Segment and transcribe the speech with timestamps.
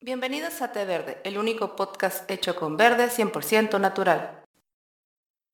[0.00, 4.44] Bienvenidos a Té Verde, el único podcast hecho con verde 100% natural.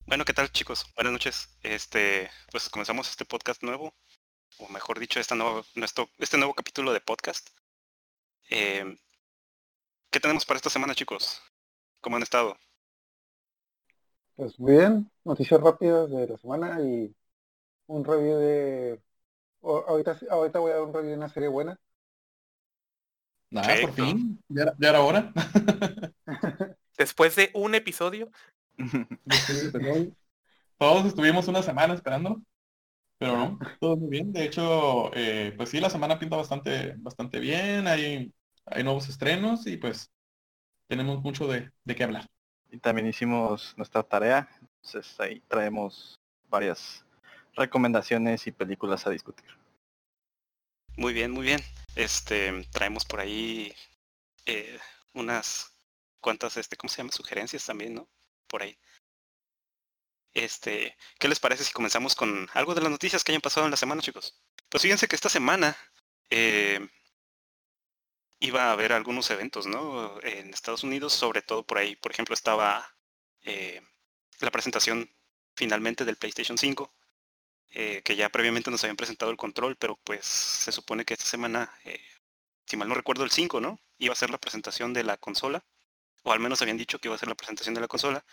[0.05, 0.85] Bueno, ¿qué tal chicos?
[0.95, 1.57] Buenas noches.
[1.63, 3.91] Este, pues comenzamos este podcast nuevo,
[4.59, 7.49] o mejor dicho, esta nuevo, nuestro, este nuevo capítulo de podcast.
[8.51, 8.95] Eh,
[10.11, 11.41] ¿Qué tenemos para esta semana, chicos?
[11.99, 12.55] ¿Cómo han estado?
[14.35, 17.15] Pues muy bien, noticias rápidas de la semana y
[17.87, 19.01] un review de...
[19.63, 21.79] ahorita, ahorita voy a dar un review de una serie buena.
[23.49, 25.31] Nada, por fin, ya era, ya era hora.
[26.97, 28.29] Después de un episodio.
[30.77, 32.41] Todos estuvimos una semana esperando,
[33.17, 34.33] pero no, todo muy bien.
[34.33, 37.87] De hecho, eh, pues sí, la semana pinta bastante, bastante bien.
[37.87, 38.33] Hay,
[38.65, 40.11] hay nuevos estrenos y pues
[40.87, 42.25] tenemos mucho de, de qué hablar.
[42.71, 47.05] Y también hicimos nuestra tarea, entonces ahí traemos varias
[47.55, 49.47] recomendaciones y películas a discutir.
[50.97, 51.61] Muy bien, muy bien.
[51.95, 53.73] Este, traemos por ahí
[54.45, 54.79] eh,
[55.13, 55.71] unas
[56.19, 57.11] cuantas, este, ¿cómo se llama?
[57.11, 58.09] Sugerencias también, ¿no?
[58.47, 58.77] Por ahí.
[60.33, 63.71] Este, ¿qué les parece si comenzamos con algo de las noticias que hayan pasado en
[63.71, 64.37] la semana, chicos?
[64.69, 65.77] Pues fíjense que esta semana
[66.29, 66.85] eh,
[68.39, 70.21] iba a haber algunos eventos, ¿no?
[70.21, 71.95] En Estados Unidos, sobre todo por ahí.
[71.95, 72.93] Por ejemplo, estaba
[73.43, 73.81] eh,
[74.41, 75.09] la presentación
[75.55, 76.93] finalmente del PlayStation 5,
[77.77, 81.25] eh, que ya previamente nos habían presentado el control, pero pues se supone que esta
[81.25, 81.99] semana, eh,
[82.65, 83.77] si mal no recuerdo el 5, ¿no?
[83.97, 85.61] Iba a ser la presentación de la consola,
[86.23, 88.23] o al menos habían dicho que iba a ser la presentación de la consola.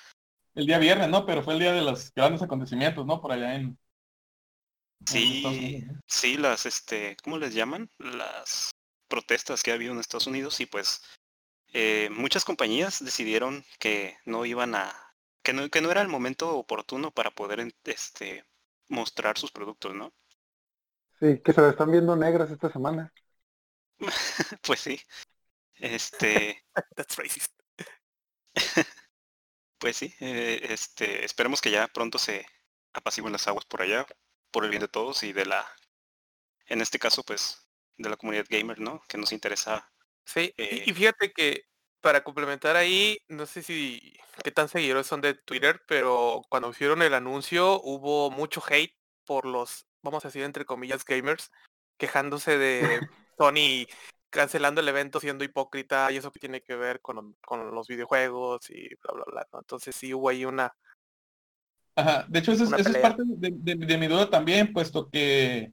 [0.54, 1.26] El día viernes, ¿no?
[1.26, 3.20] Pero fue el día de los grandes acontecimientos, ¿no?
[3.20, 3.76] Por allá en...
[5.06, 7.90] Sí, sí, las, este, ¿cómo les llaman?
[7.98, 8.70] Las
[9.08, 11.02] protestas que ha habido en Estados Unidos y pues
[11.72, 14.94] eh, muchas compañías decidieron que no iban a,
[15.42, 18.44] que no, que no era el momento oportuno para poder este,
[18.92, 20.12] mostrar sus productos, ¿no?
[21.18, 23.12] Sí, que se lo están viendo negras esta semana.
[24.62, 25.00] pues sí.
[25.76, 26.64] Este.
[26.96, 27.52] That's racist.
[29.78, 32.46] pues sí, eh, este, esperemos que ya pronto se
[32.92, 34.06] apaciguen las aguas por allá,
[34.50, 35.66] por el bien de todos y de la,
[36.66, 37.66] en este caso, pues,
[37.96, 39.02] de la comunidad gamer, ¿no?
[39.08, 39.90] Que nos interesa.
[40.24, 41.64] Sí, eh, y, y fíjate que
[42.02, 44.14] para complementar ahí, no sé si
[44.44, 49.46] qué tan seguidores son de Twitter, pero cuando hicieron el anuncio hubo mucho hate por
[49.46, 51.50] los, vamos a decir entre comillas, gamers,
[51.96, 53.00] quejándose de
[53.38, 53.86] Sony
[54.30, 58.68] cancelando el evento siendo hipócrita y eso que tiene que ver con, con los videojuegos
[58.70, 59.48] y bla, bla, bla.
[59.52, 59.58] ¿no?
[59.60, 60.74] Entonces sí hubo ahí una...
[61.94, 65.72] Ajá, de hecho eso es, eso parte de, de- de mi duda también, puesto que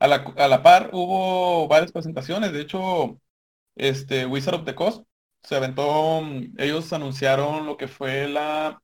[0.00, 2.52] a la, a la par hubo varias presentaciones.
[2.52, 3.20] De hecho,
[3.76, 5.04] este Wizard of the Coast
[5.42, 6.22] se aventó,
[6.58, 8.82] ellos anunciaron lo que fue la,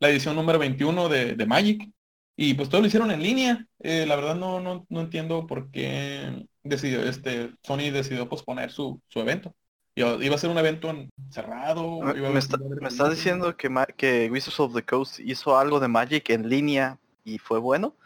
[0.00, 1.88] la edición número 21 de, de Magic.
[2.36, 3.66] Y pues todo lo hicieron en línea.
[3.80, 9.00] Eh, la verdad no, no, no entiendo por qué decidió, este, Sony decidió posponer su,
[9.08, 9.54] su evento.
[9.96, 12.00] Iba a ser un evento en- cerrado.
[12.02, 15.58] Me, iba a me está- me estás diciendo que, que Wizards of the Coast hizo
[15.58, 17.96] algo de Magic en línea y fue bueno?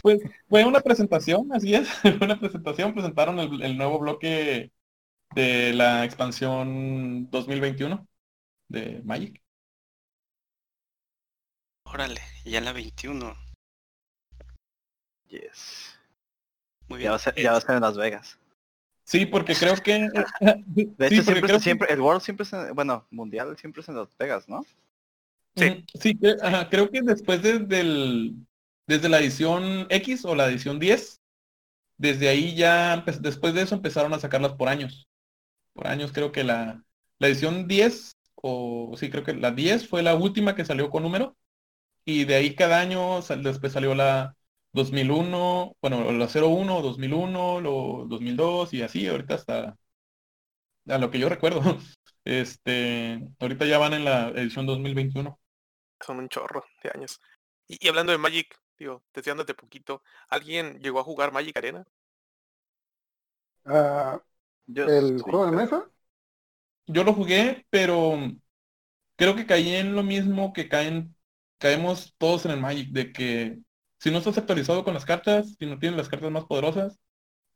[0.00, 4.70] Pues fue una presentación, así es, fue una presentación, presentaron el, el nuevo bloque
[5.36, 8.06] de la expansión 2021
[8.68, 9.40] de Magic.
[11.84, 13.36] órale, ya la 21.
[15.28, 15.98] Yes.
[16.88, 17.10] Muy Ya bien.
[17.12, 18.38] va a ser, Eh, ya va a ser en Las Vegas.
[19.04, 20.08] Sí, porque creo que...
[20.66, 23.56] De sí, hecho, porque siempre, creo que- siempre, el World siempre es en- bueno, Mundial
[23.58, 24.64] siempre es en Las Vegas, ¿no?
[25.56, 25.84] Sí.
[26.00, 28.34] Sí, ajá, creo que después de, del,
[28.86, 31.20] desde la edición X o la edición 10,
[31.98, 35.06] desde ahí ya, empe- después de eso empezaron a sacarlas por años.
[35.76, 36.84] Por años creo que la,
[37.20, 41.04] la edición 10, o sí, creo que la 10 fue la última que salió con
[41.04, 41.36] número.
[42.04, 44.36] Y de ahí cada año, sal- después salió la
[44.72, 49.76] 2001, bueno, la 01, 2001, lo 2002 y así, ahorita hasta,
[50.88, 51.60] a lo que yo recuerdo.
[52.28, 55.38] Este, ahorita ya van en la edición 2021.
[56.00, 57.20] Son un chorro de años.
[57.68, 61.86] Y, y hablando de Magic, digo, deseándote poquito, ¿alguien llegó a jugar Magic Arena?
[63.64, 64.20] Ah,
[64.66, 65.90] Yo ¿El sí, juego de mesa?
[66.86, 68.16] Yo lo jugué, pero
[69.16, 71.16] creo que caí en lo mismo que caen,
[71.58, 73.58] caemos todos en el Magic, de que
[73.98, 76.98] si no estás actualizado con las cartas, si no tienes las cartas más poderosas,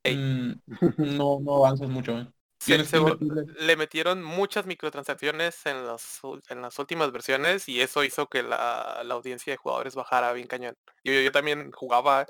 [0.09, 0.53] mm,
[0.99, 2.29] no, no avanzas mucho, ¿eh?
[2.59, 3.01] Se- se
[3.47, 9.03] le metieron muchas microtransacciones en las, en las últimas versiones y eso hizo que la,
[9.05, 10.77] la audiencia de jugadores bajara bien cañón.
[11.03, 12.27] Yo, yo, yo también jugaba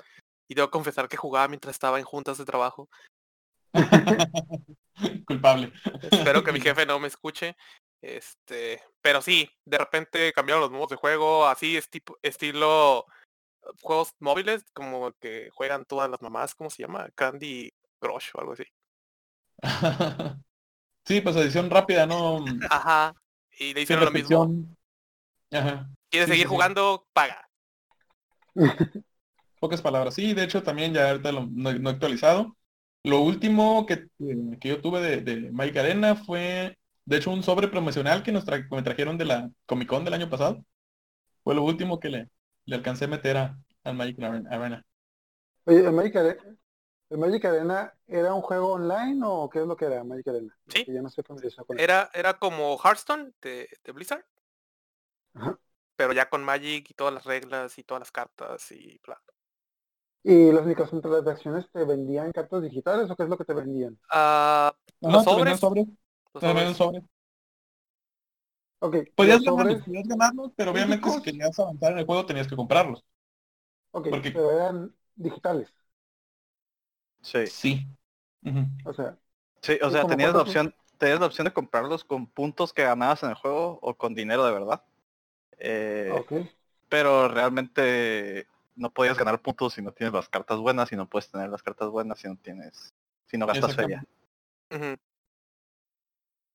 [0.47, 2.89] y debo confesar que jugaba mientras estaba en juntas de trabajo.
[5.25, 5.71] Culpable.
[6.11, 7.55] Espero que mi jefe no me escuche.
[8.01, 13.05] Este, pero sí, de repente cambiaron los modos de juego, así es tipo, estilo
[13.81, 17.09] juegos móviles, como que juegan todas las mamás, ¿cómo se llama?
[17.15, 18.63] Candy Crush o algo así.
[21.03, 22.45] Sí, pues edición rápida, ¿no?
[22.69, 23.15] Ajá.
[23.57, 24.53] Y le hicieron lo mismo.
[25.51, 25.89] Ajá.
[26.09, 26.49] ¿Quieres Sí, seguir sí.
[26.49, 27.07] jugando?
[27.11, 27.49] Paga.
[29.59, 30.13] Pocas palabras.
[30.13, 32.55] Sí, de hecho también ya ahorita lo, no, no he actualizado.
[33.03, 34.07] Lo último que,
[34.59, 38.45] que yo tuve de, de Magic Arena fue, de hecho, un sobre promocional que nos
[38.45, 40.63] tra- que me trajeron de la Comic Con del año pasado.
[41.43, 42.29] Fue lo último que le,
[42.65, 44.85] le alcancé a meter a, al Magic Arena.
[45.65, 46.37] Oye, ¿el Magic, Are-
[47.09, 50.55] ¿el Magic Arena era un juego online o qué es lo que era Magic Arena?
[50.67, 50.85] Sí.
[50.85, 51.79] Que ya no familiarizado con.
[51.79, 54.23] Era, era como Hearthstone de, de Blizzard,
[55.33, 55.57] Ajá.
[55.95, 59.19] pero ya con Magic y todas las reglas y todas las cartas y bla.
[60.23, 63.99] ¿Y las microtransacciones te vendían cartas digitales o qué es lo que te vendían?
[64.09, 65.59] Ah, Ajá, los sobres.
[65.59, 65.87] sobres,
[66.33, 66.71] los sobres.
[66.77, 67.03] sobres.
[68.79, 72.47] Ok, Podías los ganarlos, podías ganarlos, pero obviamente si querías avanzar en el juego tenías
[72.49, 73.05] que comprarlos.
[73.91, 75.69] ok, porque- pero eran digitales.
[77.21, 77.87] Sí, Sí.
[78.83, 79.17] O sea,
[79.61, 82.83] sí, o ¿Y sea, tenías la opción, tenías la opción de comprarlos con puntos que
[82.83, 84.83] ganabas en el juego o con dinero de verdad.
[85.59, 86.31] Eh, ok.
[86.89, 91.29] pero realmente no podías ganar puntos si no tienes las cartas buenas y no puedes
[91.29, 92.93] tener las cartas buenas si no tienes,
[93.27, 94.03] si no gastas feria.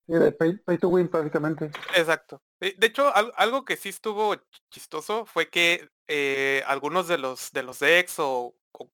[0.07, 1.71] Sí, de pay, pay to win prácticamente.
[1.97, 2.41] Exacto.
[2.61, 7.51] De, hecho, al- algo que sí estuvo ch- chistoso fue que eh, algunos de los
[7.53, 8.91] de los decks o, o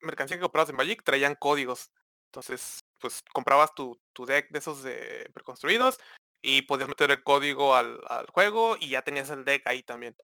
[0.00, 1.90] mercancía que comprabas en Magic traían códigos.
[2.26, 5.98] Entonces, pues comprabas tu, tu deck de esos de preconstruidos
[6.40, 10.16] y podías meter el código al, al juego y ya tenías el deck ahí también.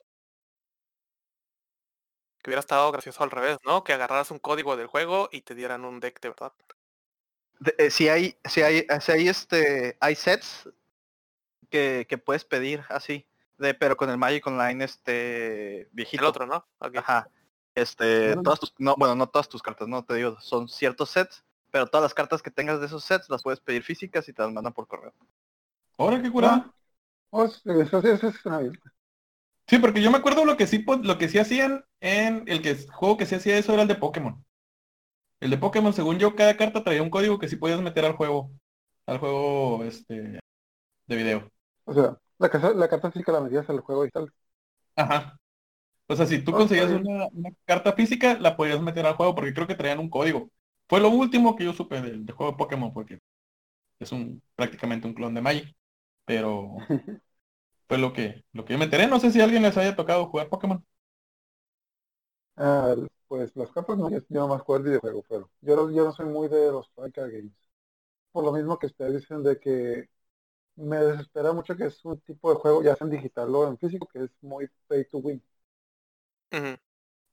[2.43, 3.82] Que hubiera estado gracioso al revés, ¿no?
[3.85, 6.52] Que agarraras un código del juego y te dieran un deck de verdad.
[7.58, 10.69] De- eh, si hay, si hay, si hay este, hay sets
[11.70, 13.26] que, que puedes pedir así,
[13.58, 16.23] de, pero con el Magic Online este viejito.
[16.23, 16.67] El otro, ¿no?
[16.79, 16.96] Ok.
[16.96, 17.29] Ajá.
[17.75, 21.44] Este, todas tus, no, bueno, no todas tus cartas, no te digo, son ciertos sets,
[21.70, 24.43] pero todas las cartas que tengas de esos sets las puedes pedir físicas y te
[24.43, 25.12] las mandan por correo.
[25.96, 26.73] Ahora qué curada.
[27.31, 28.81] Oh, sí, eso, eso, eso suena bien.
[29.69, 32.76] Sí, porque yo me acuerdo lo que sí lo que sí hacían en el que
[32.88, 34.44] juego que sí hacía eso era el de Pokémon.
[35.41, 38.15] El de Pokémon, según yo, cada carta traía un código que sí podías meter al
[38.15, 38.50] juego,
[39.06, 40.41] al juego este
[41.06, 41.50] de video.
[41.85, 44.32] O sea, la, casa, la carta física la metías al juego y tal.
[44.97, 45.38] Ajá.
[46.09, 49.55] O sea, si tú conseguías una, una carta física, la podías meter al juego porque
[49.55, 50.50] creo que traían un código.
[50.88, 53.19] Fue lo último que yo supe del, del juego de Pokémon porque
[54.00, 55.76] es un prácticamente un clon de Magic.
[56.26, 56.76] Pero
[57.88, 59.06] fue lo que lo que yo me enteré.
[59.08, 60.85] No sé si a alguien les haya tocado jugar Pokémon.
[62.56, 62.94] Ah,
[63.29, 66.12] pues las cartas no, yo, yo nomás juego el videojuego, pero yo, no- yo no
[66.12, 67.52] soy muy de los card games.
[68.32, 70.08] Por lo mismo que ustedes dicen de que
[70.76, 73.79] me desespera mucho que es un tipo de juego, ya sea en digital o en
[73.79, 75.43] físico, que es muy pay to win.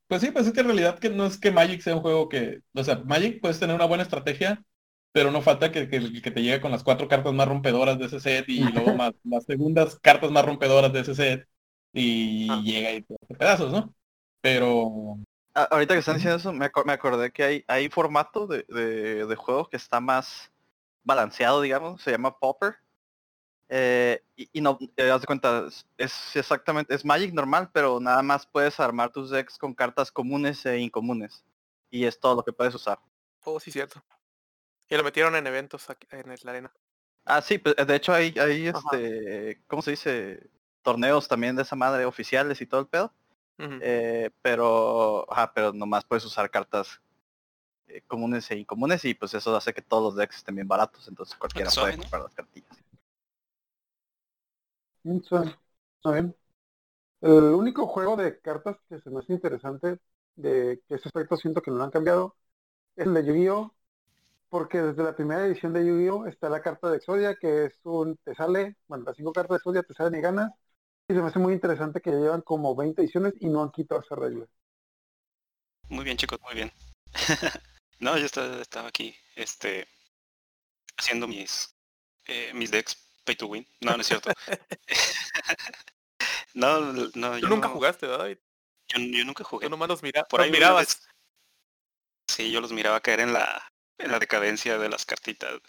[0.08, 2.30] Pues sí, pues es que en realidad que no es que Magic sea un juego
[2.30, 4.64] que, o sea, Magic puedes tener una buena estrategia,
[5.16, 8.06] pero no falta que, que- que te llegue con las cuatro cartas más rompedoras de
[8.08, 11.48] ese set y luego más las segundas cartas más rompedoras de ese set
[11.94, 12.62] y Ah.
[12.64, 13.96] llega y te hace pedazos, ¿no?
[14.42, 15.18] Pero
[15.54, 19.26] A- ahorita que están diciendo eso, me, me acordé que hay, hay formato de, de,
[19.26, 20.52] de juego que está más
[21.04, 22.76] balanceado, digamos, se llama Popper.
[23.70, 28.00] Eh, y, y no, eh, haz de cuenta, es- es exactamente, es Magic normal, pero
[28.00, 31.44] nada más puedes armar tus decks con cartas comunes e incomunes.
[31.90, 33.00] Y es todo lo que puedes usar.
[33.46, 34.04] Oh, sí, cierto.
[34.90, 36.74] Y lo metieron en eventos aquí, en la arena.
[37.26, 38.92] Ah, sí, pues, de hecho hay, hay Ajá.
[38.92, 40.50] este, ¿cómo se dice?
[40.84, 43.12] Torneos también de esa madre oficiales y todo el pedo.
[43.60, 43.82] Ujú.
[43.82, 47.02] Eh, pero, ajá, pero nomás puedes usar cartas
[47.88, 51.08] eh, comunes e incomunes y pues eso hace que todos los decks estén bien baratos,
[51.08, 52.04] entonces cualquiera suave, puede ¿no?
[52.04, 52.72] comprar las cartillas.
[55.04, 55.60] Mm, suena
[56.06, 56.36] bien.
[57.22, 60.00] El único juego de cartas que se me hace interesante
[60.36, 62.38] de que ese aspecto siento que no lo han cambiado
[62.96, 63.76] es el de Yu-Gi-Oh!
[64.56, 66.28] Porque desde la primera edición de Yu-Gi-Oh!
[66.28, 69.58] está la carta de Exodia, que es un, te sale, bueno, las cinco cartas de
[69.58, 70.50] Exodia te salen y ganas.
[71.10, 73.72] Y se me hace muy interesante que ya llevan como 20 ediciones y no han
[73.72, 74.46] quitado esa regla.
[75.90, 76.72] Muy bien, chicos, muy bien.
[78.00, 79.90] no, yo estaba, estaba aquí, este,
[80.98, 81.76] haciendo mis,
[82.24, 82.96] eh, mis decks
[83.26, 83.68] pay to win.
[83.82, 84.32] No, no es cierto.
[86.54, 86.80] no,
[87.14, 88.30] no, Tú yo nunca no- jugaste, ¿verdad?
[88.30, 88.36] Y
[88.88, 89.66] Yo, yo nunca jugué.
[89.66, 90.88] Tú nomás los, mira Por los ahí mirabas.
[90.88, 91.10] vez-
[92.30, 93.62] Sí, yo los miraba caer en la,
[93.98, 95.60] en la decadencia de las cartitas.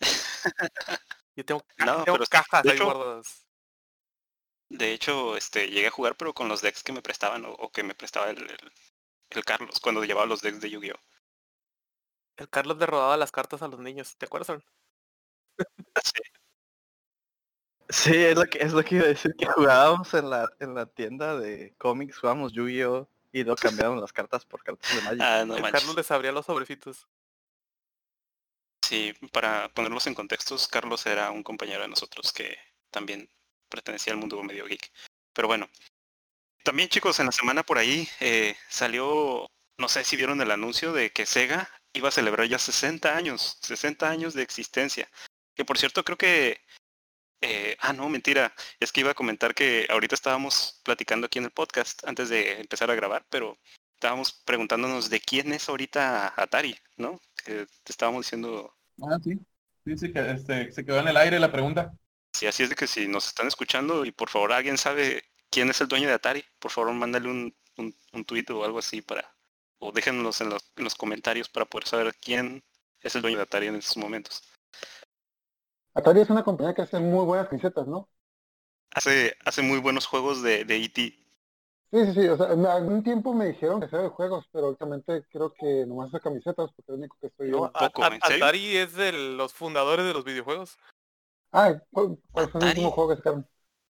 [1.36, 3.46] Yo tengo, ca- No, tengo pero cajas de ahí hecho- guardadas.
[4.68, 7.70] De hecho, este, llegué a jugar, pero con los decks que me prestaban o, o
[7.70, 8.72] que me prestaba el, el,
[9.30, 10.98] el Carlos cuando llevaba los decks de Yu-Gi-Oh.
[12.38, 14.48] El Carlos le rodaba las cartas a los niños, ¿te acuerdas?
[14.50, 14.64] Aaron?
[16.02, 16.22] Sí,
[17.90, 20.74] Sí, es lo que es lo que iba a decir que jugábamos en la en
[20.74, 25.20] la tienda de cómics, jugábamos Yu-Gi-Oh y luego cambiaron las cartas por cartas de Magic.
[25.20, 25.70] ah, no el.
[25.70, 27.06] Carlos les abría los sobrecitos.
[28.92, 32.58] Sí, para ponerlos en contextos, Carlos era un compañero de nosotros que
[32.90, 33.26] también
[33.70, 34.92] pertenecía al mundo medio geek.
[35.32, 35.66] Pero bueno,
[36.62, 39.46] también chicos, en la semana por ahí eh, salió,
[39.78, 43.56] no sé si vieron el anuncio de que Sega iba a celebrar ya 60 años,
[43.62, 45.08] 60 años de existencia.
[45.54, 46.60] Que por cierto creo que...
[47.40, 48.54] eh, ah, no, mentira.
[48.78, 52.60] Es que iba a comentar que ahorita estábamos platicando aquí en el podcast antes de
[52.60, 53.58] empezar a grabar, pero
[53.94, 57.22] estábamos preguntándonos de quién es ahorita Atari, ¿no?
[57.44, 59.38] Te estábamos diciendo, Ah, sí.
[59.84, 61.92] Sí, sí, que este, se quedó en el aire la pregunta.
[62.32, 65.70] si así es de que si nos están escuchando y por favor alguien sabe quién
[65.70, 69.02] es el dueño de Atari, por favor mándale un, un, un tweet o algo así
[69.02, 69.34] para,
[69.78, 72.64] o déjenos en los, en los comentarios para poder saber quién
[73.00, 74.42] es el dueño de Atari en estos momentos.
[75.94, 78.10] Atari es una compañía que hace muy buenas camisetas, ¿no?
[78.90, 81.21] Hace, hace muy buenos juegos de, de E E.T.
[81.92, 82.28] Sí, sí, sí.
[82.28, 85.84] O sea, en algún tiempo me dijeron que hacía de juegos, pero últimamente creo que
[85.86, 87.50] nomás hace camisetas porque es lo único que estoy.
[87.52, 88.44] A- poco, A- ¿en serio?
[88.46, 90.78] Atari es de los fundadores de los videojuegos.
[91.52, 93.46] Ah, ¿cuál, cuál fue el último juego que sacaron?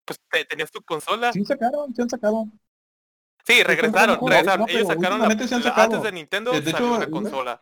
[0.06, 1.32] Pues te- tenías tu consola.
[1.34, 2.48] Sí sacaron, sí han sacado.
[3.46, 4.62] Sí, regresaron, regresaron.
[4.62, 5.84] no, Ellos sacaron la- sí han sacado.
[5.84, 7.62] antes de Nintendo De- de salió hecho, una consola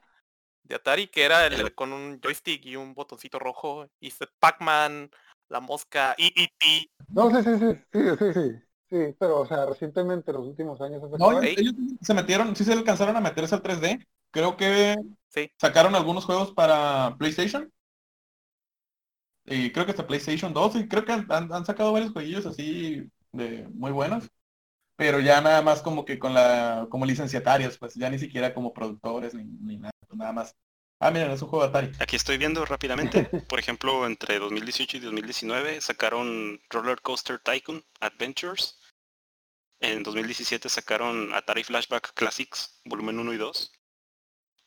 [0.63, 5.11] de Atari que era el, con un joystick y un botoncito rojo y se- Pac-Man,
[5.49, 6.89] la mosca, y E.T.
[7.09, 8.70] No, sí, sí, sí, sí, sí, sí.
[8.91, 12.73] Sí, pero, o sea, recientemente, en los últimos años, No, ellos se metieron, sí se
[12.73, 14.05] alcanzaron a meterse al 3D.
[14.31, 14.97] Creo que
[15.29, 15.49] Sí.
[15.57, 17.71] sacaron algunos juegos para PlayStation.
[19.45, 20.75] Y creo que hasta PlayStation 2.
[20.75, 24.29] Y creo que han, han- han sacado varios jueguillos así de muy buenos.
[24.97, 28.73] Pero ya nada más como que con la, como licenciatarios, pues ya ni siquiera como
[28.73, 30.55] productores ni, ni nada, pues nada más.
[30.99, 31.91] Ah, miren, es un juego de Atari.
[31.99, 38.80] Aquí estoy viendo rápidamente, por ejemplo, entre 2018 y 2019 sacaron Roller Coaster Tycoon Adventures.
[39.81, 43.71] En 2017 sacaron Atari Flashback Classics, volumen 1 y 2.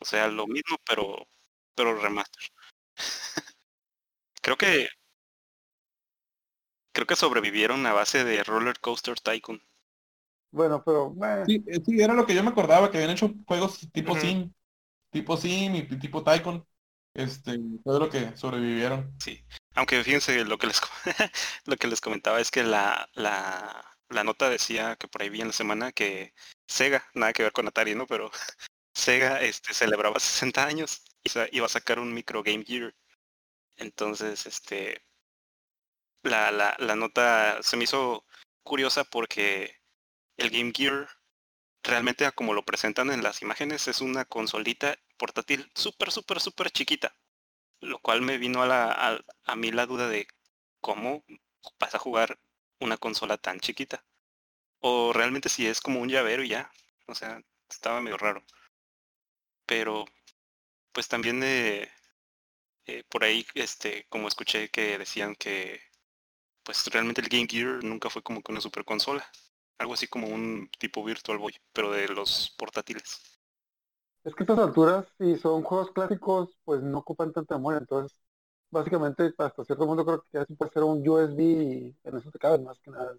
[0.00, 1.28] O sea, lo mismo, pero,
[1.76, 2.42] pero remaster.
[4.42, 4.88] creo que
[6.92, 9.62] creo que sobrevivieron a base de Roller Coaster Tycoon.
[10.50, 11.14] Bueno, pero,
[11.46, 14.20] Sí, eh, sí, era lo que yo me acordaba, que habían hecho juegos tipo Ujú.
[14.20, 14.52] Sim,
[15.10, 16.66] tipo Sim y tipo Tycoon.
[17.14, 19.14] Este, todo lo que sobrevivieron.
[19.20, 19.44] Sí.
[19.76, 20.80] Aunque fíjense lo que les
[21.66, 25.40] lo que les comentaba es que la, la, la nota decía que por ahí vi
[25.40, 26.34] en la semana que
[26.66, 28.06] Sega, nada que ver con Atari, ¿no?
[28.06, 28.30] Pero
[28.94, 32.94] Sega este celebraba 60 años y iba a sacar un micro Game Gear.
[33.76, 35.04] Entonces, este
[36.22, 38.24] la, la, la nota se me hizo
[38.62, 39.80] curiosa porque
[40.38, 41.08] el Game Gear
[41.82, 47.14] realmente como lo presentan en las imágenes es una consolita portátil súper, súper, súper chiquita
[47.84, 50.26] lo cual me vino a, la, a, a mí la duda de
[50.80, 51.24] cómo
[51.78, 52.38] vas a jugar
[52.80, 54.04] una consola tan chiquita.
[54.80, 56.70] O realmente si es como un llavero y ya.
[57.08, 57.40] O sea,
[57.70, 58.44] estaba medio raro.
[59.66, 60.04] Pero,
[60.92, 61.90] pues también de
[62.86, 65.80] eh, por ahí, este, como escuché que decían que
[66.64, 69.24] pues realmente el Game Gear nunca fue como que una super consola.
[69.78, 73.40] Algo así como un tipo Virtual Boy, pero de los portátiles.
[74.24, 78.18] es que estas alturas, si son juegos clásicos, pues no ocupan tanta memoria, entonces,
[78.74, 82.30] básicamente, hasta cierto punto creo que ya sí puede ser un USB y en eso
[82.32, 83.16] te cabe más que nada.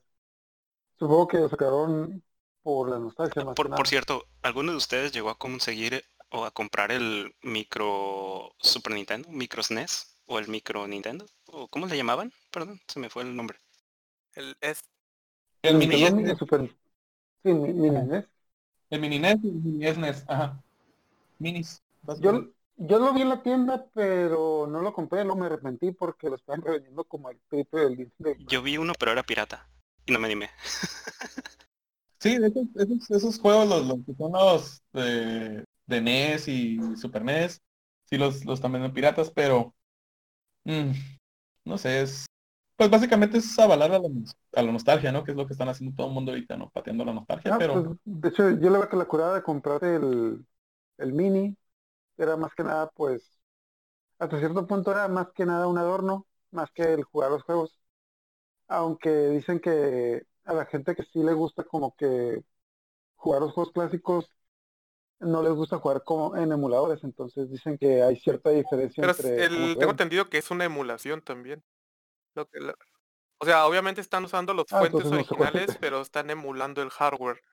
[1.00, 2.21] Supongo que lo sacaron
[2.63, 3.77] por la nostalgia más Por, que nada.
[3.77, 9.29] por cierto, ¿alguno de ustedes llegó a conseguir o a comprar el micro Super Nintendo,
[9.29, 11.25] micro SNES o el micro Nintendo?
[11.47, 12.31] ¿O cómo le llamaban?
[12.51, 13.57] Perdón, se me fue el nombre.
[14.35, 14.81] El, es,
[15.63, 16.74] El Nintendo mini, Mini Super-
[17.43, 18.25] Sí, mi- mini NES.
[18.91, 20.63] el mini NES y el mini SNES, ajá.
[21.39, 21.81] Minis.
[22.19, 22.54] Yo.
[22.77, 26.36] Yo lo vi en la tienda, pero no lo compré, no me arrepentí porque lo
[26.36, 28.46] estaban revendiendo como el triple del Nintendo.
[28.50, 29.67] Yo vi uno, pero era pirata.
[30.05, 30.50] Y no me animé.
[32.20, 37.24] Sí, hecho, esos, esos juegos, los, los que son los de, de NES y Super
[37.24, 37.62] NES,
[38.05, 39.75] sí los, los también son piratas, pero
[40.63, 40.91] mm,
[41.65, 42.25] no sé, es
[42.77, 44.10] pues básicamente es avalar a la,
[44.55, 45.24] a la nostalgia, ¿no?
[45.24, 46.70] Que es lo que están haciendo todo el mundo ahorita, ¿no?
[46.72, 49.44] Pateando la nostalgia, Ah, pero pues, de hecho, yo le veo que la curada de
[49.44, 50.46] comprar el,
[50.98, 51.55] el mini
[52.17, 53.39] era más que nada, pues,
[54.19, 57.79] hasta cierto punto era más que nada un adorno, más que el jugar los juegos.
[58.67, 62.43] Aunque dicen que a la gente que sí le gusta como que
[63.15, 64.31] jugar los juegos clásicos,
[65.19, 69.45] no les gusta jugar como en emuladores, entonces dicen que hay cierta diferencia pero entre
[69.45, 71.63] el, tengo entendido que es una emulación también.
[72.36, 72.75] Lo que, lo-
[73.39, 77.43] o sea, obviamente están usando los Ah, fuentes originales, pero están emulando el hardware.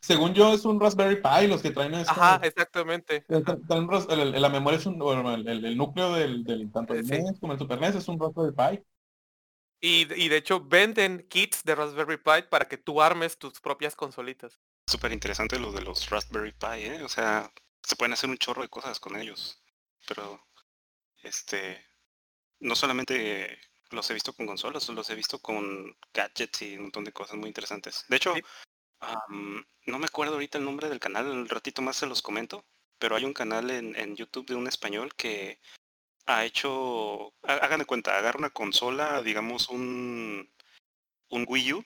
[0.00, 2.12] Según yo es un Raspberry Pi los que traen esto.
[2.12, 3.24] Ajá, exactamente.
[3.28, 7.04] El- la memoria es un, bueno, el, el- el núcleo del, del tanto el Eh,
[7.04, 7.12] sí.
[7.22, 8.84] NES como el Super NES es un Raspberry Pi.
[9.82, 13.96] Y, y de hecho venden kits de Raspberry Pi para que tú armes tus propias
[13.96, 14.58] consolitas.
[14.86, 17.02] Súper interesante lo de los Raspberry Pi, ¿eh?
[17.02, 17.50] O sea,
[17.82, 19.62] se pueden hacer un chorro de cosas con ellos.
[20.06, 20.40] Pero
[21.22, 21.84] Este,
[22.60, 23.58] no solamente
[23.90, 27.36] los he visto con consolas, los he visto con gadgets y un montón de cosas
[27.36, 28.04] muy interesantes.
[28.08, 28.42] De hecho, Sí.
[29.86, 32.64] No me acuerdo ahorita el nombre del canal, un ratito más se los comento,
[32.98, 35.60] pero hay un canal en, YouTube de un español que
[36.26, 40.52] ha hecho, hagan de cuenta, agarra una consola, digamos un,
[41.30, 41.84] un Wii U,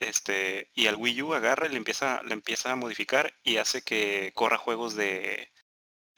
[0.00, 3.82] este, y al Wii U agarra y le empieza, le empieza a modificar y hace
[3.82, 5.50] que corra juegos de,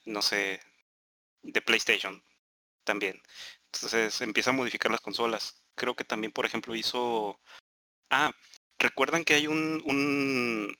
[0.05, 0.61] no sé,
[1.43, 2.23] de PlayStation
[2.83, 3.21] también.
[3.71, 5.63] Entonces empieza a modificar las consolas.
[5.75, 7.39] Creo que también, por ejemplo, hizo...
[8.09, 8.31] Ah,
[8.79, 10.77] ¿recuerdan que hay un, un,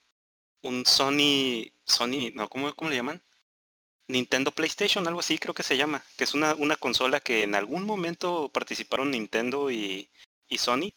[0.63, 3.22] un Sony, Sony, no, ¿cómo, cómo le llaman?
[4.08, 7.53] Nintendo PlayStation, algo así creo que se llama, que es una, una consola que en
[7.53, 10.10] algún momento participaron Nintendo y,
[10.48, 10.91] y Sony.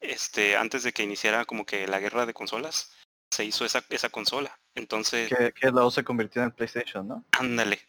[0.00, 2.92] Este, antes de que iniciara como que la guerra de consolas,
[3.30, 4.58] se hizo esa, esa consola.
[4.74, 7.24] Entonces, Que, que luego se convirtió en PlayStation, ¿no?
[7.32, 7.80] ándale.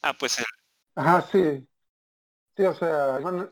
[0.00, 0.46] Ah, pues el-
[0.94, 1.66] Ajá, sí.
[2.56, 3.50] Sí, o sea, bueno,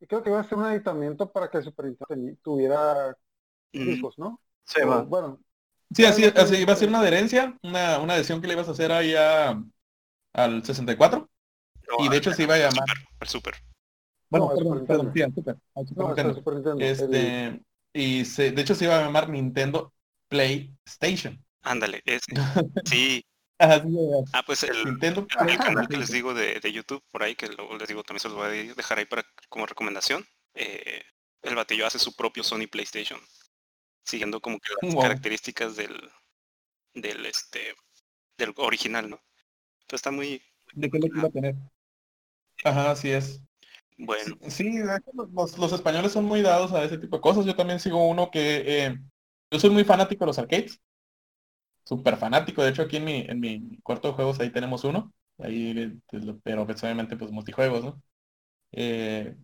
[0.00, 3.16] y creo que iba a ser un aditamiento para que el Super Nintendo teni- tuviera
[3.72, 4.40] discos, ¿no?
[4.64, 5.02] Sí, va.
[5.02, 5.40] bueno,
[5.94, 8.72] Sí, así, así iba a ser una adherencia, una, una adhesión que le ibas a
[8.72, 9.62] hacer ahí a-
[10.34, 11.30] al 64.
[11.88, 12.86] no, Y de hecho se iba a llamar.
[13.20, 13.54] el Super.
[14.28, 15.14] Bueno, No, al perdón,
[15.76, 15.86] al
[16.18, 16.38] al
[16.80, 17.62] es Este,
[17.92, 19.94] y se, de hecho se iba a llamar Nintendo
[20.28, 21.42] PlayStation.
[21.62, 22.32] Ándale, ese.
[22.84, 23.24] Sí.
[23.58, 27.34] Ah, pues el, Nintendo el- el canal que les digo de, de YouTube por ahí,
[27.34, 30.26] que luego les digo, también se los voy a dejar ahí para como recomendación.
[30.54, 31.02] eh,
[31.42, 33.20] el batillo hace su propio Sony PlayStation.
[34.04, 35.02] Siguiendo como que las Wow.
[35.02, 35.96] características del,
[36.94, 37.74] del este
[38.38, 39.18] del original, ¿no?
[39.88, 40.42] Pues está muy
[40.74, 41.56] ¿De qué lo iba a tener?
[42.64, 43.42] Ajá, así es.
[43.98, 44.36] bueno.
[44.48, 44.70] Sí,
[45.58, 47.44] los españoles son muy dados a ese tipo de cosas.
[47.46, 48.98] Yo también sigo uno que eh,
[49.50, 50.80] yo soy muy fanático de los arcades.
[51.86, 52.62] Súper fanático.
[52.62, 55.12] De hecho, aquí en mi, en mi cuarto de juegos ahí tenemos uno.
[55.38, 55.72] Ahí,
[56.12, 58.02] lo- pero pues, obviamente pues multijuegos, ¿no?
[58.72, 59.36] Eh,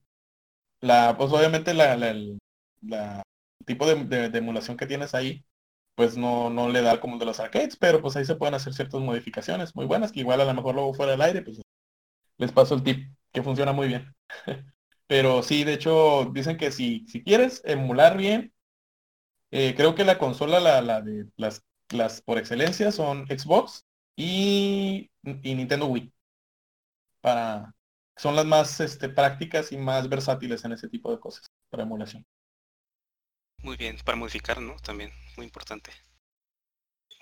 [0.80, 2.40] la, pues obviamente la, la- el
[3.66, 5.44] tipo de, emulación que tienes ahí,
[5.94, 8.74] pues no, no le da como de los arcades, pero pues ahí se pueden hacer
[8.74, 11.61] ciertas modificaciones muy buenas, que igual a lo mejor luego fuera del aire, pues
[12.38, 14.14] les paso el tip, que funciona muy bien.
[15.09, 18.52] Pero sí, de hecho, dicen que si, si quieres emular bien,
[19.50, 23.85] eh, creo que la consola, la, la de las, las por excelencia son Xbox
[24.16, 26.12] y, y Nintendo Wii.
[27.20, 27.74] Para,
[28.16, 32.26] son las más este, prácticas y más versátiles en ese tipo de cosas para emulación.
[33.59, 34.76] Muy bien, para modificar, ¿no?
[34.76, 35.92] También, muy importante.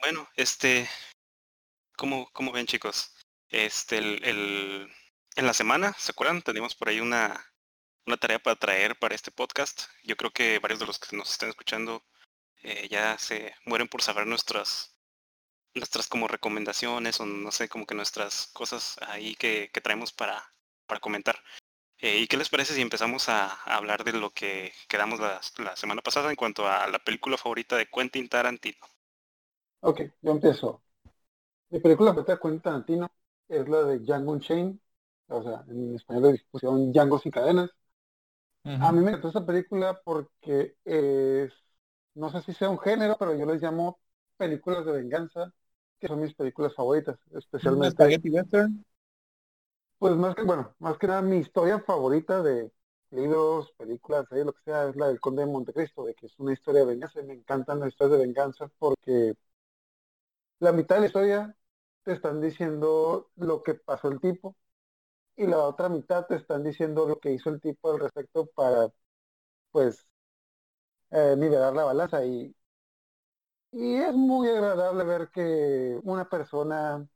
[0.00, 0.88] Bueno, este,
[1.96, 3.14] ¿cómo, cómo ven chicos?
[3.50, 4.90] Este, el,
[5.36, 6.42] en la semana, ¿se acuerdan?
[6.42, 7.44] Teníamos por ahí una,
[8.06, 9.82] una tarea para traer para este podcast.
[10.04, 12.02] Yo creo que varios de los que nos están escuchando
[12.62, 14.96] eh, ya se mueren por saber nuestras,
[15.74, 20.54] nuestras como recomendaciones o no sé, como que nuestras cosas ahí que, que traemos para,
[20.86, 21.42] para comentar.
[21.98, 25.40] Eh, ¿Y qué les parece si empezamos a, a hablar de lo que quedamos la,
[25.58, 28.78] la semana pasada en cuanto a la película favorita de Quentin Tarantino?
[29.80, 30.82] Ok, yo empiezo.
[31.70, 33.10] Mi película favorita de Quentin Tarantino
[33.48, 34.78] es la de Django Unchained,
[35.28, 37.70] o sea, en español le pusieron Django sin cadenas.
[38.78, 41.52] A mí me encantó esta película porque es,
[42.14, 44.00] no sé si sea un género, pero yo les llamo
[44.36, 45.52] películas de venganza,
[45.98, 48.84] que son mis películas favoritas, especialmente, Spaghetti Western.
[49.98, 52.72] pues más que, bueno, más que nada mi historia favorita de
[53.10, 56.38] libros, películas, series, lo que sea, es la del Conde de Montecristo, de que es
[56.38, 59.34] una historia de venganza, y me encantan las historias de venganza porque
[60.58, 61.56] la mitad de la historia
[62.04, 64.56] te están diciendo lo que pasó el tipo
[65.36, 68.90] y la otra mitad te están diciendo lo que hizo el tipo al respecto para,
[69.72, 70.06] pues,
[71.10, 72.54] eh, nivelar la balanza y,
[73.72, 77.06] y es muy agradable ver que una persona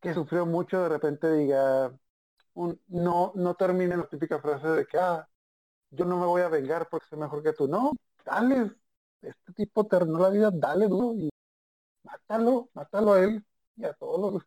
[0.00, 1.92] que sufrió mucho de repente diga,
[2.54, 5.28] un, no, no termine la típica frase de que, ah,
[5.90, 7.68] yo no me voy a vengar porque soy mejor que tú.
[7.68, 7.92] No,
[8.24, 8.72] dale,
[9.22, 11.30] este tipo terminó la vida, dale duro y
[12.04, 13.44] mátalo, mátalo a él
[13.76, 14.44] y a todos los...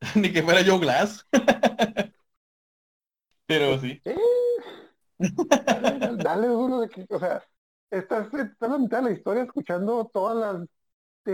[0.16, 1.26] Ni que fuera Joe Glass.
[3.46, 4.02] Pero sí.
[5.66, 7.42] Dale, dale duro de que, o sea,
[7.90, 10.68] estás, estás la mitad de la historia escuchando todas las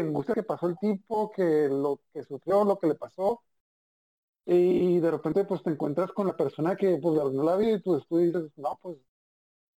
[0.00, 3.42] angustias que pasó el tipo, que lo que sufrió, lo que le pasó,
[4.46, 7.82] y de repente pues te encuentras con la persona que pues arruinó la vida y
[7.82, 8.98] tú, tú dices, no, pues,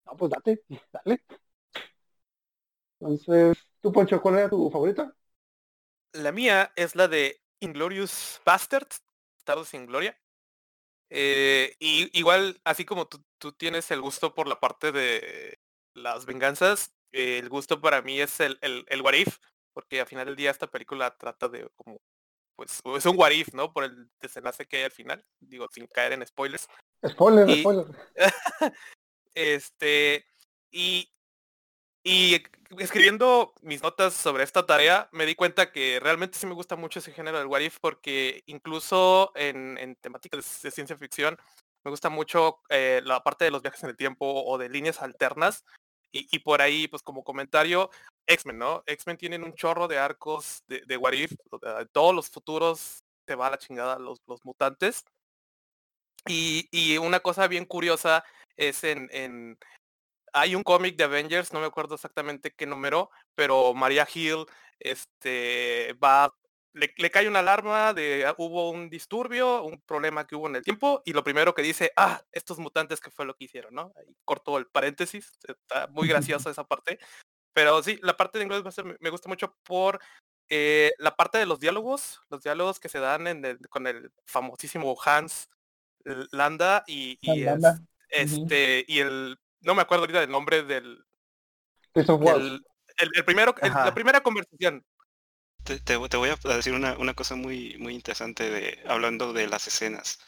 [0.06, 1.22] no, pues date, dale.
[3.00, 5.14] Entonces, ¿tú, Poncho, cuál era tu favorita?
[6.12, 9.02] La mía es la de Inglorious Bastards,
[9.38, 10.18] Estados sin Gloria.
[11.11, 15.58] Eh, y igual, así como tú, tú tienes el gusto por la parte de
[15.94, 19.38] las venganzas, eh, el gusto para mí es el, el, el what if,
[19.72, 22.00] porque al final del día esta película trata de como
[22.55, 23.72] pues es un what if, ¿no?
[23.72, 26.68] Por el desenlace que hay al final, digo, sin caer en spoilers.
[27.07, 27.87] Spoiler, Y- spoiler.
[29.35, 30.26] este,
[30.70, 31.11] y,
[32.05, 32.42] y
[32.78, 36.98] escribiendo mis notas sobre esta tarea, me di cuenta que realmente sí me gusta mucho
[36.98, 41.37] ese género del what if porque incluso en, en temáticas de ciencia ficción
[41.85, 45.02] me gusta mucho eh, la parte de los viajes en el tiempo o de líneas
[45.02, 45.64] alternas.
[46.12, 47.90] Y, por ahí, pues como comentario,
[48.27, 48.83] X-Men, ¿no?
[48.87, 53.03] X-Men tienen un chorro de arcos de, de what if, o sea, todos los futuros
[53.25, 55.05] te va a la chingada los, los mutantes.
[56.27, 58.25] Y, y una cosa bien curiosa
[58.57, 59.59] es en, en
[60.33, 64.46] hay un cómic de Avengers, no me acuerdo exactamente qué número, pero Maria Hill
[64.81, 66.33] este va
[66.74, 70.56] le, le cae una alarma de ah, hubo un disturbio, un problema que hubo en
[70.56, 73.74] el tiempo y lo primero que dice, ah, estos mutantes que fue lo que hicieron,
[73.74, 73.92] ¿no?
[73.96, 76.08] Ahí corto el paréntesis, está muy
[76.40, 76.98] graciosa esa parte.
[77.54, 78.62] Pero sí, la parte de inglés
[79.00, 80.00] me gusta mucho por
[80.48, 84.11] eh, la parte de los diálogos, los diálogos que se dan en el- con el
[84.26, 85.48] famosísimo Hans
[86.04, 87.82] Landa y, y Hans Landa.
[88.08, 91.04] es- este y el no me acuerdo ahorita del nombre del,
[91.92, 92.42] Christoph Waltz.
[92.44, 92.64] del-
[92.98, 94.85] el, el primero la primera conversación.
[95.64, 99.46] Te, te- te voy a decir una, una cosa muy, muy interesante de hablando de
[99.46, 100.18] las escenas.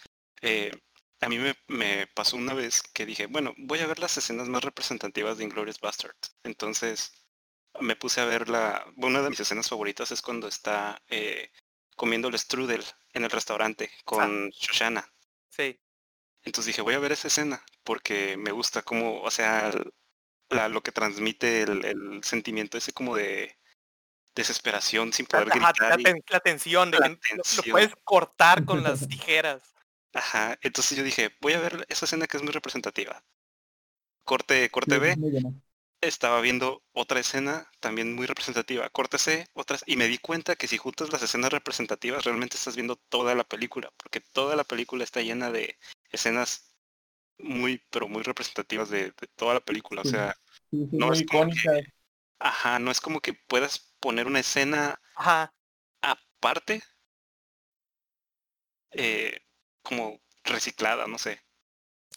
[0.43, 0.71] Eh,
[1.21, 4.49] a mí me, me pasó una vez que dije, bueno, voy a ver las escenas
[4.49, 6.37] más representativas de Inglourious Basterds.
[6.45, 7.13] Entonces
[7.81, 8.87] me puse a ver la...
[8.97, 11.51] Una de mis escenas favoritas es cuando está eh,
[11.97, 15.13] comiendo el strudel en el restaurante con Shoshana.
[15.51, 15.81] Sí.
[16.45, 19.73] Entonces dije, voy a ver esa escena porque me gusta como, o sea,
[20.51, 23.59] la- lo que transmite el, el sentimiento ese como de
[24.35, 26.01] desesperación sin poder la- gritar.
[26.01, 29.63] la y- la tensión de La que lo- puedes cortar con las tijeras.
[30.13, 33.23] Ajá, entonces yo dije, voy a ver esa escena que es muy representativa.
[34.25, 35.17] Corte, corte B,
[36.01, 38.89] estaba viendo otra escena también muy representativa.
[38.91, 42.75] Corte C, otra, y me di cuenta que si juntas las escenas representativas, realmente estás
[42.77, 45.79] viendo toda la película, porque toda la película está llena de
[46.11, 46.75] escenas
[47.39, 50.03] muy, pero muy representativas de, de toda la película.
[50.03, 50.37] O sea,
[50.71, 51.73] Sí, sí, No, es como icónica.
[52.39, 55.55] ajá, no es como que puedas poner una escena Ajá.
[56.03, 56.83] aparte,
[58.91, 59.41] eh,
[59.83, 61.41] como reciclada, no sé.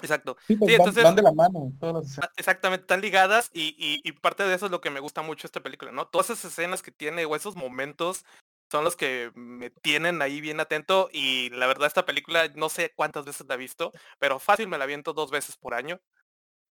[0.01, 0.35] Exacto.
[0.45, 1.71] Sí, pues Sí, van, entonces- van de la mano.
[1.79, 2.29] Todas las escenas.
[2.35, 5.47] Exactamente, están ligadas y, y, y parte de eso es lo que me gusta mucho
[5.47, 6.07] esta película, ¿no?
[6.09, 8.25] Todas esas escenas que tiene o esos momentos
[8.69, 12.91] son los que me tienen ahí bien atento y la verdad esta película no sé
[12.95, 16.01] cuántas veces la he visto, pero fácil me la viento dos veces por año.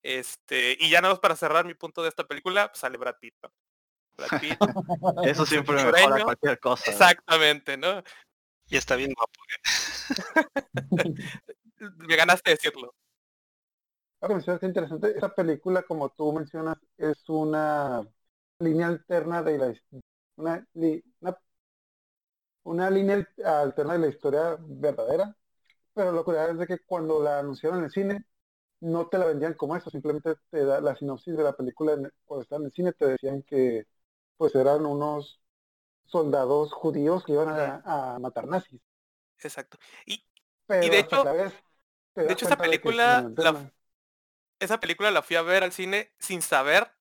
[0.04, 3.34] Este, y ya nada más para cerrar mi punto de esta película, sale Brad Pitt.
[3.42, 3.50] ¿no?
[4.18, 4.60] Brad Pitt,
[5.24, 5.94] Eso siempre Sureño.
[5.94, 6.92] mejora cualquier cosa.
[6.92, 8.04] exactamente, ¿no?
[8.70, 9.40] Y está bien guapo.
[12.08, 12.94] Me ganaste decirlo.
[14.22, 18.02] Ahora mencionas que interesante, esta película, como tú mencionas, es una
[18.60, 19.74] línea alterna de la
[20.38, 21.38] una, li- una,
[22.64, 25.36] una línea al- alterna de la historia verdadera,
[25.94, 28.26] pero lo curioso es de que cuando la anunciaron en el cine,
[28.82, 32.44] no te la vendían como eso, simplemente te da la sinopsis de la película cuando
[32.44, 33.86] estaba en el cine, te decían que
[34.38, 35.42] pues eran unos
[36.06, 38.82] soldados judíos que iban a, a matar nazis.
[39.40, 39.78] Exacto.
[40.06, 40.24] Y
[40.68, 41.26] Pero de hecho-
[42.28, 43.74] de hecho esa película la-
[44.60, 46.92] esa película la fui a ver al cine sin saber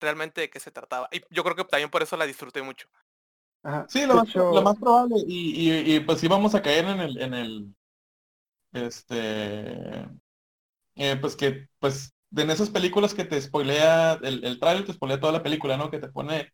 [0.00, 1.08] realmente de qué se trataba.
[1.12, 2.88] Y yo creo que también por eso la disfruté mucho.
[3.62, 3.86] Ajá.
[3.88, 5.16] Sí, lo más, hecho- lo más probable.
[5.26, 7.74] Y, y, y, pues sí vamos a caer en el, en el,
[8.72, 10.08] este,
[10.96, 15.20] eh, pues que, pues, en esas películas que te spoilea, el, el tráiler te spoilea
[15.20, 15.90] toda la película, ¿no?
[15.90, 16.52] Que te pone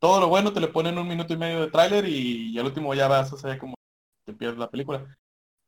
[0.00, 2.94] todo lo bueno, te le ponen un minuto y medio de tráiler y, al último
[2.94, 3.76] ya vas a saber cómo
[4.26, 5.06] te pierdes la película.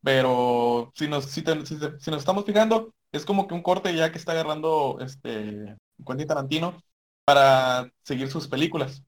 [0.02, 4.12] Pero si nos, si, te- si, nos estamos fijando, es como que un corte ya
[4.12, 6.82] que está agarrando este Quentin Tarantino
[7.24, 9.04] para seguir sus películas.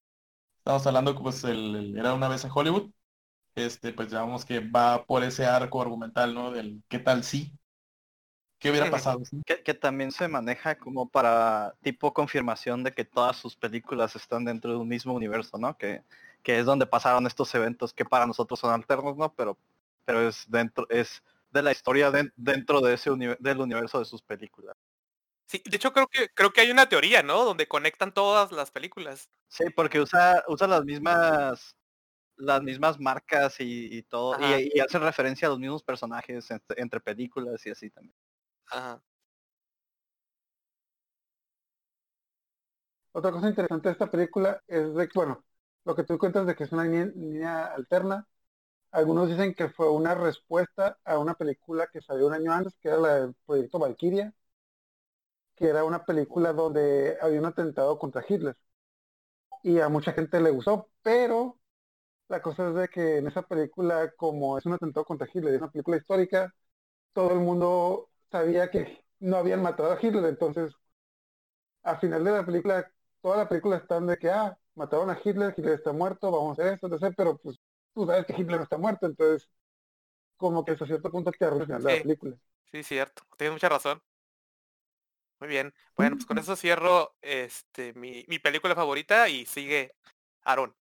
[0.59, 2.91] Estamos hablando pues el, era una vez en Hollywood.
[3.57, 6.51] Este, pues digamos que va por ese arco argumental, ¿no?
[6.53, 7.53] Del qué tal si.
[8.65, 9.21] ¿Qué hubiera pasado?
[9.45, 14.47] Que, que también se maneja como para tipo confirmación de que todas sus películas están
[14.47, 15.77] dentro de un mismo universo, ¿no?
[15.77, 16.03] Que,
[16.43, 19.35] que es donde pasaron estos eventos que para nosotros son alternos, ¿no?
[19.35, 19.59] Pero,
[20.07, 24.07] pero es dentro, es de la historia den- dentro de ese uni- del universo de
[24.07, 24.75] sus películas.
[25.47, 27.45] Sí, de hecho creo que creo que hay una teoría, ¿no?
[27.45, 29.29] Donde conectan todas las películas.
[29.49, 31.77] Sí, porque usa, usa las mismas
[32.37, 36.81] las mismas marcas y, y todo, y, y hace referencia a los mismos personajes entre,
[36.81, 38.17] entre películas y así también.
[43.13, 45.45] Otra cosa interesante de esta película es de que, bueno,
[45.85, 48.27] lo que tú cuentas de que es una línea, línea alterna.
[48.93, 52.89] Algunos dicen que fue una respuesta a una película que salió un año antes, que
[52.91, 54.35] era la del Proyecto Valkyria,
[55.57, 58.57] que era una película donde había un atentado contra Hitler.
[59.63, 61.59] Y a mucha gente le gustó, pero
[62.29, 65.61] La cosa es de que en esa película, como es un atentado contra Hitler, es
[65.63, 66.55] una película histórica,
[67.15, 70.75] todo el mundo sabía que no habían matado a Hitler, entonces
[71.83, 72.91] al final de la película,
[73.23, 76.63] toda la película está de que, ah, mataron a Hitler, Hitler está muerto, vamos a
[76.63, 77.15] hacer esto, etc.
[77.17, 77.59] Pero pues
[77.95, 79.49] tú sabes que Hitler no está muerto, entonces
[80.39, 82.03] como que hasta cierto punto te arruina el final de la Sí.
[82.03, 82.37] película.
[82.73, 83.25] Sí, cierto.
[83.39, 84.03] Tienes mucha razón.
[85.41, 85.75] Muy bien.
[85.97, 89.95] Bueno, pues con eso cierro este mi, mi película favorita y sigue
[90.43, 90.75] Aaron.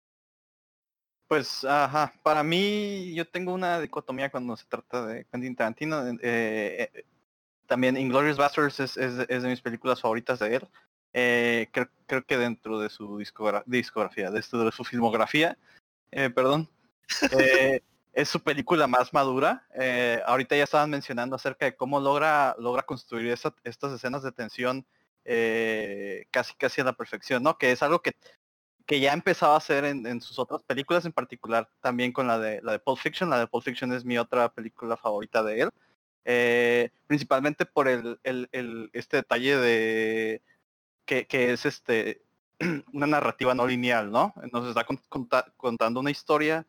[1.27, 6.07] Pues, ajá, para mí yo tengo una dicotomía cuando se trata de Quentin Tarantino.
[6.07, 6.17] eh,
[6.93, 7.05] eh,
[7.67, 10.67] también Inglourious Basterds es, es de mis películas favoritas de él.
[11.13, 15.57] Eh, creo, creo que dentro de su discogra- discografía, dentro de su filmografía,
[16.11, 16.69] eh, perdón,
[17.31, 17.81] eh,
[18.13, 19.65] es su película más madura.
[19.75, 24.31] Eh, ahorita ya estaban mencionando acerca de cómo logra, logra construir esa- estas escenas de
[24.31, 24.85] tensión
[25.25, 27.57] eh, casi casi a la perfección, ¿no?
[27.57, 28.11] Que es algo que
[28.85, 32.37] que ya empezaba a hacer en, en sus otras películas, en particular también con la
[32.37, 33.29] de la de Pulp Fiction.
[33.29, 35.69] La de Pulp Fiction es mi otra película favorita de él.
[36.25, 38.19] Eh, principalmente por el,
[38.93, 40.41] este detalle de
[41.05, 42.21] que, es este
[42.93, 44.33] una narrativa no lineal, ¿no?
[44.51, 46.65] Nos está con- conta- contando una historia,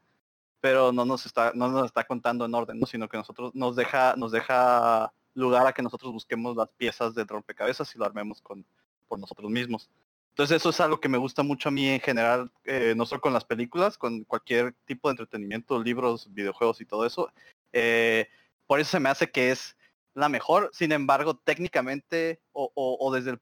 [0.60, 2.86] pero no nos está, no nos está contando en orden, ¿no?
[2.86, 7.24] sino que nosotros nos deja, nos deja lugar a que nosotros busquemos las piezas de
[7.24, 8.64] rompecabezas y lo armemos con,
[9.06, 9.90] por nosotros mismos.
[10.30, 13.20] Entonces eso es algo que me gusta mucho a mí en general, eh, no solo
[13.20, 17.30] con las películas, con cualquier tipo de entretenimiento, libros, videojuegos y todo eso.
[17.72, 18.26] Eh,
[18.66, 19.76] por eso se me hace que es
[20.14, 23.32] la mejor, sin embargo, técnicamente o, desde,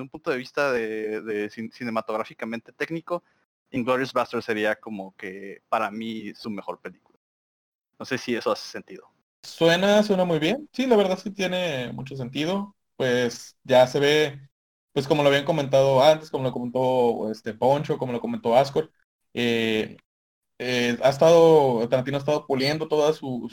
[0.00, 3.24] un punto de vista de, de cin- cinematográficamente técnico,
[3.70, 7.18] Inglourious Basterds sería como que para mí su mejor película.
[7.98, 9.12] No sé si eso hace sentido.
[9.42, 10.68] Suena, suena muy bien.
[10.72, 12.76] Sí, la verdad sí tiene mucho sentido.
[12.96, 14.40] Pues ya se ve,
[14.92, 18.92] pues como lo habían comentado antes, como lo comentó este Poncho, como lo comentó Ascor,
[19.34, 19.96] eh,
[20.58, 23.48] eh, ha estado, Tarantino ha estado puliendo toda su,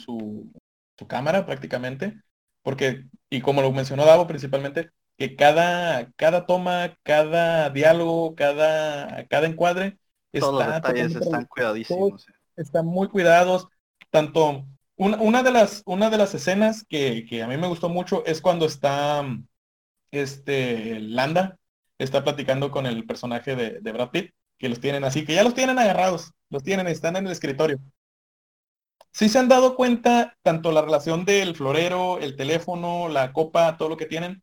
[0.98, 2.20] su cámara prácticamente,
[2.62, 9.46] porque, y como lo mencionó Davo principalmente, que cada, cada toma, cada diálogo, cada, cada
[9.46, 9.98] encuadre
[10.32, 12.28] Todos los detalles están cuidadísimos.
[12.28, 12.32] eh.
[12.56, 13.68] están muy cuidados.
[14.10, 17.88] Tanto una, una de las una de las escenas que, que a mí me gustó
[17.88, 19.24] mucho es cuando está
[20.10, 21.58] este Landa
[21.98, 25.42] está platicando con el personaje de, de Brad Pitt, que los tienen así, que ya
[25.42, 27.78] los tienen agarrados, los tienen, están en el escritorio.
[29.12, 33.88] Sí se han dado cuenta tanto la relación del florero, el teléfono, la copa, todo
[33.88, 34.42] lo que tienen,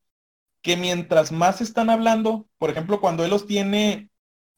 [0.61, 4.09] que mientras más están hablando, por ejemplo, cuando él los tiene,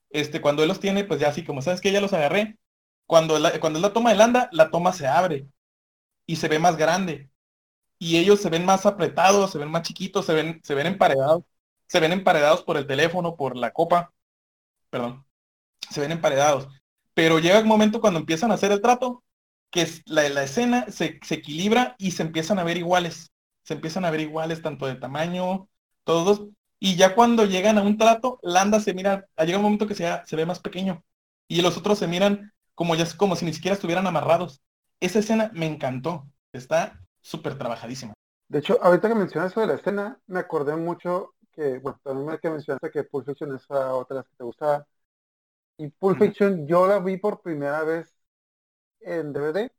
[0.09, 2.57] este, cuando él los tiene, pues ya así como sabes que ya los agarré,
[3.05, 5.47] cuando cuando es la toma de Landa, la toma se abre
[6.25, 7.31] y se ve más grande.
[7.99, 11.43] Y ellos se ven más apretados, se ven más chiquitos, se ven, se ven emparedados,
[11.87, 14.13] se ven emparedados por el teléfono, por la copa,
[14.89, 15.25] perdón,
[15.89, 16.67] se ven emparedados.
[17.13, 19.23] Pero llega un momento cuando empiezan a hacer el trato,
[19.71, 23.31] que la, la escena se, se equilibra y se empiezan a ver iguales.
[23.63, 25.69] Se empiezan a ver iguales tanto de tamaño,
[26.03, 26.47] todos.
[26.79, 30.07] Y ya cuando llegan a un trato, Landa se mira, llega un momento que se,
[30.25, 31.03] se ve más pequeño.
[31.47, 34.61] Y los otros se miran como ya como si ni siquiera estuvieran amarrados.
[34.99, 36.27] Esa escena me encantó.
[36.53, 38.13] Está súper trabajadísima.
[38.47, 42.39] De hecho, ahorita que mencionas eso de la escena, me acordé mucho que, bueno, también
[42.41, 44.87] que mencionaste que Pulp Fiction es a otra de las que te gustaba.
[45.77, 48.16] Y Pulp Fiction yo la vi por primera vez
[49.01, 49.71] en DVD.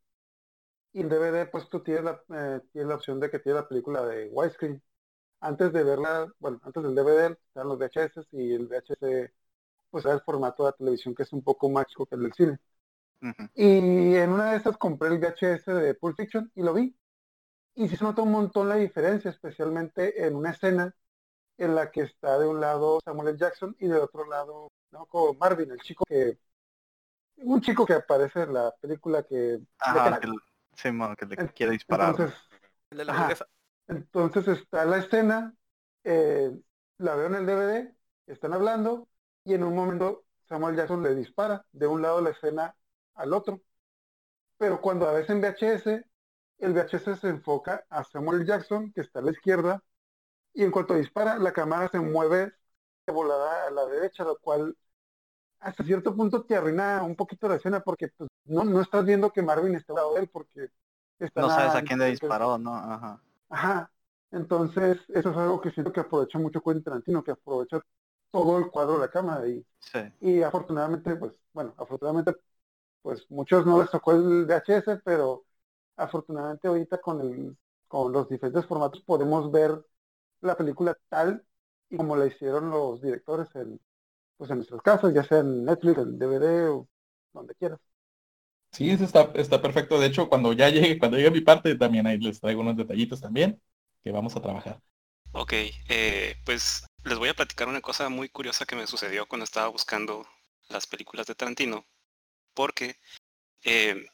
[0.92, 3.68] Y en DVD pues tú tienes la, eh, tienes la opción de que tienes la
[3.68, 4.82] película de widescreen.
[5.40, 9.30] Antes de verla, bueno, antes del DVD están los VHS y el VHS
[9.90, 12.22] pues era el formato de la televisión que es un poco más chico que el
[12.22, 12.58] del cine.
[13.54, 16.96] Y en una de esas compré el VHS de Pulp Fiction y lo vi.
[17.74, 20.94] Y sí se nota un montón la diferencia, especialmente en una escena
[21.58, 23.38] en la que está de un lado Samuel L.
[23.38, 25.06] Jackson y del otro lado ¿no?
[25.06, 26.38] como Marvin, el chico que
[27.38, 30.34] un chico que aparece en la película que Ajá, que, le-
[30.76, 32.16] sí, mo, que le En- quiere disparar.
[32.16, 32.34] entonces
[32.90, 33.24] El de la Ajá.
[33.24, 33.46] hamburguesa.
[33.88, 35.54] entonces está la escena,
[36.04, 36.52] eh,
[36.98, 37.96] la veo en el DVD,
[38.26, 39.08] están hablando
[39.44, 42.76] y en un momento Samuel Jackson le dispara de un lado de la escena
[43.14, 43.62] al otro.
[44.58, 46.04] Pero cuando a veces en VHS,
[46.58, 49.82] el VHS se enfoca a Samuel Jackson, que está a la izquierda,
[50.54, 52.52] y en cuanto dispara, la cámara se mueve
[53.06, 54.76] de volada a la derecha, lo cual
[55.60, 59.30] hasta cierto punto te arruina un poquito la escena porque pues, no, no estás viendo
[59.32, 60.68] que Marvin está de él porque
[61.18, 62.74] está no sabes a quién le disparó, ¿no?
[62.74, 63.20] Ajá.
[63.48, 63.90] Ajá.
[64.30, 67.80] Entonces, eso es algo que siento que aprovecha mucho Quentin Tarantino, que aprovecha
[68.30, 70.00] todo el cuadro de la cámara y, Sí.
[70.20, 72.36] y afortunadamente, pues, bueno, afortunadamente,
[73.02, 75.44] pues muchos no les tocó el VHS, pero
[75.96, 77.56] afortunadamente ahorita con el,
[77.88, 79.84] con los diferentes formatos podemos ver
[80.40, 81.44] la película tal
[81.90, 83.80] y como la hicieron los directores en,
[84.38, 86.88] pues en nuestras casas, ya sea en Netflix, en DVD o
[87.34, 87.80] donde quieras.
[88.72, 89.98] Sí, eso está, está perfecto.
[89.98, 93.20] De hecho, cuando ya llegue, cuando llegue mi parte, también ahí les traigo unos detallitos
[93.20, 93.60] también
[94.04, 94.80] que vamos a trabajar.
[95.32, 95.52] Ok,
[95.88, 99.68] eh, pues les voy a platicar una cosa muy curiosa que me sucedió cuando estaba
[99.68, 100.26] buscando
[100.68, 101.86] las películas de Tarantino,
[102.54, 102.96] porque
[103.64, 104.06] eh,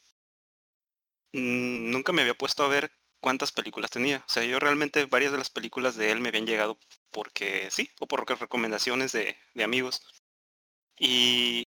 [1.33, 4.19] nunca me había puesto a ver cuántas películas tenía.
[4.27, 6.79] O sea, yo realmente varias de las películas de él me habían llegado
[7.15, 10.03] porque sí, o por recomendaciones de, de amigos.
[10.99, 11.65] Y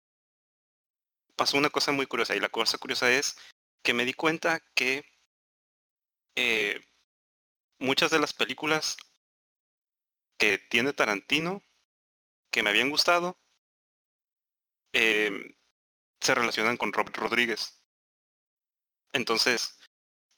[1.37, 3.37] pasó una cosa muy curiosa, y la cosa curiosa es
[3.83, 5.05] que me di cuenta que
[6.37, 6.81] eh,
[7.79, 8.97] muchas de las películas
[10.39, 11.63] que tiene Tarantino,
[12.51, 13.39] que me habían gustado,
[14.93, 15.55] em,
[16.21, 17.83] se relacionan con Robert Rodríguez.
[19.13, 19.79] Entonces,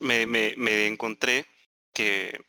[0.01, 1.47] me, me, me encontré
[1.95, 2.45] que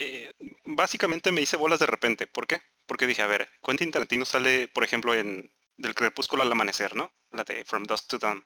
[0.00, 0.32] eh,
[0.64, 2.26] básicamente me hice bolas de repente.
[2.26, 2.60] ¿Por qué?
[2.86, 7.12] Porque dije, a ver, Quentin Tarantino sale, por ejemplo, en Del Crepúsculo al Amanecer, ¿no?
[7.30, 8.44] La de From Dusk to Dawn.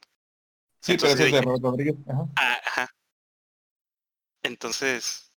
[0.80, 1.94] Sí, Entonces pero ese es de dije- Robert Rodríguez.
[2.08, 2.24] Ajá.
[2.36, 2.94] Ah, ajá.
[4.42, 5.32] Entonces,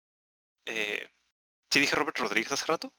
[0.66, 1.10] eh,
[1.70, 2.94] ¿sí dije Robert Rodríguez hace rato?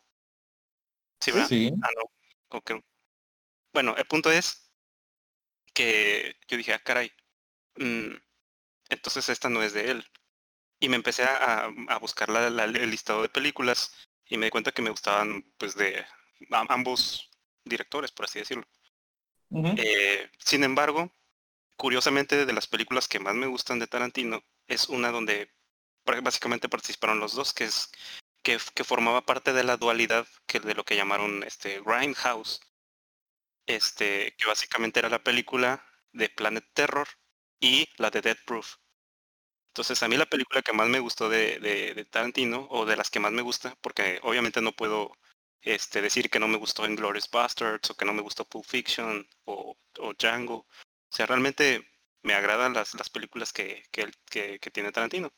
[1.21, 1.49] Sí, ¿verdad?
[1.49, 1.71] Sí.
[1.83, 2.63] Ah, no.
[3.73, 4.71] Bueno, el punto es
[5.75, 7.13] que yo dije, ah, caray.
[7.77, 8.15] mm,
[8.89, 10.05] entonces esta no es de él.
[10.81, 13.93] Y me empecé a, a- buscar la- la- el listado de películas
[14.27, 16.05] y me di cuenta que me gustaban, pues, de
[16.51, 17.31] a- ambos
[17.65, 18.67] directores, por así decirlo.
[19.79, 21.13] Eh, sin embargo,
[21.77, 25.51] curiosamente, de las películas que más me gustan de Tarantino, es una donde
[26.23, 27.91] básicamente participaron los dos, que es
[28.43, 32.61] que, que formaba parte de la dualidad que de lo que llamaron este Grindhouse.
[33.67, 37.07] Este, que básicamente era la película de Planet Terror
[37.61, 38.77] y la de Death Proof.
[39.69, 43.21] Entonces, a mí la película que más me gustó de, Tarantino, o de las que
[43.21, 45.13] más me gusta, porque obviamente no puedo
[45.63, 49.29] este, decir que no me gustó Inglourious Bastards, o que no me gustó Pulp Fiction,
[49.45, 49.77] o,
[50.19, 50.57] Django.
[50.57, 50.67] O
[51.11, 51.89] sea, realmente
[52.23, 53.85] me agradan las, las películas que,
[54.73, 55.33] tiene Tarantino.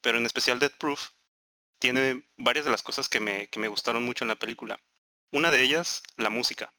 [0.00, 1.10] Pero en especial Death Proof
[1.78, 4.80] tiene varias de las cosas que me, que me gustaron mucho en la película.
[5.32, 6.72] Una de ellas, la música.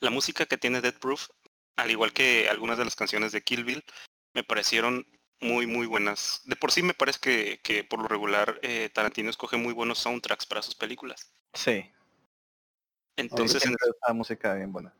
[0.00, 1.28] La música que tiene Death Proof,
[1.76, 3.84] al igual que algunas de las canciones de Kill Bill,
[4.34, 5.06] me parecieron
[5.40, 6.42] muy, muy buenas.
[6.44, 9.98] De por sí me parece que, que por lo regular eh, Tarantino escoge muy buenos
[9.98, 11.32] soundtracks para sus películas.
[11.54, 11.90] Sí.
[13.16, 14.94] Entonces, en está música bien buena.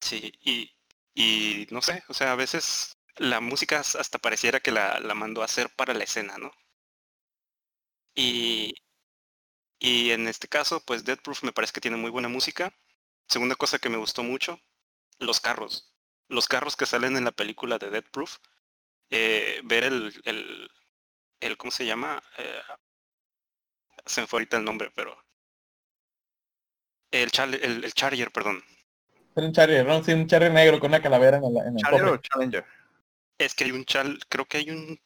[0.00, 0.72] Sí, y,
[1.14, 5.42] y no sé, o sea, a veces la música hasta pareciera que la, la mandó
[5.42, 6.52] a hacer para la escena, ¿no?
[8.14, 8.74] Y,
[9.78, 12.72] y en este caso, pues Death Proof me parece que tiene muy buena música.
[13.28, 14.60] Segunda cosa que me gustó mucho,
[15.18, 15.94] los carros.
[16.28, 18.38] Los carros que salen en la película de Death Proof.
[19.10, 20.70] Eh, ver el, el,
[21.40, 22.22] el, ¿cómo se llama?
[22.38, 22.60] Eh,
[24.06, 25.16] se me fue ahorita el nombre, pero...
[27.10, 28.62] El, chal- el, el Charger, perdón.
[29.34, 30.02] Era un Charrier, ¿no?
[30.04, 32.16] Sí, un Charrier negro con una calavera en, el- en el ¿Challenger o.
[32.18, 32.64] Challenger?
[33.38, 35.00] Es que hay un chal, creo que hay un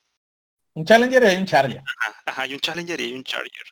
[0.74, 1.78] Un Challenger y hay un Charger.
[1.78, 3.66] Ajá, ajá, hay un Challenger y hay un Charger.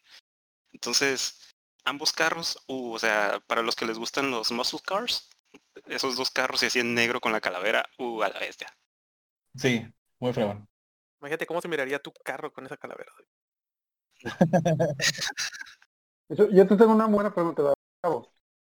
[0.72, 5.28] Entonces, ambos carros, uh, o sea, para los que les gustan los muscle cars,
[5.86, 8.72] esos dos carros y así en negro con la calavera, uh, a la bestia.
[9.56, 9.84] Sí,
[10.20, 10.68] muy fregón.
[11.20, 13.10] Imagínate cómo se miraría tu carro con esa calavera.
[16.28, 18.32] Yo, yo te tengo una buena pregunta, Gabo.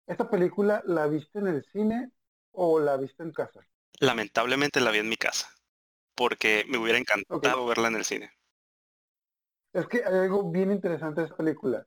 [0.07, 2.11] ¿Esta película la viste en el cine
[2.51, 3.67] o la viste en casa?
[3.99, 5.47] Lamentablemente la vi en mi casa,
[6.15, 8.31] porque me hubiera encantado verla en el cine.
[9.73, 11.85] Es que hay algo bien interesante de esta película.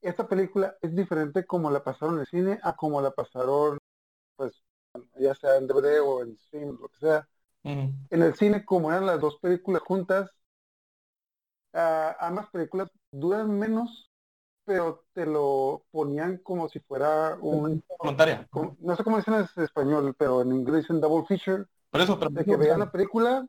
[0.00, 3.78] Esta película es diferente como la pasaron en el cine a como la pasaron,
[4.36, 4.62] pues,
[5.18, 7.28] ya sea en DVD o en stream, lo que sea.
[8.10, 10.30] En el cine, como eran las dos películas juntas,
[11.72, 14.10] ah, ambas películas duran menos,
[14.64, 18.46] pero te lo ponían como si fuera un, Voluntaria.
[18.50, 22.18] como- no sé cómo dicen en español, pero en inglés dicen double feature, Por eso,
[22.18, 23.48] pero de que veas la película,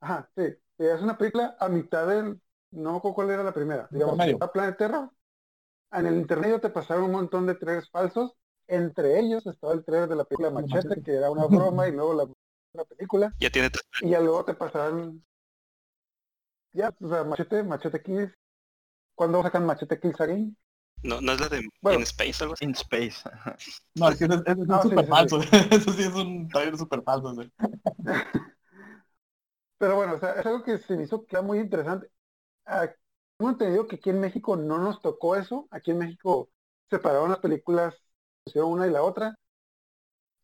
[0.00, 0.44] ajá, sí,
[0.78, 2.40] veas una película a mitad del,
[2.72, 5.10] no me acuerdo cuál era la primera, digamos, era Planet Terror,
[5.92, 8.32] en el intermedio te pasaron un montón de trailers falsos,
[8.68, 11.02] entre ellos estaba el trailer de la película Machete.
[11.02, 12.28] que era una broma, y luego la,
[12.72, 15.24] la película, Ya tiene tres y ya luego te pasaron,
[16.72, 18.32] ya, o sea, Machete, Machete Kills,
[19.16, 20.56] ¿cuándo sacan Machete Kills Again?
[21.02, 21.98] no, no es la de Bueno.
[21.98, 22.64] In Space algo así.
[22.64, 23.16] In Space.
[23.94, 25.40] No, es que ese, ese es No, sí, súper sí, falso.
[25.70, 27.34] Eso sí es un trailer súper falso.
[27.34, 27.50] sí.
[29.78, 32.10] Pero bueno, o sea, es algo que se me hizo que era muy interesante.
[32.66, 32.88] Ah,
[33.38, 35.68] Tengo entendido que aquí en México no nos tocó eso.
[35.72, 36.50] Aquí en México
[36.90, 37.96] separaron las películas,
[38.44, 39.36] pusieron una y la otra.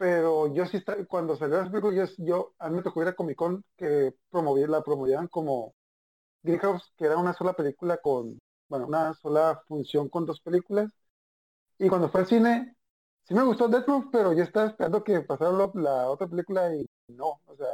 [0.05, 3.09] Pero yo sí, está, cuando salió las películas, yo, yo- a mí me tocó ir
[3.09, 5.74] a Comic Con que promovía, la promovían como
[6.42, 8.38] Greenhouse, que era una sola película con,
[8.68, 10.92] bueno, una sola función con dos películas.
[11.78, 12.76] Y cuando fue al cine,
[13.24, 16.74] sí me gustó Death Proof, pero yo estaba esperando que pasara lo- la otra película
[16.76, 17.68] y no, o sea,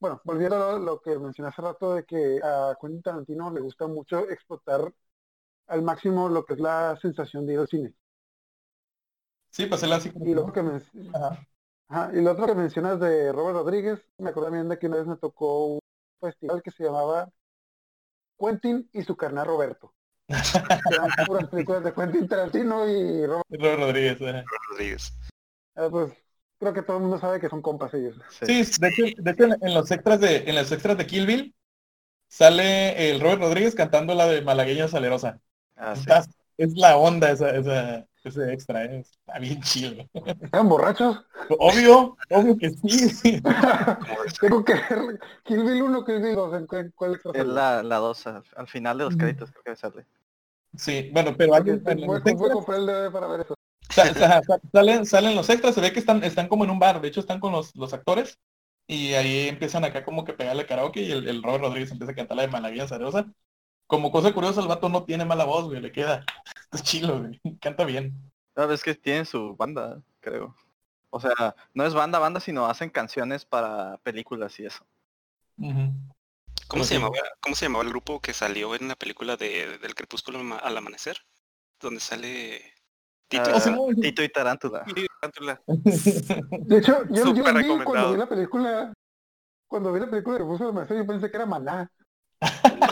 [0.00, 3.60] bueno, volviendo a lo, lo que mencioné hace rato de que a Quentin Tarantino le
[3.62, 4.92] gusta mucho explotar
[5.68, 7.94] al máximo lo que es la sensación de ir al cine.
[9.50, 10.26] Sí, pues él así como...
[10.26, 10.60] Y otro que
[11.12, 11.46] Ajá.
[11.92, 14.96] Ajá, y lo otro que mencionas de Robert Rodríguez, me acuerdo bien de que una
[14.96, 15.80] vez me tocó un
[16.20, 17.30] festival que se llamaba
[18.38, 19.94] Quentin y su carnal Roberto.
[20.28, 23.44] Eran puras películas de Quentin Tarantino y Robert.
[23.50, 24.20] Robert Rodríguez.
[25.76, 26.12] eh, pues
[26.58, 28.16] creo que todo el mundo sabe que son compas ellos.
[28.30, 31.26] Sí, de hecho, de hecho, en- en los extras de en los extras de Kill
[31.26, 31.54] Bill
[32.28, 35.40] sale el Robert Rodríguez cantando la de Malagueña Salerosa.
[35.76, 36.10] Ah, sí.
[36.62, 39.00] Es la onda esa, esa, ese extra, ¿eh?
[39.00, 40.08] está bien chido.
[40.40, 41.24] ¿Estaban borrachos?
[41.58, 43.40] Obvio, obvio que sí.
[44.40, 47.96] Tengo que ver Kill Bill 1, Kill Bill 2, ¿en cuál, extra Es la, la
[47.96, 50.06] 2, al, al final de los créditos creo que sale.
[50.76, 53.54] Sí, bueno, pero hay, extras comprar el DVD para ver eso.
[53.90, 56.78] sa- sa- sa- salen, salen los extras, se ve que están, están como en un
[56.78, 58.38] bar, de hecho están con los, los actores
[58.86, 62.14] y ahí empiezan acá como que pegarle karaoke y el, el Robert Rodríguez empieza a
[62.14, 63.26] cantar la de Malagueña Salerosa.
[63.92, 66.24] Como cosa curiosa, el vato no tiene mala voz, güey, le queda.
[66.72, 67.38] Es chilo, güey.
[67.60, 68.32] Canta bien.
[68.56, 70.56] No, es que tienen su banda, creo.
[71.10, 74.82] O sea, no es banda, banda, sino hacen canciones para películas y eso.
[75.58, 75.92] Ujú.
[76.68, 77.18] ¿Cómo se llamaba?
[77.40, 81.18] ¿Cómo se llamaba el grupo que salió en la película de, del crepúsculo al amanecer?
[81.78, 82.62] Donde sale
[83.28, 83.50] Tito.
[83.54, 83.70] Ah, sí.
[84.00, 84.84] Tito y Tarántula.
[84.86, 85.60] Y Tarántula.
[85.66, 88.94] De hecho, yo, vi cuando vi la película,
[89.68, 91.92] cuando vi la película de Buzo de Merced, yo pensé que era Maná.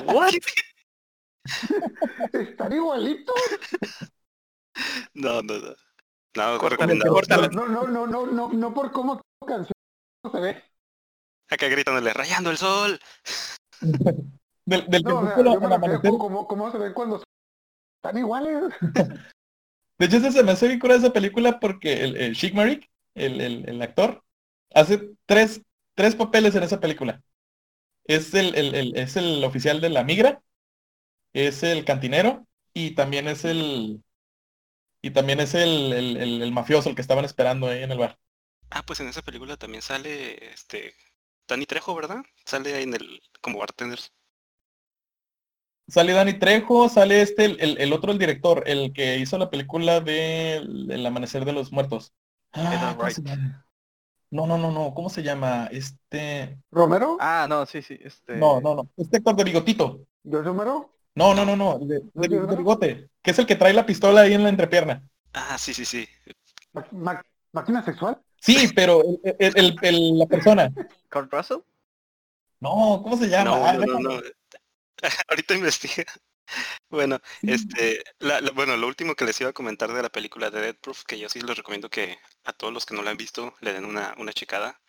[0.04, 0.34] What?
[2.32, 3.34] Están igualitos.
[5.14, 5.74] No, no, no.
[6.36, 6.46] No.
[7.50, 9.72] No, no, no, no, no, no por cómo canción
[10.30, 10.62] se ve.
[11.50, 12.98] Acá gritándole, rayando el sol.
[14.66, 16.14] Del, del No, o sea, crepúsculo yo me al refiero amanecer.
[16.14, 17.22] a cómo, cómo se ven cuando
[17.96, 18.72] están iguales.
[19.98, 23.40] De hecho, se me hace bien curiosa esa película porque el, el Chic Maric, el,
[23.40, 24.22] el, el actor,
[24.72, 25.62] hace tres,
[25.94, 27.20] tres papeles en esa película.
[28.04, 30.40] Es el, el- el- es el oficial de la migra,
[31.32, 34.02] es el cantinero y también es el
[35.02, 37.98] y también es el, el- el- el mafioso, el que estaban esperando ahí en el
[37.98, 38.18] bar.
[38.70, 40.94] Ah, pues en esa película también sale este
[41.48, 42.24] Danny Trejo, ¿verdad?
[42.44, 44.00] Sale ahí en el como bartender.
[45.88, 49.50] Sale Dani Trejo, sale este, el, el- el otro, el director, el que hizo la
[49.50, 52.12] película de El Amanecer de los Muertos.
[52.52, 52.94] Ah.
[54.30, 55.66] No, no, no, no, ¿cómo se llama?
[55.72, 56.58] Este...
[56.72, 57.18] ¿Romero?
[57.18, 57.96] Ah, no, sí, sí.
[58.00, 58.34] Este...
[58.42, 58.90] No, no, no.
[58.96, 60.06] Este actor de bigotito.
[60.22, 60.90] ¿Yo Romero?
[61.14, 61.78] No, no, no, no.
[61.78, 63.10] De, de- bigote.
[63.22, 65.02] Que es el que trae la pistola ahí en la entrepierna.
[65.32, 66.08] Ah, sí, sí, sí.
[66.92, 68.20] Ma- ¿Máquina sexual?
[68.40, 70.72] Sí, pero el, el- el- el- la persona.
[71.10, 71.58] Kurt Russell.
[72.60, 73.44] No, ¿cómo se llama?
[73.44, 74.20] No, Ah, no, no.
[75.28, 76.04] Ahorita investiga.
[76.88, 80.50] Bueno, este, la- la- bueno, lo último que les iba a comentar de la película
[80.50, 83.10] de Dead Proof, que yo sí les recomiendo que a todos los que no la
[83.12, 84.80] han visto le den una, una checada.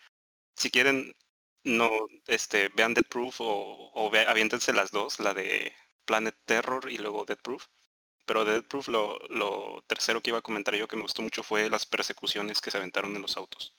[0.56, 1.14] Si quieren,
[1.64, 1.90] no,
[2.28, 5.72] este, vean Dead Proof o, o ve- aviéntense las dos, la de
[6.12, 7.68] Planet Terror y luego Dead Proof.
[8.26, 11.22] Pero de Dead Proof lo, lo tercero que iba a comentar yo que me gustó
[11.24, 13.76] mucho fue las persecuciones que se aventaron en los autos.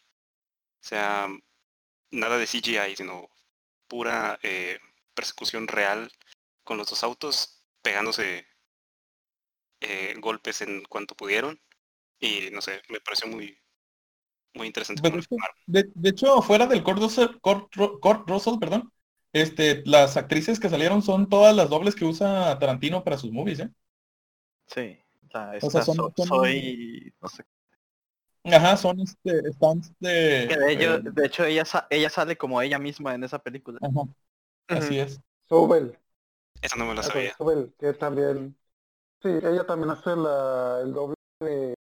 [0.83, 1.29] O sea,
[2.13, 3.29] nada de CGI, sino
[3.89, 4.81] pura eh,
[5.15, 6.13] persecución real
[6.65, 8.47] con los dos autos pegándose
[9.81, 11.61] eh, golpes en cuanto pudieron
[12.21, 13.59] y no sé me pareció muy
[14.55, 15.11] muy interesante.
[15.67, 18.93] De, de hecho, fuera del Kurt Russell, Kurt Ru- Kurt Russell, perdón,
[19.33, 23.61] este, las actrices que salieron son todas las dobles que usa Tarantino para sus movies,
[23.61, 23.71] ¿eh?
[24.67, 24.99] Sí.
[25.33, 27.15] La, O sea, son- so- son- soy...
[27.21, 27.45] No sé.
[28.45, 30.47] Ajá, son este, stunts de...
[30.47, 33.39] Que de, ello- eh, de hecho, ella, sa- ella sale como ella misma en esa
[33.41, 33.81] película.
[33.81, 34.09] ajá,
[34.69, 35.21] así es.
[35.49, 35.97] Sobel.
[36.63, 38.57] esa no me la Ok, sabía Sobel, que también...
[39.23, 41.75] Sí, ella también hace la, el doble de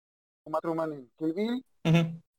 [0.45, 1.65] Uma Truman en Kill Bill.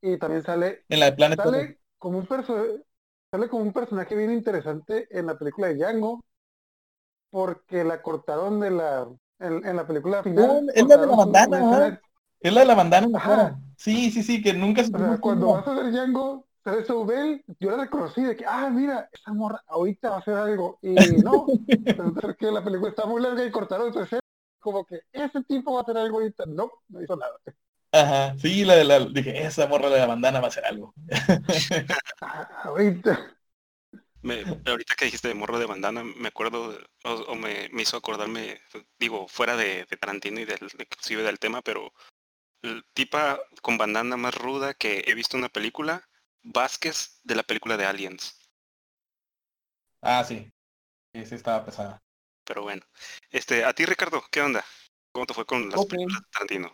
[0.03, 2.85] Y también sale En la de Planet sale como un perso-
[3.33, 6.25] sale como un personaje bien interesante en la película de Django
[7.31, 9.09] porque la cortaron de la
[9.39, 12.01] en, en la película final es la de la bandana,
[12.41, 13.37] Es la de la bandana en la Ajá.
[13.37, 13.59] cara.
[13.77, 17.45] Sí, sí, sí, que nunca o sea, supimos cuando vas a ver Django sale Sobel
[17.59, 21.19] yo la reconocí de que ah mira esa morra ahorita va a hacer algo y
[21.19, 21.55] no
[22.21, 24.21] ser que la película está muy larga y cortaron escena
[24.59, 27.33] como que ese tipo va a hacer algo ahorita no no hizo nada
[27.93, 30.95] Ajá, sí, la de la, dije, esa morra de la bandana va a hacer algo.
[32.21, 33.37] Ah, ahorita
[34.23, 37.97] Me- ahorita que dijiste de morro de bandana me acuerdo o, o me, me hizo
[37.97, 38.61] acordarme
[38.99, 41.93] digo fuera de, de Tarantino y del inclusive del tema pero
[42.63, 46.09] el tipa con bandana más ruda que he visto en una película
[46.43, 48.39] Vázquez de la película de Aliens
[50.03, 50.51] Ah, sí.
[51.15, 52.03] Sí, sí estaba pesada.
[52.45, 52.83] pero bueno
[53.31, 54.65] este a ti Ricardo qué onda
[55.13, 55.87] cómo te fue con las Ok.
[55.87, 56.73] películas de Tarantino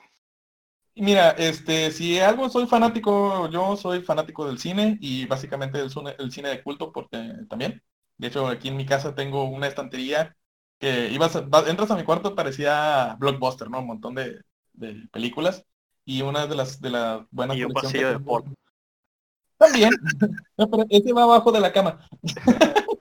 [0.98, 6.32] Mira, este, si algo soy fanático, yo soy fanático del cine y básicamente cine, el
[6.32, 7.82] cine de culto porque también.
[8.16, 10.34] De hecho, aquí en mi casa tengo una estantería
[10.78, 13.80] que ibas a- entras a mi cuarto parecía Blockbuster, ¿no?
[13.80, 14.40] Un montón de,
[14.72, 15.66] de películas
[16.06, 18.54] y una de las de las buenas Y un pasillo de porno.
[19.58, 19.90] También.
[20.58, 21.98] No, pero ese va abajo de la cama.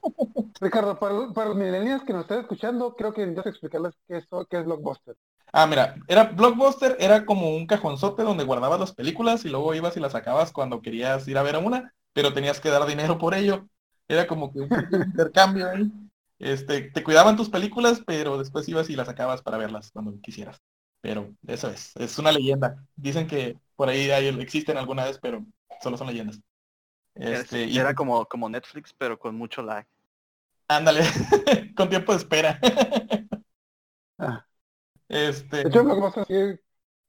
[0.59, 4.27] Ricardo, para, para los millennials que nos están escuchando, creo que necesitas explicarles qué es,
[4.49, 5.15] qué es Blockbuster.
[5.53, 9.95] Ah, mira, era Blockbuster, era como un cajonzote donde guardabas las películas y luego ibas
[9.95, 13.17] y las sacabas cuando querías ir a ver a una, pero tenías que dar dinero
[13.17, 13.65] por ello.
[14.07, 14.69] Era como que un
[15.07, 15.91] intercambio ahí.
[16.39, 20.61] Este, te cuidaban tus películas, pero después ibas y las sacabas para verlas cuando quisieras.
[21.01, 22.85] Pero eso es, es una leyenda.
[22.95, 25.45] Dicen que por ahí hay- existen alguna vez, pero
[25.81, 26.41] solo son leyendas.
[27.15, 29.87] Este, y Era como, como Netflix, pero con mucho lag.
[30.67, 31.01] Ándale,
[31.75, 32.59] con tiempo de espera.
[34.17, 34.45] Ah.
[35.09, 36.59] Este, Blockbuster sigue,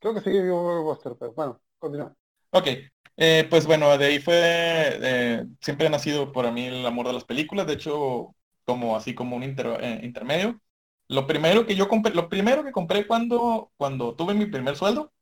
[0.01, 2.17] creo que sigue vivo Blockbuster, pero bueno, continúa.
[2.51, 2.69] Ok,
[3.17, 7.13] eh, pues bueno, de ahí fue, eh, siempre ha nacido por mí el amor de
[7.13, 8.35] las películas, de hecho,
[8.65, 10.61] como así como un inter- eh, intermedio.
[11.09, 15.13] Lo primero que yo compré, lo primero que compré cuando, cuando tuve mi primer sueldo,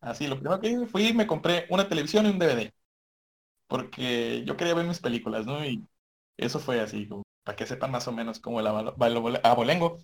[0.00, 2.74] así, lo primero que hice fui y me compré una televisión y un DVD,
[3.68, 5.64] porque yo quería ver mis películas, ¿no?
[5.66, 5.86] Y
[6.38, 9.98] eso fue así, como para que sepan más o menos cómo el abalo- abalo- abolengo.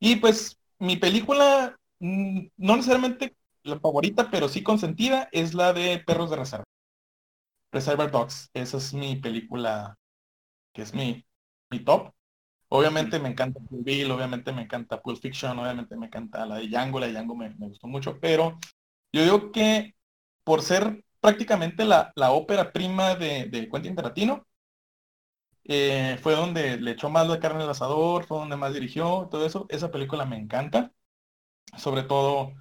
[0.00, 6.00] Y pues mi película, mm, no necesariamente la favorita, pero sí consentida, es la de
[6.06, 6.64] Perros de Reserva.
[7.72, 8.50] Reservoir Dogs.
[8.54, 9.96] Esa es mi película,
[10.74, 11.24] que es mi,
[11.70, 12.12] mi top.
[12.70, 17.00] Obviamente me encanta Bill, obviamente me encanta Pulp Fiction, obviamente me encanta la de Django,
[17.00, 18.58] la de Django me, me gustó mucho, pero
[19.12, 19.94] yo digo que
[20.44, 24.45] por ser prácticamente la, la ópera prima de, de Quentin Tarantino,
[25.68, 29.46] eh, fue donde le echó más la carne al asador, fue donde más dirigió, todo
[29.46, 29.66] eso.
[29.68, 30.92] Esa película me encanta.
[31.76, 32.52] Sobre todo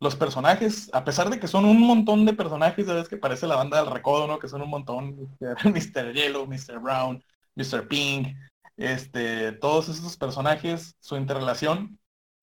[0.00, 3.56] los personajes, a pesar de que son un montón de personajes, sabes que parece la
[3.56, 4.38] banda del recodo, ¿no?
[4.38, 6.12] Que son un montón, Mr.
[6.14, 6.78] Yellow, Mr.
[6.80, 7.22] Brown,
[7.56, 7.88] Mr.
[7.88, 8.36] Pink,
[8.76, 11.98] este, todos esos personajes, su interrelación.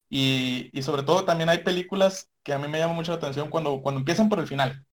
[0.10, 3.50] Y, y sobre todo también hay películas que a mí me llaman mucho la atención
[3.50, 4.85] cuando, cuando empiezan por el final.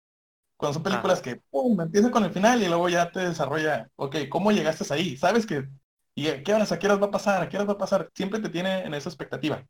[0.62, 4.16] Cuando son películas que, pum, empiezan con el final y luego ya te desarrolla, ok,
[4.30, 5.16] ¿cómo llegaste ahí?
[5.16, 5.68] ¿Sabes que,
[6.14, 7.42] y a qué horas, a qué horas va a pasar?
[7.42, 8.10] ¿A qué horas va a pasar?
[8.14, 9.66] Siempre te tiene en esa expectativa.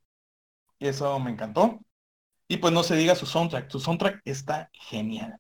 [0.78, 1.80] Y eso me encantó.
[2.49, 3.70] Y pues no se diga su soundtrack.
[3.70, 5.38] Su soundtrack está genial.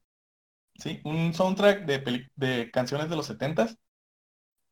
[0.78, 1.00] ¿Sí?
[1.04, 3.78] Un soundtrack de, de canciones de los 70s.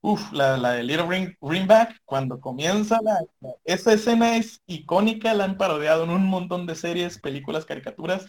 [0.03, 5.35] Uf, la, la de Little Ring, Ringback, cuando comienza la, la- esa escena es icónica,
[5.35, 8.27] la han parodiado en un montón de series, películas, caricaturas.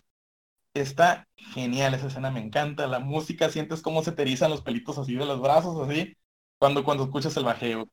[0.74, 2.88] Está genial esa escena, me encanta.
[2.88, 6.16] La música, sientes cómo se te erizan los pelitos así de los brazos, así,
[6.60, 7.90] cuando, cuando escuchas el bajeo.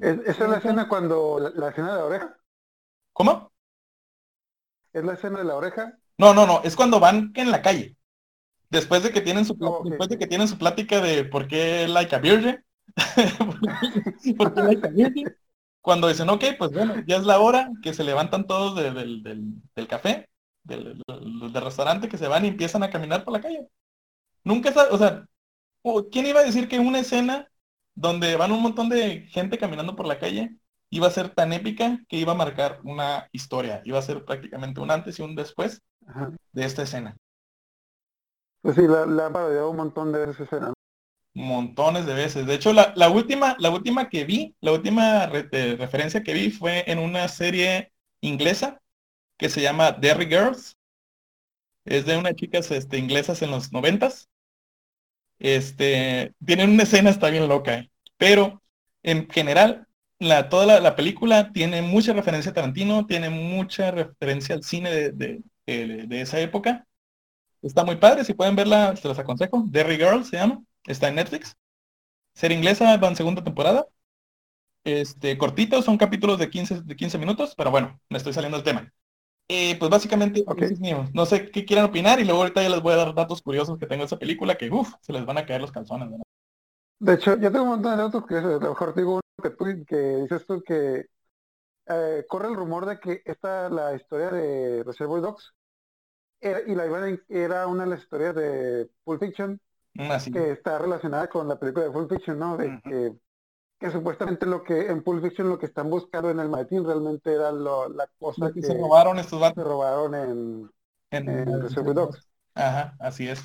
[0.00, 2.36] Es- esa es la escena cuando, la, la escena de la oreja,
[3.12, 3.52] ¿Cómo?
[4.94, 5.98] es la escena de la oreja.
[6.18, 7.96] No, no, no, es cuando van en la calle.
[8.70, 11.88] Después de que tienen su, Oh, después de que tienen su plática de por qué
[11.88, 12.64] like a virgin.
[14.36, 15.34] ¿Por qué like a virgin?
[15.84, 19.86] Cuando dicen, ok, pues bueno, ya es la hora que se levantan todos de- del,
[19.86, 20.30] café,
[20.62, 21.02] del,
[21.54, 23.68] restaurante, que se van y empiezan a caminar por la calle.
[24.44, 25.26] Nunca, o sea,
[26.12, 27.50] ¿quién iba a decir que una escena
[27.94, 30.56] donde van un montón de gente caminando por la calle
[30.90, 33.82] iba a ser tan épica que iba a marcar una historia?
[33.84, 36.30] Iba a ser prácticamente un antes y un después Ajá.
[36.52, 37.16] de esta escena.
[38.62, 40.72] Pues sí, la, la parodiado un montón de veces escena.
[41.34, 42.46] Montones de veces.
[42.46, 46.50] De hecho, la, la última, la última que vi, la última eh, referencia que vi
[46.50, 48.80] fue en una serie inglesa
[49.38, 50.76] que se llama Derry Girls.
[51.86, 54.28] Es de unas chicas este, inglesas en los noventas.
[55.38, 57.90] Este, tienen una escena, está bien loca, eh.
[58.16, 58.62] pero
[59.02, 59.86] en general,
[60.18, 64.90] la, toda la, la película tiene mucha referencia a Tarantino, tiene mucha referencia al cine
[64.90, 66.86] de, de- de- de esa época.
[67.62, 69.64] Está muy padre, si pueden verla, se las aconsejo.
[69.68, 71.56] Derry Girls se llama, está en Netflix.
[72.34, 73.86] Serie inglesa, va en segunda temporada.
[74.84, 78.64] Este, cortitos, son capítulos de 15, de 15 minutos, pero bueno, me estoy saliendo del
[78.64, 78.92] tema.
[79.48, 80.44] Eh, pues básicamente,
[81.12, 83.78] no sé qué quieran opinar y luego ahorita ya les voy a dar datos curiosos
[83.78, 86.10] que tengo de esa película que, uff, se les van a caer los calzones.
[86.10, 86.24] ¿verdad?
[86.98, 89.50] De hecho, yo tengo un montón de datos que a lo mejor digo uno que
[89.50, 91.06] tú que dices tú que
[91.86, 95.52] eh, corre el rumor de que esta la historia de Reservoir Dogs
[96.40, 99.60] era, y la iban era una de las historias de Pulp Fiction
[99.98, 100.30] Así.
[100.30, 102.56] que está relacionada con la película de Pulp Fiction, ¿no?
[102.56, 103.16] De que,
[103.80, 107.32] que supuestamente lo que en Pulp Fiction lo que están buscando en el maletín realmente
[107.34, 110.70] era lo- la cosa que que se robaron estos se vatos robaron en,
[111.26, 112.28] en, en Reservoir Dogs.
[112.54, 113.42] Ajá, así es.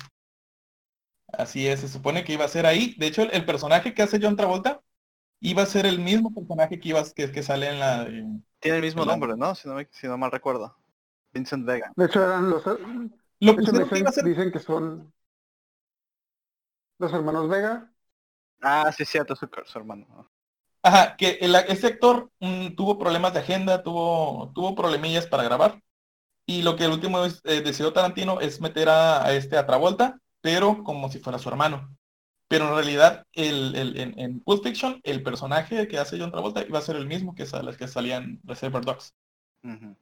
[1.32, 2.94] Así es, se supone que iba a ser ahí.
[2.98, 4.80] De hecho, el, el personaje que hace John Travolta
[5.40, 8.26] iba a ser el mismo personaje que iba que, que sale en la de-
[8.60, 9.54] Tiene el mismo nombre, ¿no?
[9.54, 10.76] Si no, me- si no mal recuerdo.
[11.32, 11.92] Vincent Vega.
[11.96, 12.64] De hecho, eran los...
[13.40, 15.12] Lo hecho, que dicen, iba a ser- dicen que son
[17.00, 17.92] los hermanos Vega.
[18.62, 20.30] Ah, sí, cierto, su, su hermano.
[20.82, 25.82] Ajá, que el, ese actor mm, tuvo problemas de agenda, tuvo, tuvo problemillas para grabar.
[26.46, 29.66] Y lo que el último es- eh, decidió Tarantino es meter a, a este a
[29.66, 31.96] Travolta, pero como si fuera su hermano.
[32.48, 36.62] Pero en realidad, el, el- en, en Pulp Fiction, el personaje que hace John Travolta
[36.66, 39.14] iba a ser el mismo que, sal- que salía en Reservoir Dogs.
[39.64, 39.96] Ujú.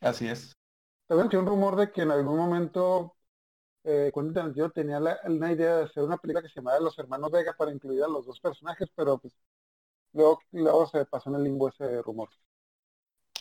[0.00, 0.56] Así es.
[1.06, 3.16] También un rumor de que en algún momento
[3.84, 6.98] eh, Quentin Tarantino tenía la, una idea de hacer una película que se llamara Los
[6.98, 9.34] Hermanos Vega para incluir a los dos personajes, pero pues
[10.14, 12.30] luego, luego se pasó en el limbo ese rumor.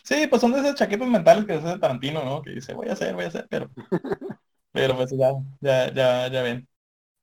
[0.04, 2.42] Sí, pues son de esas chaquetas mentales que hace Tarantino, ¿no?
[2.42, 3.70] Que dice, voy a hacer, voy a hacer, pero...
[4.72, 5.32] Pero pues ya,
[5.62, 6.68] ya, ya, ya ven.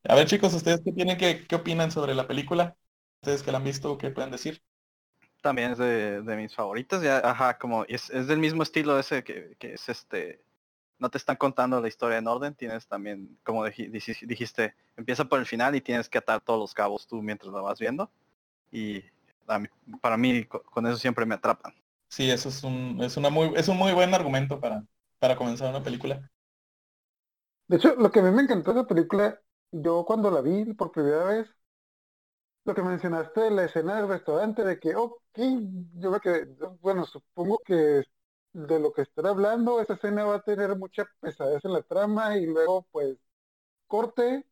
[0.05, 2.77] A ver chicos, ¿ustedes qué tienen que, qué opinan sobre la película?
[3.23, 4.63] Ustedes que la han visto, ¿qué pueden decir?
[5.43, 9.25] También es de, de mis favoritas, ya, ajá, como es, es del mismo estilo ese
[9.25, 10.44] que, que es este,
[10.99, 15.25] no te están contando la historia en orden, tienes también, como dij- dij- dijiste, empieza
[15.27, 18.11] por el final y tienes que atar todos los cabos tú mientras lo vas viendo.
[18.73, 19.03] Y
[20.01, 21.75] para mí co- con eso siempre me atrapan.
[22.09, 24.87] Sí, eso es un, es una muy, es un muy buen argumento para,
[25.19, 26.31] para comenzar una película.
[27.69, 29.39] De hecho, lo que a mí me encantó de la película,
[29.71, 31.49] yo cuando la vi por primera vez,
[32.65, 35.15] lo que mencionaste de la escena del restaurante, de que, ok,
[35.95, 36.47] yo me quedé,
[36.81, 38.03] bueno, supongo que
[38.55, 42.39] de lo que estará hablando, esa escena va a tener mucha pesadez en la trama
[42.39, 43.19] y luego, pues,
[43.89, 44.47] corte.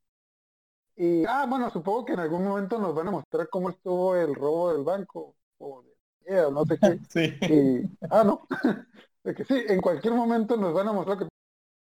[0.96, 4.34] Y, ah, bueno, supongo que en algún momento nos van a mostrar cómo estuvo el
[4.34, 5.94] robo del banco, o de,
[6.26, 6.98] yeah, no sé qué.
[7.08, 7.34] Sí.
[7.48, 8.46] Y, ah, no,
[9.24, 11.28] de que sí, en cualquier momento nos van a mostrar que,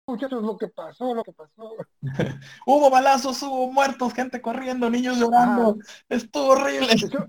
[0.08, 1.76] muchachos, lo que pasó, lo que pasó.
[2.68, 5.78] Hubo balazos, hubo muertos, gente corriendo, niños llorando.
[6.10, 6.90] Estuvo horrible.
[6.90, 7.28] De hecho,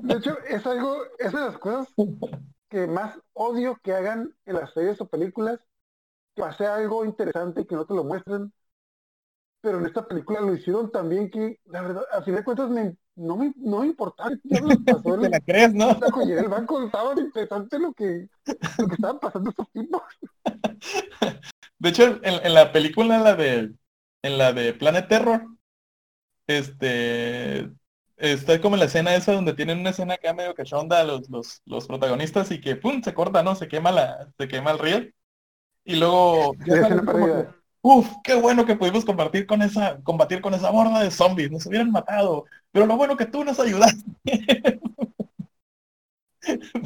[0.00, 1.92] de hecho, es algo, es de las cosas
[2.68, 5.60] que más odio que hagan en las series o películas,
[6.36, 8.52] que pase algo interesante y que no te lo muestren.
[9.60, 12.96] Pero en esta película lo hicieron también que, la verdad, a fin de cuentas me,
[13.16, 15.90] no, me, no me importaba qué diablos pasó en ¿Te el, la crees, no?
[16.22, 18.28] en el banco, estaba interesante lo que,
[18.78, 20.02] lo que estaban pasando estos tipos.
[21.78, 23.72] De hecho, en, en la película, la de,
[24.22, 25.46] en la de Planet Terror,
[26.46, 27.70] este,
[28.18, 31.62] está como en la escena esa donde tienen una escena acá medio cachonda los, los,
[31.66, 33.54] los protagonistas y que pum, se corta, ¿no?
[33.54, 35.14] Se quema la, se quema el riel.
[35.84, 36.72] Y luego, que,
[37.82, 41.66] uf, qué bueno que pudimos compartir con esa, combatir con esa horda de zombies, nos
[41.66, 44.02] hubieran matado, pero lo bueno que tú nos ayudaste.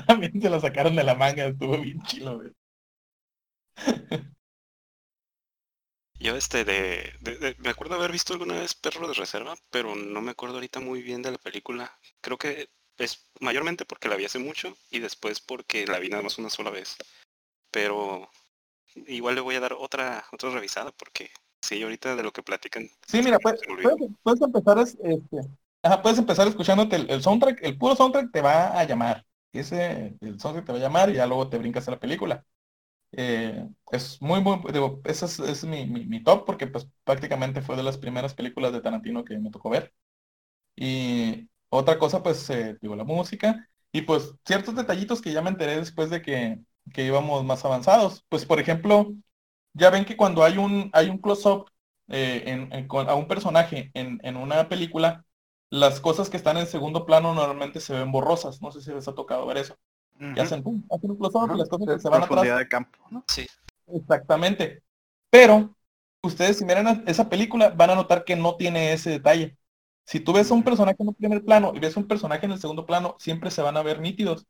[0.07, 2.53] También se la sacaron de la manga, estuvo bien chilo, güey.
[6.22, 9.94] Yo este de, de- de- me acuerdo haber visto alguna vez Perro de Reserva, pero
[9.96, 11.98] no me acuerdo ahorita muy bien de la película.
[12.20, 12.68] Creo que
[12.98, 16.50] es mayormente porque la vi hace mucho y después porque la vi nada más una
[16.50, 16.96] sola vez.
[17.70, 18.30] Pero
[19.06, 21.30] igual le voy a dar otra otra revisada porque
[21.62, 22.88] sí, ahorita de lo que platican.
[23.06, 23.96] Sí, mira, puedes, se me olvidó.
[23.96, 25.40] puedes, puedes empezar es- este,
[25.82, 29.24] ajá, puedes empezar escuchándote el, el soundtrack, el puro soundtrack te va a llamar.
[29.52, 32.44] Ese, el soundtrack te va a llamar y ya luego te brincas a la película.
[33.12, 37.76] Eh, es muy, muy, digo, ese es, es mi, mi, top porque pues prácticamente fue
[37.76, 39.92] de las primeras películas de Tarantino que me tocó ver.
[40.76, 45.50] Y otra cosa, pues, eh, digo, la música y pues ciertos detallitos que ya me
[45.50, 46.60] enteré después de que,
[46.94, 48.24] que íbamos más avanzados.
[48.28, 49.12] Pues, por ejemplo,
[49.74, 51.70] ya ven que cuando hay un, hay un close-up
[52.08, 55.24] eh, en- a un personaje en, en una película,
[55.70, 58.60] las cosas que están en segundo plano normalmente se ven borrosas.
[58.62, 59.76] No sé si les ha tocado ver eso.
[60.34, 62.58] Y hacen, pum, hacen un close-up las cosas que se van Profundidad atrás.
[62.66, 63.24] de campo, ¿no?
[63.28, 63.46] Sí.
[63.86, 64.82] Exactamente.
[65.30, 65.74] Pero
[66.22, 69.56] ustedes si miran a- esa película van a notar que no tiene ese detalle.
[70.06, 72.52] Si tú ves a un personaje en un primer plano y ves un personaje en
[72.52, 74.46] el segundo plano, siempre se van a ver nítidos.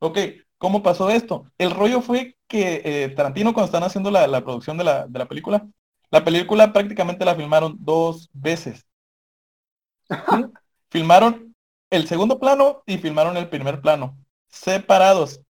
[0.00, 0.18] Ok,
[0.58, 1.50] ¿cómo pasó esto?
[1.58, 5.18] El rollo fue que eh, Tarantino cuando están haciendo la, la producción de la, de
[5.18, 5.66] la película,
[6.10, 8.86] la película prácticamente la filmaron dos veces.
[10.24, 10.44] ¿Sí?
[10.90, 11.54] Filmaron
[11.90, 14.16] el segundo plano y filmaron el primer plano,
[14.56, 15.40] separados.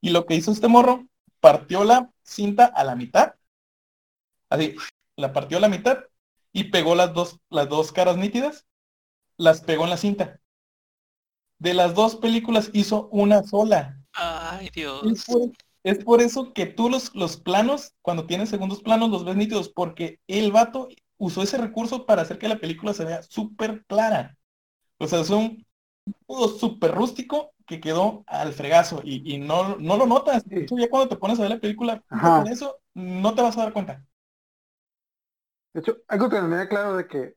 [0.00, 1.06] Y lo que hizo este morro,
[1.40, 3.34] partió la cinta a la mitad,
[4.50, 4.74] así,
[5.16, 5.98] la partió a la mitad
[6.52, 8.66] y pegó las dos, las dos caras nítidas,
[9.36, 10.40] las pegó en la cinta.
[11.58, 13.98] De las dos películas hizo una sola.
[14.12, 15.24] Ay, Es Dios.
[15.26, 15.52] por,
[15.84, 19.68] es por eso que tú los, los planos, cuando tienes segundos planos, los ves nítidos,
[19.70, 20.88] porque el vato
[21.18, 24.36] usó ese recurso para hacer que la película se vea súper clara.
[24.98, 25.66] O sea, es un
[26.60, 30.44] súper rústico que quedó al fregazo y, y no, no lo notas.
[30.48, 33.56] De hecho, ya cuando te pones a ver la película, con eso no te vas
[33.58, 34.06] a dar cuenta.
[35.72, 37.36] De hecho, algo que me da claro de que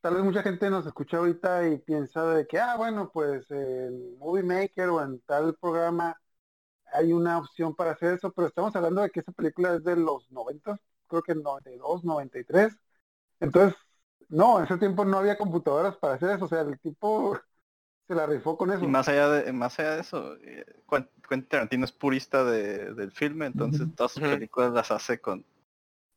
[0.00, 4.16] tal vez mucha gente nos escucha ahorita y piensa de que, ah, bueno, pues el
[4.18, 6.20] Movie Maker o en tal programa
[6.92, 9.96] hay una opción para hacer eso, pero estamos hablando de que esa película es de
[9.96, 12.76] los 90, creo que 92, 93.
[13.40, 13.76] Entonces,
[14.28, 17.38] no, en ese tiempo no había computadoras para hacer eso, o sea, el tipo
[18.06, 18.84] se la rifó con eso.
[18.84, 22.94] Y más allá de, más allá de eso, eh, Quen- Quentin Tarantino es purista de-
[22.94, 25.44] del filme, entonces todas sus películas las hace con...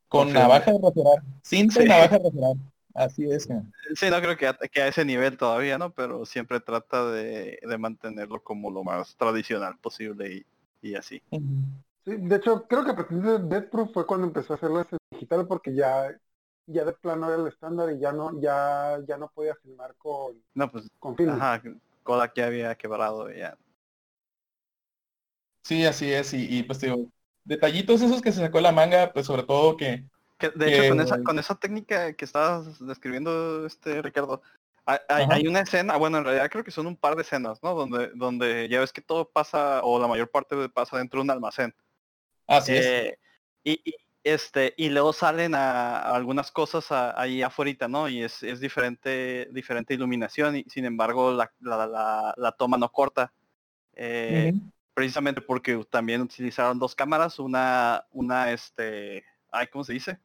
[0.07, 1.23] Con navaja de rasurar.
[1.43, 2.55] Cinta y navaja de rasurar.
[2.95, 3.47] Así es.
[3.95, 5.91] Sí, no creo que a, que a ese nivel todavía, ¿no?
[5.93, 10.45] Pero siempre trata de, de mantenerlo como lo más tradicional posible
[10.81, 11.21] y, y así.
[12.05, 14.79] Sí, de hecho, creo que a partir de Death Proof fue cuando empezó a hacerlo
[14.81, 16.09] en digital porque ya,
[16.71, 20.41] ya de plano era el estándar y ya no, ya, ya no podía filmar con,
[20.55, 21.29] No, pues, con film.
[21.31, 21.61] ajá,
[22.03, 23.57] Kodak ya había quebrado ya.
[25.63, 26.33] Sí, así es.
[26.33, 27.07] Y, y, pues digo,
[27.43, 30.03] detallitos esos que se sacó la manga, pues sobre todo que
[30.37, 34.41] Que, de hecho, con esa, con esa técnica que estabas describiendo, este Ricardo,
[34.85, 37.75] hay, hay- una escena, bueno, en realidad creo que son un par de escenas, ¿no?
[37.75, 41.31] Donde, donde ya ves que todo pasa, o la mayor parte pasa dentro de un
[41.31, 41.75] almacén.
[42.47, 42.85] así es.
[42.85, 43.17] Eh,
[43.63, 43.95] y, y,
[44.29, 48.07] este, y luego salen a, a algunas cosas a- ahí afuera, ¿no?
[48.09, 52.91] Y es, es diferente, diferente iluminación, y sin embargo la, la, la- la toma no
[52.91, 53.31] corta.
[53.93, 54.53] Eh.
[54.93, 60.19] Precisamente porque también utilizaron dos cámaras, una, una, este, ay, ¿cómo se dice?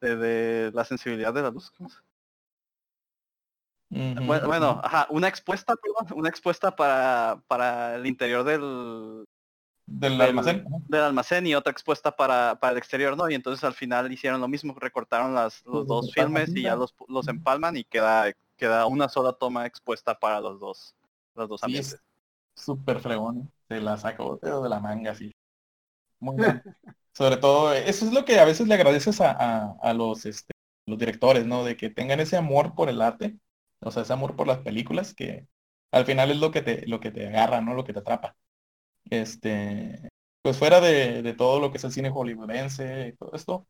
[0.00, 1.70] De, de la sensibilidad de la luz.
[1.70, 1.98] ¿cómo se-
[3.92, 9.24] Ujú, Bueno, ajá, una expuesta, perdón, una expuesta para, para el interior del,
[9.90, 10.64] Del del- almacén.
[10.88, 13.30] del almacén y otra expuesta para, para el exterior, ¿no?
[13.30, 16.94] Y entonces al final hicieron lo mismo, recortaron las, los dos filmes y ya los,
[17.08, 20.96] los empalman y queda, queda una sola toma expuesta para los dos,
[21.34, 21.96] los dos Sí, ambientes.
[21.96, 22.02] es
[22.54, 23.38] súper fregón.
[23.40, 23.48] ¿eh?
[23.68, 25.32] Se la sacó de la manga, sí.
[26.20, 26.66] Muy bien.
[27.14, 30.26] Sobre todo, eh, eso es lo que a veces le agradeces a, a, a los,
[30.26, 30.52] este,
[30.86, 31.64] los directores, ¿no?
[31.64, 33.38] De que tengan ese amor por el arte,
[33.80, 35.48] o sea, ese amor por las películas, que
[35.92, 37.74] al final es lo que te, lo que te agarra, ¿no?
[37.74, 38.36] Lo que te atrapa.
[39.10, 40.10] Este,
[40.42, 43.66] pues fuera de, de todo lo que es el cine hollywoodense y todo esto,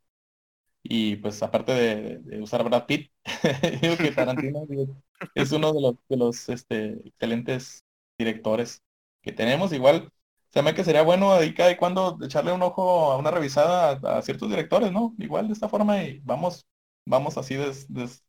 [0.82, 3.12] y pues aparte de, de usar Brad Pitt,
[3.82, 4.66] digo que Tarantino
[5.34, 7.84] es uno de los, de los este, excelentes
[8.18, 8.82] directores
[9.22, 9.72] que tenemos.
[9.72, 10.10] Igual,
[10.50, 14.00] se me que sería bueno ahí cada y cuando echarle un ojo a una revisada
[14.04, 15.14] a, a ciertos directores, ¿no?
[15.18, 16.66] Igual de esta forma y vamos,
[17.06, 18.24] vamos así des, des-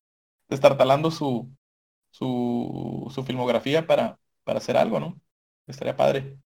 [0.50, 1.52] destartalando su,
[2.12, 5.22] su, su filmografía para, para hacer algo, ¿no?
[5.68, 6.40] Estaría padre.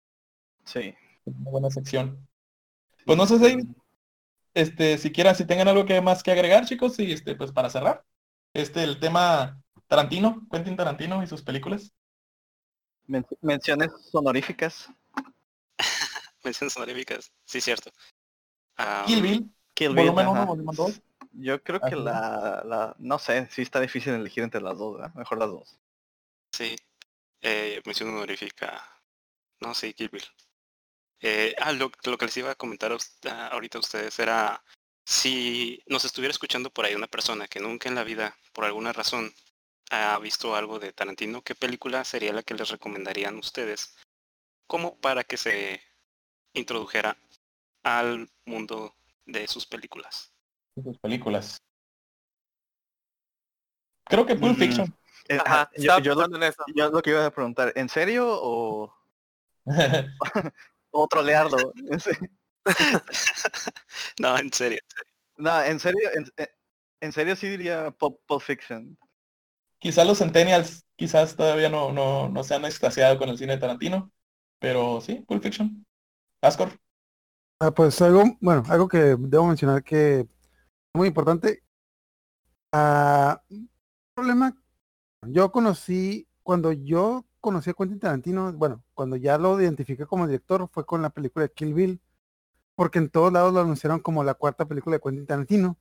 [0.65, 0.95] Sí.
[1.25, 2.29] Una buena sección.
[3.05, 3.67] Pues no sé si,
[4.55, 7.71] este, si quieran, si tengan algo que más que agregar, chicos, y este, pues para
[7.71, 8.05] cerrar,
[8.55, 11.93] este, el tema Tarantino, Quentin Tarantino y sus películas.
[13.07, 14.89] Men- menciones sonoríficas.
[16.45, 17.33] Menciones honoríficas.
[17.45, 17.91] Sí, cierto.
[18.77, 20.45] Ah, Kill Bill, Kill Bill, volumen 1, ajá.
[20.47, 21.03] volumen 2.
[21.33, 25.15] Yo creo que la, la, no sé, sí está difícil elegir entre las dos, ¿verdad?
[25.15, 25.79] Mejor las dos.
[26.53, 26.77] Sí.
[27.41, 28.83] Eh, mención honorífica.
[29.61, 30.25] No, sí, Kill Bill.
[31.23, 34.63] Eh, ah, lo, lo que les iba a comentar a ahorita a ustedes era
[35.05, 38.93] si nos estuviera escuchando por ahí una persona que nunca en la vida, por alguna
[38.93, 39.33] razón,
[39.91, 43.97] ha visto algo de Tarantino, ¿qué película sería la que les recomendarían ustedes?
[44.67, 45.83] Como para que se
[46.55, 47.17] introdujera
[47.83, 48.95] al mundo
[49.27, 50.33] de sus películas.
[50.75, 51.59] de sus películas.
[54.05, 54.59] Creo que Pulp Mm.
[54.59, 54.99] Fiction.
[55.29, 56.65] Ajá, ah, yo, estaba yo lo, pensando en eso.
[56.75, 58.95] yo lo que iba a preguntar, ¿en serio o,
[60.93, 61.73] o trolearlo?
[64.21, 64.81] No, en serio.
[65.39, 66.49] no, en serio, en, en-
[67.03, 68.99] en serio sí diría Pulp, Pulp Fiction.
[69.79, 73.61] Quizás los Centennials quizás todavía no, no, no se han extasiado con el cine de
[73.61, 74.13] Tarantino,
[74.61, 75.85] pero sí, Pulp Fiction.
[76.43, 76.79] Ascor.
[77.61, 80.27] Ah, pues algo, bueno, algo que debo mencionar que es
[80.95, 81.63] muy importante.
[82.73, 83.71] Ah, un
[84.15, 84.57] problema,
[85.23, 90.69] yo conocí, cuando yo conocí a Quentin Tarantino, bueno, cuando ya lo identifiqué como director
[90.73, 92.01] fue con la película de Kill Bill,
[92.77, 95.79] porque en todos lados lo anunciaron como la cuarta película de Quentin Tarantino.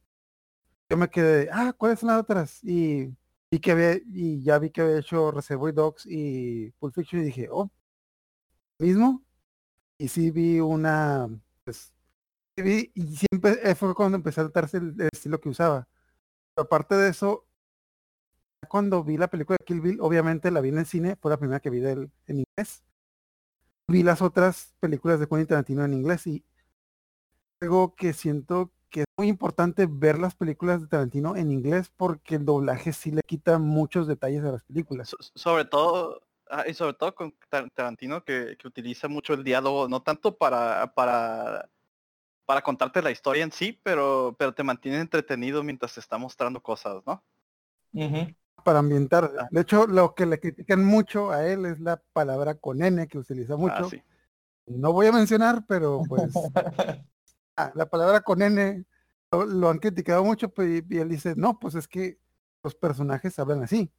[0.90, 2.64] Yo me quedé, ah, ¿cuáles son las otras?
[2.64, 3.16] Y,
[3.52, 7.26] y que había, y ya vi que había hecho Reservoir Dogs y Pulp Fiction y
[7.26, 7.72] dije, oh,
[8.80, 9.24] mismo.
[9.98, 11.30] Y sí vi una,
[11.64, 11.94] pues,
[12.56, 15.88] y siempre eh, fue cuando empecé a notarse el, estilo que usaba.
[16.56, 17.46] Aparte de eso,
[18.70, 21.38] cuando vi la película de Kill Bill, obviamente la vi en el cine, fue la
[21.38, 22.84] primera que vi del, en inglés.
[23.88, 26.44] Vi las otras películas de Quentin Tarantino en inglés y
[27.62, 32.36] algo que siento que es muy importante ver las películas de Tarantino en inglés porque
[32.36, 35.10] el doblaje sí le quita muchos detalles a las películas.
[35.10, 39.44] So- sobre todo, ah, y sobre todo con Tar- Tarantino que, que utiliza mucho el
[39.44, 41.70] diálogo, no tanto para, para,
[42.46, 46.62] para contarte la historia en sí, pero, pero te mantiene entretenido mientras te está mostrando
[46.64, 47.24] cosas, ¿no?
[47.94, 48.34] Ujú.
[48.64, 49.32] Para ambientar.
[49.40, 49.48] Ah.
[49.52, 53.18] De hecho, lo que le critican mucho a él es la palabra con N que
[53.18, 53.76] utiliza mucho.
[53.78, 54.02] Ah, sí.
[54.68, 56.32] no voy a mencionar, pero pues
[57.58, 58.86] ah, la palabra con N
[59.32, 62.20] lo, lo han criticado mucho pues, y él dice, no, pues es que
[62.64, 63.92] los personajes hablan así.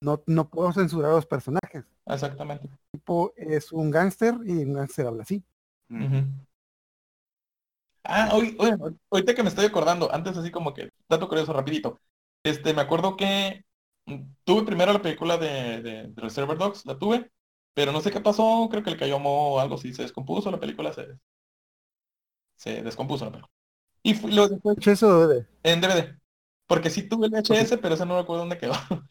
[0.00, 1.84] No, no puedo censurar a los personajes.
[2.06, 2.68] Exactamente.
[2.92, 5.42] El tipo es un gángster y un gángster habla así.
[8.04, 8.76] Ah, hoy, oye,
[9.10, 11.98] ahorita que me estoy acordando, antes así como que, dato curioso, rapidito.
[12.44, 13.64] Este, me acuerdo que
[14.44, 17.30] tuve primero la película de, de, de Reservoir Dogs, la tuve,
[17.74, 20.60] pero no sé qué pasó, creo que le cayó o algo así, se descompuso la
[20.60, 21.06] película, se,
[22.56, 23.52] se descompuso la película.
[24.02, 26.16] Y fui- luego después ¿Escuché eso de en DVD,
[26.66, 28.74] porque sí tuve el VHS, pero ese no me acuerdo dónde quedó.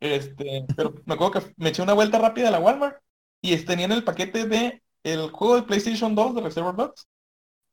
[0.00, 2.98] Este, pero me acuerdo que me eché una vuelta rápida a la Walmart
[3.42, 7.08] y tenían el paquete de el juego de PlayStation 2 de Reservoir Dogs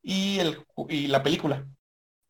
[0.02, 1.66] y, el, y la película.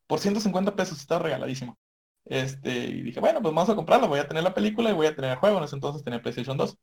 [0.06, 1.78] Por 150 pesos, está regaladísimo.
[2.26, 5.06] Este, y dije, bueno, pues vamos a comprarlo, voy a tener la película y voy
[5.06, 5.58] a tener el juego.
[5.58, 6.76] En ese entonces tenía PlayStation 2.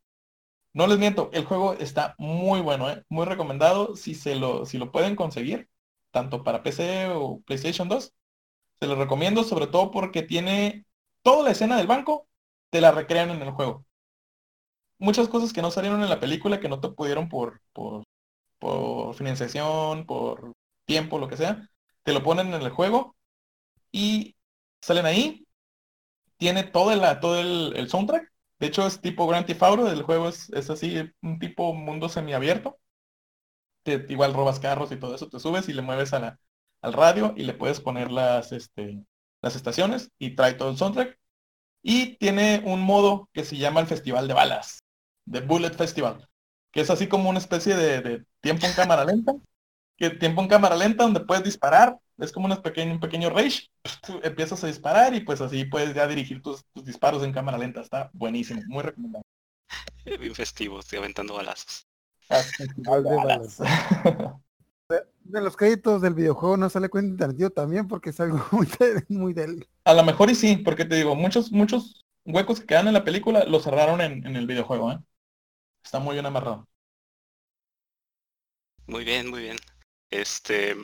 [0.73, 3.03] No les miento, el juego está muy bueno, ¿eh?
[3.09, 3.95] muy recomendado.
[3.95, 5.69] Si se lo, si lo pueden conseguir,
[6.11, 8.13] tanto para PC o PlayStation 2,
[8.79, 10.85] se lo recomiendo, sobre todo porque tiene
[11.23, 12.27] toda la escena del banco,
[12.71, 13.85] te la recrean en el juego.
[14.97, 20.05] Muchas cosas que no salieron en la película, que no te pudieron por, por financiación,
[20.05, 20.53] por
[20.85, 21.69] tiempo, lo que sea,
[22.03, 23.15] te lo ponen en el juego
[23.91, 24.35] y
[24.84, 25.47] salen ahí.
[26.38, 28.31] Tiene todo el, todo el, soundtrack.
[28.59, 29.91] De hecho, es tipo Grand Theft Auto.
[29.91, 32.79] El juego es, es así, un tipo mundo semiabierto.
[33.84, 35.29] Te, igual robas carros y todo eso.
[35.29, 36.39] Te subes y le mueves a la,
[36.81, 39.03] al radio y le puedes poner las, este,
[39.41, 41.17] las estaciones y trae todo el soundtrack.
[41.81, 44.79] Y tiene un modo que se llama el Festival de Balas,
[45.25, 46.29] de Bullet Festival,
[46.71, 49.34] que es así como una especie de, de tiempo en cámara lenta,
[49.97, 53.70] que tiempo en cámara lenta donde puedes disparar, es como pequeño, un pequeño rage,
[54.24, 57.82] empiezas a disparar y pues así puedes ya dirigir tus, tus disparos en cámara lenta,
[57.82, 59.24] está buenísimo, muy recomendable.
[60.05, 61.88] Bien festivo, estoy aventando balazos.
[64.89, 68.68] De de los créditos del videojuego no sale Quentin Tarantino también porque es algo muy
[68.68, 72.66] de, muy del A lo mejor y sí, porque te digo, muchos, muchos huecos que
[72.66, 74.99] quedan en la película los cerraron en, en el videojuego, ¿eh?
[75.84, 76.68] Está muy bien amarrado.
[78.88, 79.57] Muy bien, muy bien.
[80.09, 80.76] Este,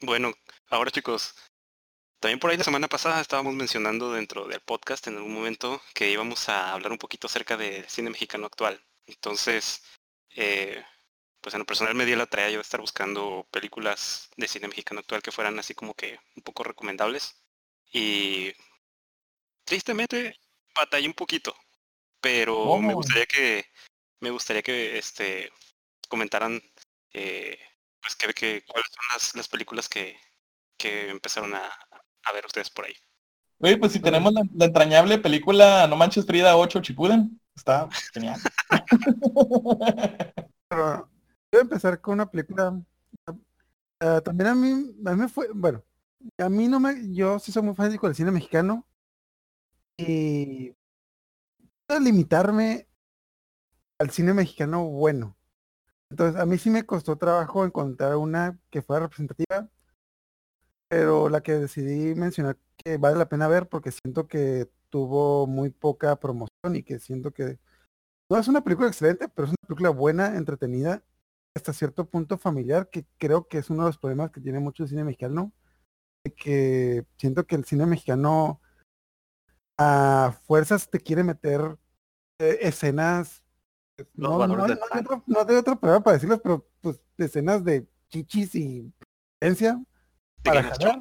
[0.00, 0.32] bueno,
[0.70, 1.34] ahora chicos,
[2.20, 6.10] también por ahí la semana pasada estábamos mencionando dentro del podcast en algún momento que
[6.10, 8.84] íbamos a hablar un poquito acerca de cine mexicano actual.
[9.06, 9.82] Entonces,
[10.30, 10.84] eh,
[11.40, 14.68] pues en lo personal me dio la tarea yo de estar buscando películas de cine
[14.68, 17.40] mexicano actual que fueran así como que un poco recomendables.
[17.92, 18.52] Y
[19.64, 20.36] tristemente
[20.74, 21.54] batallé un poquito,
[22.20, 22.96] pero me Oh.
[22.96, 23.66] gustaría que
[24.20, 25.52] me gustaría que este
[26.08, 26.60] comentaran
[27.12, 27.58] eh,
[28.00, 30.16] pues que, que cuáles son las, las películas que,
[30.76, 31.62] que empezaron a,
[32.24, 32.94] a ver ustedes por ahí.
[33.60, 38.40] Oye, pues si tenemos la, la entrañable película No Manches Frida 8 Chipuden, está genial.
[40.68, 41.10] Pero
[41.50, 42.80] voy a empezar con una película.
[44.00, 44.70] ah, también a mí,
[45.06, 45.82] a mí me fue, bueno,
[46.38, 48.86] a mí no me, yo sí soy muy fanático del cine mexicano
[49.96, 50.72] y
[51.86, 52.86] puedo limitarme
[53.98, 55.37] al cine mexicano bueno.
[56.10, 59.68] Entonces, a mí sí me costó trabajo encontrar una que fuera representativa,
[60.88, 65.70] pero la que decidí mencionar que vale la pena ver porque siento que tuvo muy
[65.70, 67.58] poca promoción y que siento que
[68.30, 71.02] no es una película excelente, pero es una película buena, entretenida,
[71.56, 74.82] hasta cierto punto familiar, que creo que es uno de los problemas que tiene mucho
[74.84, 75.52] el cine mexicano,
[76.36, 78.60] que siento que el cine mexicano
[79.78, 81.78] a fuerzas te quiere meter
[82.40, 83.44] eh, escenas,
[84.14, 87.86] no, no, hay- no otro- no hay otra palabra para decirlas, pero pues escenas de
[88.08, 88.92] chichis y
[89.40, 89.82] violencia
[90.44, 91.00] para jalar.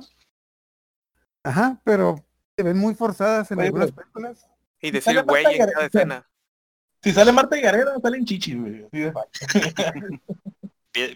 [1.43, 2.15] Ajá, pero
[2.57, 4.49] se ven muy forzadas en Oye, algunas películas.
[4.81, 6.29] Y decir güey en cada escena.
[7.03, 8.87] Si sale Marta y Gareda, salen chichis, güey.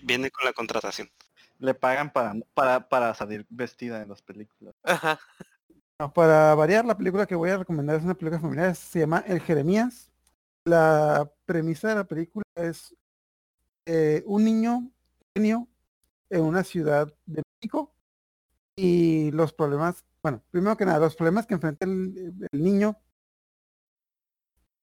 [0.04, 1.10] Viene con la contratación.
[1.58, 4.74] Le pagan para, para, para salir vestida en las películas.
[4.84, 5.20] Ajá.
[6.00, 9.24] No, para variar, la película que voy a recomendar es una película familiar, se llama
[9.28, 10.12] El Jeremías.
[10.66, 12.96] La premisa de la película es
[13.86, 14.90] eh, un niño
[15.36, 15.68] genio
[16.30, 17.94] en una ciudad de México
[18.78, 22.98] y los problemas, bueno, primero que nada, los problemas que enfrenta el, el niño.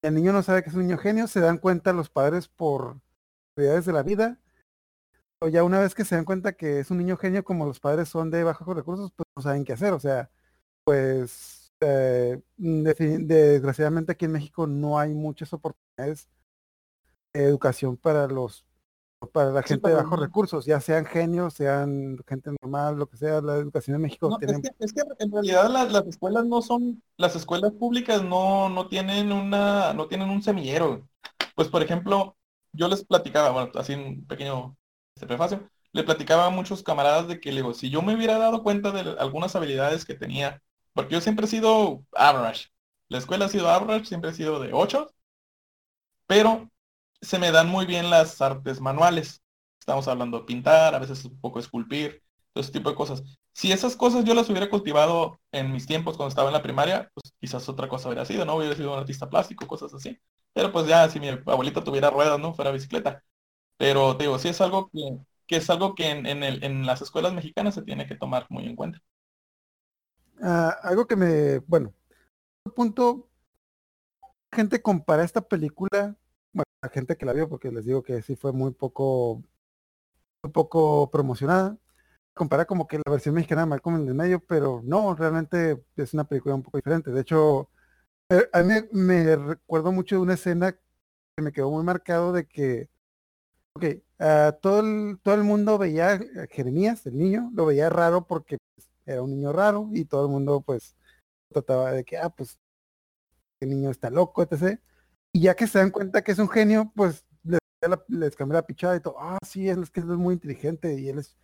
[0.02, 3.00] El niño no sabe que es un niño genio, se dan cuenta los padres por
[3.56, 4.38] realidades de la vida.
[5.40, 7.80] O ya una vez que se dan cuenta que es un niño genio, como los
[7.80, 9.94] padres son de bajos recursos, pues no saben qué hacer.
[9.94, 10.30] O sea,
[10.84, 16.37] pues eh, desgraciadamente aquí en México no hay muchas oportunidades de
[17.44, 18.66] educación para los
[19.32, 23.16] para la Sí, gente de bajos recursos, ya sean genios, sean gente normal, lo que
[23.18, 26.06] sea, la educación en México No, tiene es, que, es que en realidad las, las
[26.06, 31.08] escuelas no son, las escuelas públicas no, no tienen una, no tienen un semillero.
[31.54, 32.36] Pues por ejemplo,
[32.72, 34.76] yo les platicaba, bueno, así un pequeño
[35.14, 38.38] este prefacio, le platicaba a muchos camaradas de que, le digo, si yo me hubiera
[38.38, 40.62] dado cuenta de algunas habilidades que tenía,
[40.92, 42.68] porque yo siempre he sido average,
[43.08, 45.08] la escuela ha sido average, siempre he sido de 8,
[46.26, 46.70] pero
[47.20, 49.42] se me dan muy bien las artes manuales.
[49.80, 53.22] Estamos hablando de pintar, a veces un poco esculpir, todo ese tipo de cosas.
[53.52, 57.10] Si esas cosas yo las hubiera cultivado en mis tiempos cuando estaba en la primaria,
[57.14, 58.56] pues quizás otra cosa hubiera sido, ¿no?
[58.56, 60.18] Hubiera sido un artista plástico, cosas así.
[60.52, 62.54] Pero pues ya, si mi abuelita tuviera ruedas, ¿no?
[62.54, 63.22] Fuera bicicleta.
[63.76, 67.74] Pero digo, sí es algo que, que es algo que en, en, las escuelas mexicanas
[67.74, 69.00] se tiene que tomar muy en cuenta.
[70.40, 71.92] Uh, algo que me, bueno,
[72.76, 73.28] punto,
[74.52, 76.16] gente compara esta película,
[76.58, 79.42] bueno, la gente que la vio, porque les digo que sí fue muy poco,
[80.42, 81.78] muy poco promocionada,
[82.34, 86.14] compara como que la versión mexicana de Malcolm en el medio, pero no, realmente es
[86.14, 87.10] una película un poco diferente.
[87.12, 87.70] De hecho,
[88.30, 92.46] eh, a mí me, recuerdo mucho de una escena que me quedó muy marcado de
[92.46, 92.88] que,
[93.74, 93.84] ok,
[94.20, 98.88] uh, todo, el, todo el mundo veía Jeremías, el niño, lo veía raro porque pues,
[99.06, 100.96] era un niño raro y todo el mundo pues
[101.50, 102.58] trataba de que, ah, pues
[103.60, 104.80] el niño está loco, etc.
[105.38, 107.60] Y ya que se dan cuenta que es un genio, pues les,
[108.08, 111.20] les cambia la pichada y todo, ah, sí, es que es muy inteligente y él
[111.20, 111.36] es,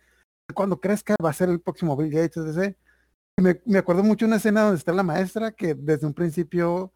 [0.53, 2.75] cuando crezca va a ser el próximo Bill Gates, etc.
[3.37, 6.91] Me, me, acuerdo mucho una escena donde está la maestra que desde un principio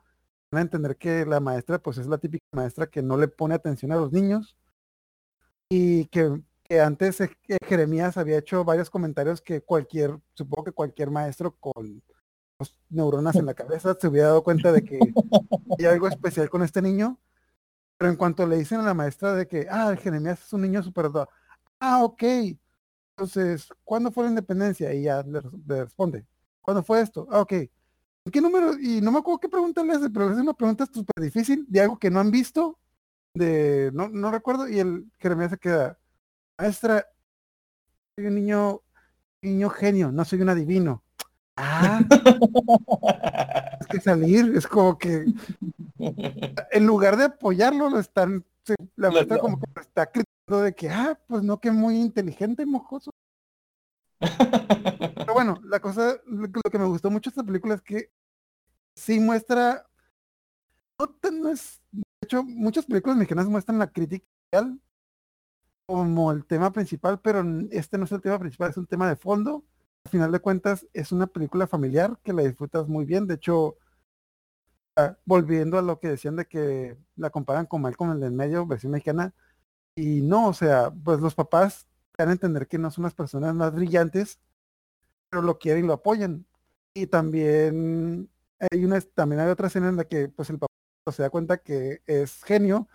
[0.51, 3.55] van a entender que la maestra pues es la típica maestra que no le pone
[3.55, 4.57] atención a los niños
[5.69, 7.29] y que, que antes eh,
[7.65, 12.03] Jeremías había hecho varios comentarios que cualquier, supongo que cualquier maestro con
[12.89, 14.99] neuronas en la cabeza se hubiera dado cuenta de que
[15.77, 17.19] hay algo especial con este niño.
[17.97, 20.81] Pero en cuanto le dicen a la maestra de que, ah, Jeremías es un niño
[20.83, 21.09] super...
[21.79, 22.23] Ah, ok,
[23.19, 24.93] entonces, ¿cuándo fue la independencia?
[24.93, 26.25] Y ya le, responde,
[26.61, 27.27] ¿cuándo fue esto?
[27.29, 27.51] Ah, ok.
[27.51, 28.79] ¿En qué número?
[28.79, 31.81] Y no me acuerdo qué pregunta le hace, pero es una pregunta súper difícil de
[31.81, 32.79] algo que no han visto,
[33.33, 35.99] de, no, no recuerdo, y el Jeremías se queda,
[36.57, 37.05] maestra,
[38.15, 38.81] soy un niño,
[39.41, 41.03] niño genio, no soy un adivino.
[41.61, 41.99] Ah,
[43.81, 45.25] es que salir, es como que
[46.71, 48.45] en lugar de apoyarlo, lo están,
[48.95, 52.65] la maestra como que lo está criticando de que, ah, pues no, que muy inteligente,
[52.65, 53.11] mojoso.
[54.21, 58.09] Pero bueno, la cosa, lo que me gustó mucho de esta película es que
[58.95, 59.85] sí muestra,
[60.97, 64.25] no, no es, de hecho, muchas películas mexicanas muestran la crítica
[65.85, 69.17] como el tema principal, pero este no es el tema principal, es un tema de
[69.17, 69.65] fondo
[70.09, 73.27] al final de cuentas es una película familiar que la disfrutas muy bien.
[73.27, 73.77] De hecho,
[74.95, 78.65] ah, volviendo a lo que decían de que la comparan con Malcolm el del medio,
[78.65, 79.35] versión mexicana,
[79.95, 81.87] y no, o sea, pues los papás
[82.17, 84.39] van a entender que no son las personas más brillantes,
[85.29, 86.45] pero lo quieren y lo apoyan.
[86.93, 88.29] Y también
[88.59, 90.73] hay una, también hay otra escena en la que pues el papá
[91.11, 92.87] se da cuenta que es genio,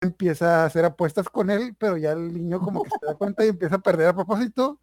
[0.00, 3.44] empieza a hacer apuestas con él, pero ya el niño como que se da cuenta
[3.44, 4.80] y empieza a perder a propósito.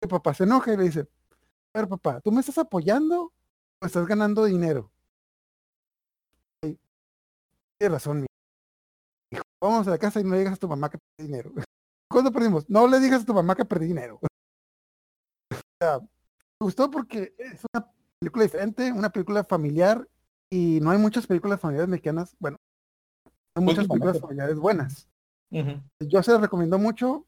[0.00, 1.08] El papá se enoja y le dice,
[1.72, 3.32] a ver, papá, ¿tú me estás apoyando
[3.80, 4.90] o estás ganando dinero?
[6.60, 8.26] Tienes razón, mi
[9.32, 9.42] hijo.
[9.60, 11.52] Vamos a la casa y no digas a tu mamá que perdí dinero.
[12.10, 12.68] ¿Cuándo perdimos?
[12.68, 14.20] No le digas a tu mamá que perdí dinero.
[15.80, 16.08] me
[16.60, 20.06] gustó porque es una película diferente, una película familiar
[20.50, 22.36] y no hay muchas películas familiares mexicanas.
[22.38, 22.56] Bueno,
[23.54, 25.08] hay muchas películas familiares buenas.
[25.50, 27.26] Yo se las recomiendo mucho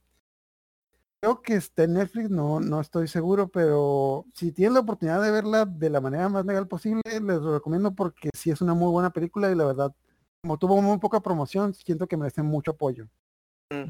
[1.23, 5.31] creo que está en Netflix, no, no estoy seguro, pero si tienen la oportunidad de
[5.31, 8.91] verla de la manera más legal posible, les lo recomiendo porque sí es una muy
[8.91, 9.95] buena película y la verdad,
[10.43, 13.07] como tuvo muy poca promoción, siento que merece mucho apoyo.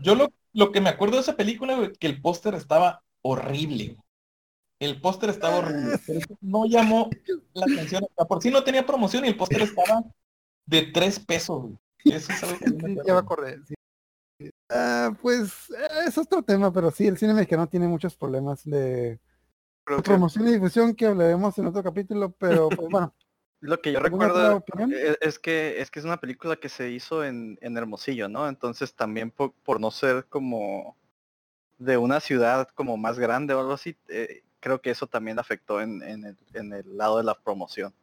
[0.03, 3.97] Yo lo, lo que me acuerdo de esa película, que el póster estaba horrible.
[4.79, 5.99] El póster estaba horrible.
[6.43, 7.09] no llamó
[7.55, 8.07] la atención.
[8.29, 10.05] Por si no tenía promoción y el póster estaba
[10.67, 11.71] de tres pesos.
[12.05, 13.75] Eso es algo que ya va a correr, sí.
[14.69, 19.19] Ah, pues eh, es otro tema, pero sí, el cine mexicano tiene muchos problemas de,
[19.85, 23.15] promoción y difusión que hablaremos en otro capítulo, pero pues bueno.
[23.61, 27.25] Lo que yo recuerdo e, es, que es que es una película que se hizo
[27.25, 28.49] en, Hermosillo, ¿no?
[28.49, 30.97] Entonces también por, no ser como
[31.79, 35.81] de una ciudad como más grande o algo así, eh, creo que eso también afectó
[35.81, 37.95] en, el, lado de la promoción.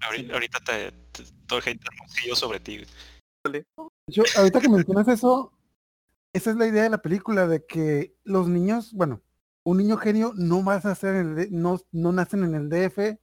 [0.00, 0.90] Ahorita, te,
[1.46, 2.84] todo el gente hermosillo sobre ti.
[4.12, 5.52] Yo, ahorita que mencionas eso,
[6.34, 9.22] esa es la idea de la película, de que los niños, bueno,
[9.64, 13.18] un niño genio no va a nacer en el, no, no nacen en el DF,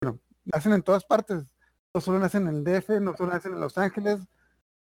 [0.00, 1.44] bueno, nacen en todas partes,
[1.92, 4.20] no solo nacen en el DF, no solo nacen en Los Ángeles,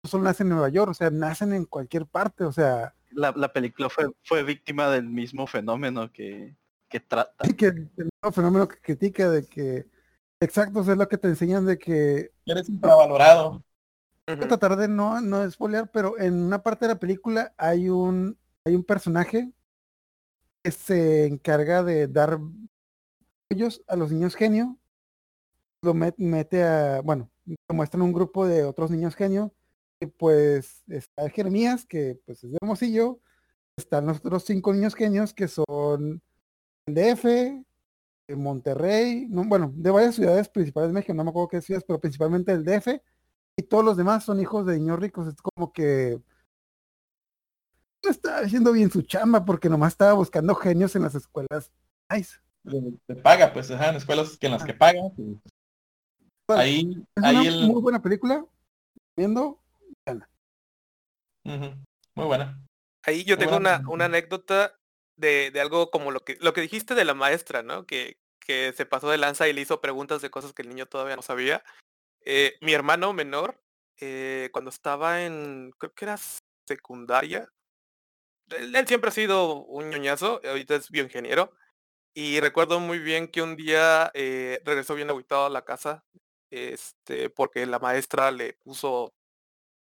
[0.01, 2.95] no solo nacen en Nueva York, o sea, nacen en cualquier parte, o sea.
[3.11, 6.55] La, la película fue, fue víctima del mismo fenómeno que,
[6.87, 7.45] que trata.
[7.53, 9.87] que el mismo fenómeno que critica de que,
[10.39, 12.31] exacto, es lo que te enseñan de que...
[12.45, 13.61] Eres infravalorado
[14.37, 18.75] tratar de no, no spoilear, pero en una parte de la película hay un hay
[18.75, 19.51] un personaje
[20.63, 22.39] que se encarga de dar
[23.49, 24.77] ellos a los niños genio,
[25.81, 29.53] lo mete a, bueno, lo muestran un grupo de otros niños genio,
[29.99, 33.19] y pues está Jeremías, que pues es de Hermosillo,
[33.77, 36.21] están los otros cinco niños genios que son
[36.85, 37.25] el DF,
[38.35, 41.99] Monterrey, no, bueno, de varias ciudades principales de México, no me acuerdo qué ciudades, pero
[41.99, 43.01] principalmente el DF,
[43.59, 46.17] y todos los demás son hijos de niños ricos, es como que
[48.03, 51.71] no estaba haciendo bien su chamba porque nomás estaba buscando genios en las escuelas
[52.09, 52.39] nice.
[53.05, 55.01] Te paga, pues, en escuelas que en las que paga.
[56.45, 58.45] Pues, ahí, es ahí una muy buena película.
[59.17, 59.59] Viendo,
[61.43, 62.65] Muy buena.
[63.03, 64.73] Ahí yo tengo una, una anécdota
[65.17, 67.85] de, de, algo como lo que, lo que dijiste de la maestra, ¿no?
[67.85, 70.85] Que, que se pasó de lanza y le hizo preguntas de cosas que el niño
[70.85, 71.63] todavía no sabía.
[72.25, 73.61] Eh, mi hermano menor,
[73.99, 76.17] eh, cuando estaba en, creo que era
[76.65, 77.49] secundaria,
[78.49, 81.53] él, siempre ha sido un ñoñazo, ahorita es bioingeniero,
[82.13, 86.03] y recuerdo muy bien que un día eh, regresó bien aguitado a la casa,
[86.51, 89.13] este, porque la maestra le puso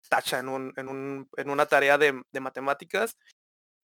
[0.10, 3.18] tacha en, un, en, un, en una tarea de, de matemáticas,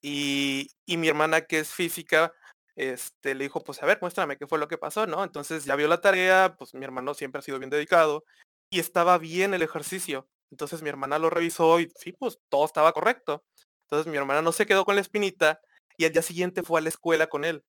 [0.01, 2.33] y, y, mi hermana que es física,
[2.75, 5.23] este, le dijo, pues a ver, muéstrame qué fue lo que pasó, ¿no?
[5.23, 8.25] Entonces ya vio la tarea, pues mi hermano siempre ha sido bien dedicado,
[8.69, 10.27] y estaba bien el ejercicio.
[10.51, 13.43] Entonces mi hermana lo revisó y sí, pues todo estaba correcto.
[13.85, 15.61] Entonces mi hermana no se quedó con la espinita
[15.97, 17.63] y al día siguiente fue a la escuela con él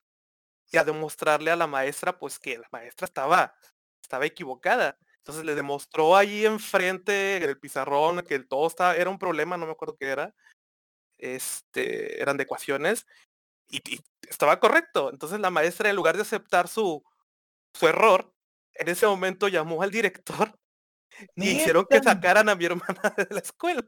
[0.73, 3.55] y a demostrarle a la maestra pues que la maestra estaba,
[4.03, 4.99] estaba equivocada.
[5.19, 9.67] Entonces le demostró ahí enfrente en el pizarrón que todo estaba, era un problema, no
[9.67, 10.35] me acuerdo qué era.
[11.19, 13.07] Este, eran de ecuaciones
[13.69, 15.11] y, estaba correcto.
[15.11, 17.03] Entonces la maestra en lugar de aceptar su,
[17.73, 18.33] su error,
[18.75, 20.59] en ese momento llamó al director
[21.37, 23.85] y hicieron que sacaran a mi hermana de la escuela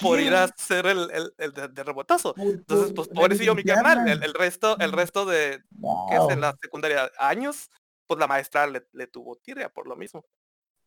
[0.00, 2.32] por ir a hacer el, el, el de, rebotazo.
[2.36, 5.64] Entonces, pues pobrecillo mi carnal, el, el, resto, el resto de
[6.08, 7.68] que es en la secundaria años,
[8.06, 10.24] pues la maestra le, le tuvo tirria por lo mismo.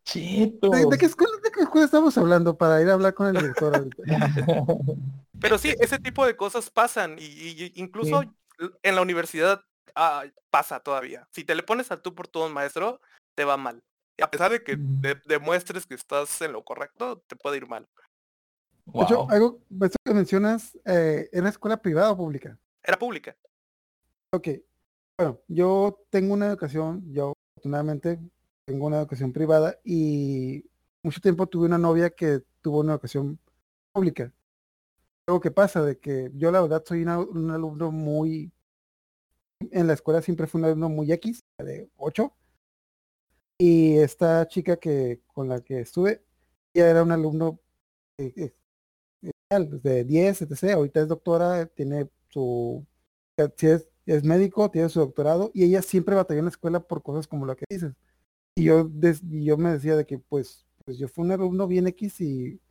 [0.03, 0.69] Chito.
[0.69, 3.87] ¿De, qué escuela, ¿De qué escuela estamos hablando para ir a hablar con el director
[5.39, 8.23] Pero sí, ese tipo de cosas pasan y, y incluso
[8.83, 9.63] en la universidad
[9.95, 11.27] ah, pasa todavía.
[11.31, 13.01] Si te le pones al tú por un maestro,
[13.35, 13.83] te va mal.
[14.17, 14.77] Y a pesar de que
[15.25, 17.87] demuestres que estás en lo correcto, te puede ir mal.
[18.85, 19.59] De hecho, algo
[20.03, 22.57] que mencionas, eh, ¿era escuela privada o pública?
[22.83, 23.35] Era pública.
[24.31, 24.49] Ok.
[25.17, 28.19] Bueno, yo tengo una educación, yo afortunadamente
[28.65, 30.65] tengo una educación privada y
[31.03, 33.39] mucho tiempo tuve una novia que tuvo una educación
[33.91, 34.33] pública.
[35.27, 38.51] Algo que pasa de que yo la verdad soy un alumno muy,
[39.59, 42.33] en la escuela siempre fui un alumno muy X, de 8.
[43.59, 46.23] Y esta chica que con la que estuve,
[46.73, 47.59] ella era un alumno
[48.17, 48.53] eh,
[49.21, 50.73] eh, de 10, etc.
[50.73, 52.85] Ahorita es doctora, tiene su,
[53.37, 57.27] es, es, médico, tiene su doctorado y ella siempre batalló en la escuela por cosas
[57.27, 57.93] como lo que dices.
[58.55, 58.89] Y yo,
[59.29, 62.61] y yo me decía de que pues, pues yo fui un alumno bien X y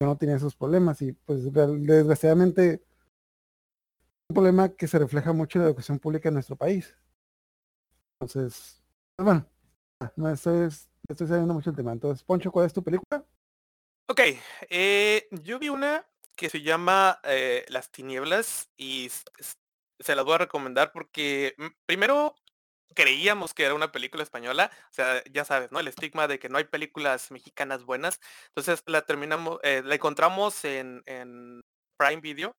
[0.00, 2.82] yo no tenía esos problemas y pues desgraciadamente
[4.28, 6.96] un problema que se refleja mucho en la educación pública en nuestro país.
[8.18, 8.82] Entonces,
[9.14, 9.46] pues bueno,
[10.16, 10.68] no estoy,
[11.08, 11.92] estoy saliendo mucho el tema.
[11.92, 13.24] Entonces, Poncho, ¿cuál es tu película?
[14.08, 14.20] Ok,
[14.70, 19.10] eh, yo vi una que se llama eh, Las Tinieblas y
[19.98, 22.36] se las voy a recomendar porque mm, primero
[22.96, 25.78] creíamos que era una película española, o sea, ya sabes, ¿no?
[25.78, 28.20] El estigma de que no hay películas mexicanas buenas.
[28.48, 31.60] Entonces la terminamos, eh, la encontramos en, en
[31.96, 32.56] Prime Video.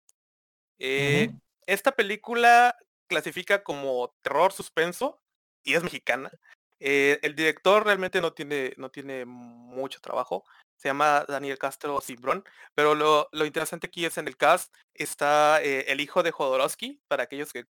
[0.79, 1.31] Eh,
[1.65, 2.77] esta película
[3.09, 5.19] clasifica como terror suspenso
[5.65, 6.31] y es mexicana.
[6.79, 10.45] el director realmente no tiene, no tiene mucho trabajo
[10.77, 12.43] se llama Daniel Castro Cibrón,
[12.75, 17.01] pero lo, lo, interesante aquí es en el cast está eh, el hijo de Jodorowsky,
[17.07, 17.65] para aquellos que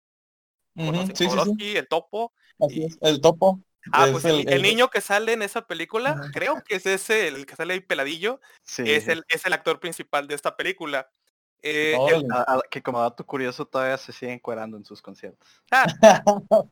[0.76, 2.34] Jodorowsky, el topo.
[3.02, 3.62] el topo.
[3.91, 7.56] Ah, pues el, niño que sale en esa película, creo que es ese, el que
[7.56, 8.40] sale ahí peladillo,
[8.78, 11.10] es, el, es el actor principal de esta película.
[11.66, 11.98] Eh,
[12.70, 15.48] que como dato curioso todavía se sigue encuerando en sus conciertos.
[15.72, 15.86] Ah,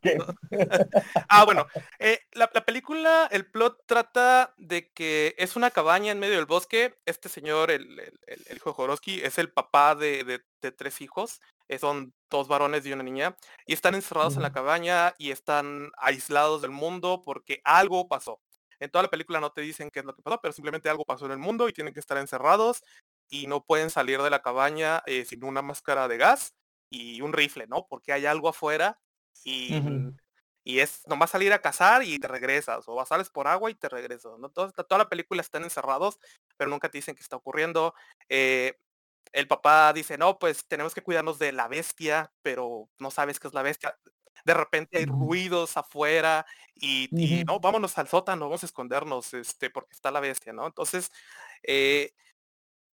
[1.30, 1.66] ah bueno,
[1.98, 6.94] eh, la, película, el plot trata de que es una cabaña en medio del bosque.
[7.06, 10.42] Este señor, el, el, hijo de Jorowski, es el papá de,
[10.76, 11.40] tres hijos.
[11.72, 13.34] Eh, son dos varones y una niña.
[13.64, 18.42] Y están encerrados en la cabaña y están aislados del mundo porque algo pasó.
[18.78, 21.06] En toda la película no te dicen qué es lo que pasó, pero simplemente algo
[21.06, 22.82] pasó en el mundo y tienen que estar encerrados
[23.30, 26.52] y no pueden salir de la cabaña eh, sin una máscara de gas
[26.90, 27.86] y un rifle, ¿no?
[27.88, 29.00] Porque hay algo afuera
[29.42, 29.80] y,
[30.64, 33.88] y es nomás salir a cazar y te regresas, o sales por agua y te
[33.88, 34.50] regresas, ¿no?
[34.50, 36.18] Toda, toda la película están encerrados,
[36.58, 37.94] pero nunca te dicen qué está ocurriendo.
[38.28, 38.78] Eh,
[39.32, 43.48] el papá dice, no, pues tenemos que cuidarnos de la bestia, pero no sabes qué
[43.48, 43.98] es la bestia.
[44.44, 46.44] De repente hay ruidos afuera
[46.74, 47.14] y,
[47.46, 50.66] no, vámonos al sótano, vamos a escondernos, este, porque está la bestia, ¿no?
[50.66, 51.10] Entonces,
[51.62, 52.12] eh,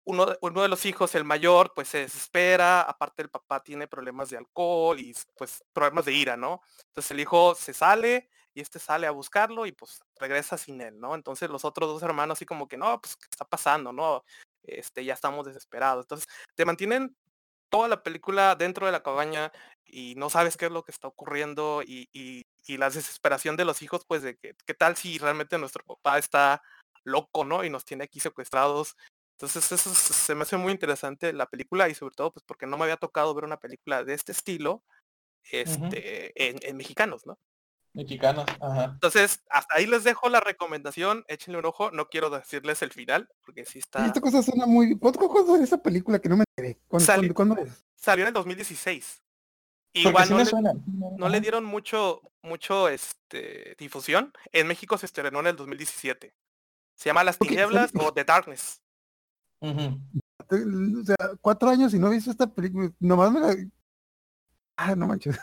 [0.05, 3.87] uno, de- uno de los hijos, el mayor, pues se desespera, aparte el papá tiene
[3.87, 6.61] problemas de alcohol y pues problemas de ira, ¿no?
[6.87, 10.99] Entonces el hijo se sale y este sale a buscarlo y pues regresa sin él,
[10.99, 11.13] ¿no?
[11.15, 14.23] Entonces los otros dos hermanos así como que, no, pues, ¿qué está pasando, no?
[14.63, 16.03] Este, ya estamos desesperados.
[16.05, 17.15] Entonces te mantienen
[17.69, 19.51] toda la película dentro de la cabaña
[19.85, 23.65] y no sabes qué es lo que está ocurriendo y, y- y la desesperación de
[23.65, 26.61] los hijos, pues de que, ¿qué tal si realmente nuestro papá está
[27.03, 27.63] loco, ¿no?
[27.63, 28.95] Y nos tiene aquí secuestrados.
[29.37, 32.67] Entonces eso se se me hace muy interesante la película y sobre todo pues porque
[32.67, 34.83] no me había tocado ver una película de este estilo
[35.51, 37.39] este, en, en mexicanos, ¿no?
[38.03, 38.85] Mexicanos, ajá.
[38.93, 43.29] Entonces, hasta ahí les dejo la recomendación, échenle un ojo, no quiero decirles el final,
[43.45, 44.05] porque sí Y está...
[44.05, 44.97] esta cosa suena muy...
[44.97, 46.79] ¿Cuánto cosa es esa película que no me enteré?
[46.87, 47.85] ¿Cuándo, Sale- cuándo- cuándo es?
[47.95, 49.21] Salió en el 2016.
[49.91, 54.31] Porque Igual sí no le- no le dieron mucho, mucho este, difusión.
[54.51, 56.33] En México se estrenó en el 2017.
[56.95, 58.81] Se llama Las Tinieblas o The Darkness.
[59.61, 62.91] O sea, cuatro años y no he visto esta película.
[62.99, 63.55] Nomás me la...
[64.77, 65.37] Ah, no manches.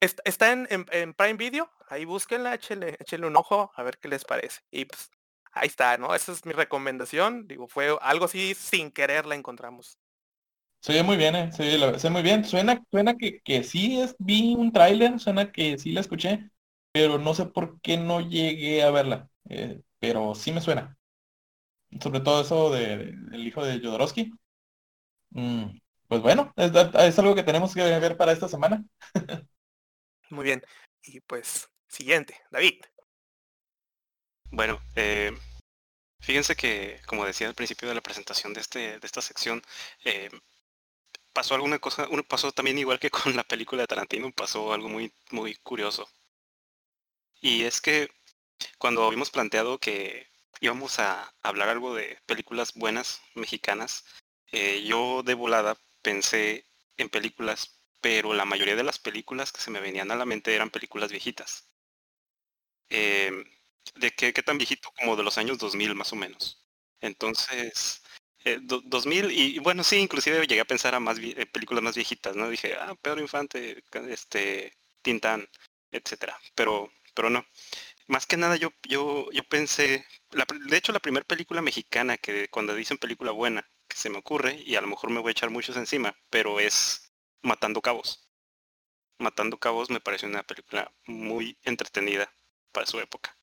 [0.00, 3.98] Est- Está en, en- en Prime Video, ahí búsquenla, échenle, échenle un ojo a ver
[3.98, 4.60] qué les parece.
[4.70, 5.10] Y pues
[5.52, 6.14] ahí está, ¿no?
[6.14, 7.46] Esa es mi recomendación.
[7.48, 9.98] Digo, fue algo así sin querer la encontramos.
[10.80, 11.52] Se oye muy bien, eh.
[11.52, 12.44] Se oye, la- se oye muy bien.
[12.44, 16.50] Suena, suena que, que sí es, vi un tráiler, suena que sí la escuché,
[16.92, 19.28] pero no sé por qué no llegué a verla.
[19.48, 20.96] eh, pero sí me suena.
[22.00, 24.30] Sobre todo eso de, del hijo de Jodorowsky.
[25.30, 25.78] Mm,
[26.08, 28.84] pues bueno, es, es algo que tenemos que ver para esta semana.
[30.30, 30.62] Muy bien.
[31.02, 32.84] Y pues, siguiente, David.
[34.50, 35.36] Bueno, eh,
[36.20, 39.62] fíjense que, como decía al principio de la presentación de, este, de esta sección,
[40.04, 40.30] eh,
[41.32, 45.12] pasó alguna cosa, pasó también igual que con la película de Tarantino, pasó algo muy,
[45.30, 46.08] muy curioso.
[47.40, 48.10] Y es que
[48.78, 50.26] cuando habíamos planteado que
[50.60, 54.04] íbamos a hablar algo de películas buenas mexicanas,
[54.52, 56.66] eh, yo de volada pensé
[56.96, 60.54] en películas, pero la mayoría de las películas que se me venían a la mente
[60.54, 61.67] eran películas viejitas.
[62.90, 63.44] Em,
[63.96, 66.64] de qué, qué tan viejito como de los años 2000 más o menos.
[67.00, 68.02] Entonces,
[68.44, 71.82] eh, do- 2000 y, y bueno, sí, inclusive llegué a pensar a más eh, películas
[71.82, 72.48] más viejitas, ¿no?
[72.50, 75.48] Dije, ah, Pedro Infante, este, Tintán,
[75.90, 76.38] etcétera.
[76.54, 77.44] Pero, pero no.
[78.08, 82.48] Más que nada yo, yo, yo pensé, la de hecho la primera película mexicana que
[82.48, 85.32] cuando dicen película buena, que se me ocurre, y a lo mejor me voy a
[85.32, 87.12] echar muchos encima, pero es
[87.42, 88.30] Matando Cabos.
[89.18, 92.32] Matando Cabos me pareció una película muy entretenida
[92.78, 93.36] para su época.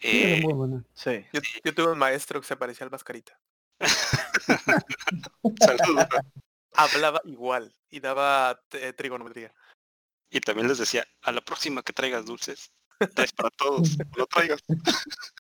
[0.00, 0.84] Sí, Eh, muy buena.
[0.94, 1.24] Sí.
[1.32, 3.38] Yo, yo tuve un maestro que se parecía al Mascarita.
[5.60, 6.08] saludos.
[6.72, 9.54] Hablaba igual y daba eh, trigonometría.
[10.28, 12.72] Y también les decía, a la próxima que traigas dulces,
[13.14, 14.60] traes para todos, no traigas.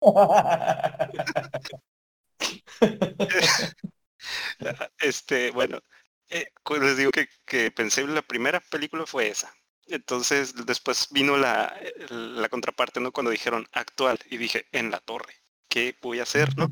[4.99, 5.79] Este, bueno,
[6.29, 9.51] eh, les digo que, que pensé la primera película fue esa.
[9.91, 11.75] Entonces después vino la,
[12.09, 13.11] la contraparte, ¿no?
[13.11, 15.35] Cuando dijeron actual y dije, en la torre,
[15.67, 16.71] ¿qué voy a hacer, no?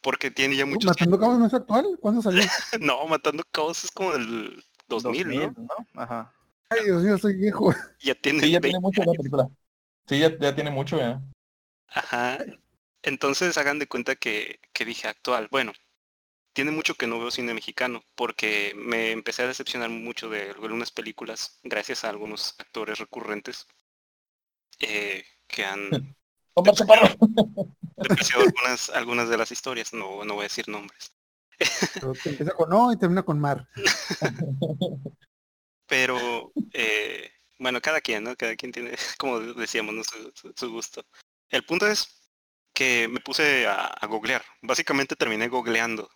[0.00, 1.98] Porque tiene ya muchos ¿Matando Cabos no es actual?
[2.00, 2.42] ¿Cuándo salió?
[2.80, 5.54] No, Matando Cabos es como del 2000, ¿no?
[5.94, 6.32] Ajá.
[6.68, 7.74] Ay, Dios mío, soy viejo.
[8.00, 9.48] Ya tiene Sí, ya 20 tiene mucho la película.
[10.06, 11.22] Sí, ya, ya tiene mucho, ya.
[11.88, 12.38] Ajá.
[13.02, 15.48] Entonces hagan de cuenta que, que dije actual.
[15.50, 15.72] Bueno,
[16.52, 20.90] tiene mucho que no veo cine mexicano porque me empecé a decepcionar mucho de algunas
[20.90, 23.66] películas gracias a algunos actores recurrentes
[24.80, 25.88] eh, que han
[27.96, 29.92] depreciado algunas, algunas de las historias.
[29.94, 31.12] No, no voy a decir nombres.
[32.24, 33.66] Empieza con O y termina con Mar.
[35.86, 38.36] Pero eh, bueno, cada quien, ¿no?
[38.36, 40.04] Cada quien tiene, como decíamos, ¿no?
[40.04, 41.04] su, su- su gusto.
[41.48, 42.30] El punto es
[42.74, 44.44] que me puse a, a googlear.
[44.62, 46.08] Básicamente terminé googleando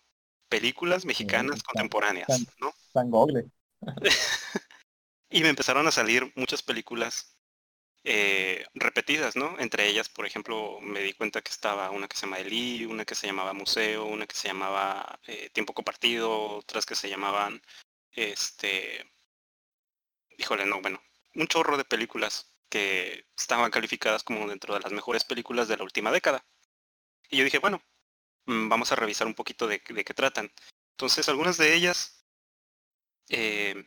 [0.49, 2.73] películas mexicanas tan- contemporáneas, tan- ¿no?
[3.09, 3.45] Google.
[5.29, 7.37] Y me empezaron a salir muchas películas
[8.03, 9.59] eh, repetidas, ¿no?
[9.59, 13.03] Entre ellas, por ejemplo, me di cuenta que estaba una que se llama Elí, una
[13.05, 17.61] que se llamaba Museo, una que se llamaba eh, Tiempo Compartido, otras que se llamaban,
[18.11, 19.05] este,
[20.37, 21.01] híjole, no, bueno,
[21.35, 25.83] un chorro de películas que estaban calificadas como dentro de las mejores películas de la
[25.83, 26.45] última década.
[27.29, 27.81] Y yo dije, bueno,
[28.47, 30.51] vamos a revisar un poquito de, de qué tratan.
[30.91, 32.25] Entonces, algunas de ellas,
[33.29, 33.85] eh,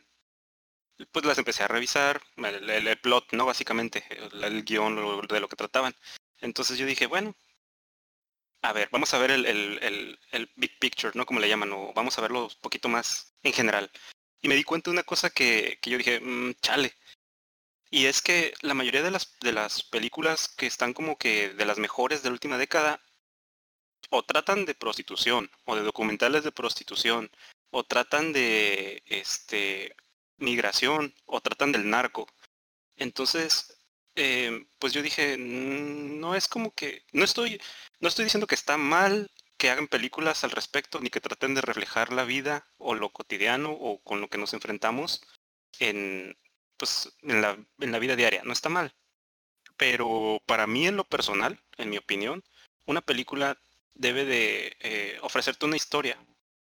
[1.11, 3.45] pues las empecé a revisar, el, plot, ¿no?
[3.45, 4.95] Básicamente, el, guion
[5.27, 5.95] de lo que trataban.
[6.39, 7.35] Entonces yo dije, bueno,
[8.63, 11.25] a ver, vamos a ver el, el, big picture, ¿no?
[11.25, 13.91] Como le llaman, o vamos a verlo un poquito más en general.
[14.41, 16.95] Y me di cuenta de una cosa que, que yo dije, "Mm, chale.
[17.91, 21.65] Y es que la mayoría de las, de las películas que están como que de
[21.65, 23.01] las mejores de la última década,
[24.09, 27.29] o tratan de prostitución, o de documentales de prostitución,
[27.71, 29.95] o tratan de este
[30.37, 32.27] migración, o tratan del narco.
[32.97, 33.77] Entonces,
[34.15, 37.61] eh, pues yo dije, "Mm, no es como que, no estoy,
[37.99, 41.61] no estoy diciendo que está mal que hagan películas al respecto, ni que traten de
[41.61, 45.21] reflejar la vida o lo cotidiano o con lo que nos enfrentamos
[45.79, 46.35] en,
[46.77, 48.41] pues, en la, en la vida diaria.
[48.43, 48.95] No está mal.
[49.77, 52.43] Pero para mí en lo personal, en mi opinión,
[52.85, 53.57] una película
[53.93, 56.17] debe de eh, ofrecerte una historia.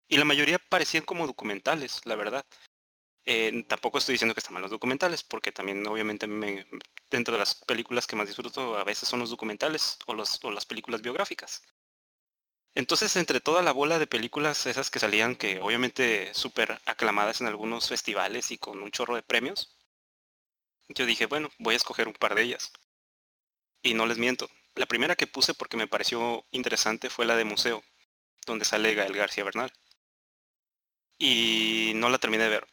[0.07, 2.45] Y la mayoría parecían como documentales, la verdad.
[3.25, 6.67] Eh, tampoco estoy diciendo que están mal los documentales, porque también obviamente me,
[7.09, 10.65] dentro de las películas que más disfruto a veces son los documentales o, o las
[10.65, 11.63] películas biográficas.
[12.75, 17.47] Entonces, entre toda la bola de películas esas que salían, que obviamente súper aclamadas en
[17.47, 19.75] algunos festivales y con un chorro de premios,
[20.87, 22.71] yo dije, bueno, voy a escoger un par de ellas.
[23.83, 24.49] Y no les miento.
[24.75, 27.83] La primera que puse porque me pareció interesante fue la de Museo,
[28.45, 29.71] donde sale Gael García Bernal.
[31.17, 32.67] Y no la terminé de ver,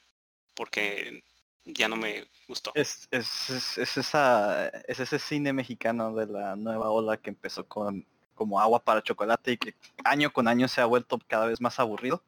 [0.54, 1.22] porque
[1.64, 2.72] ya no me gustó.
[2.74, 7.66] Es, es, es, es esa, es ese cine mexicano de la nueva ola que empezó
[7.66, 8.06] con
[8.40, 11.78] como agua para chocolate y que año con año se ha vuelto cada vez más
[11.78, 12.24] aburrido.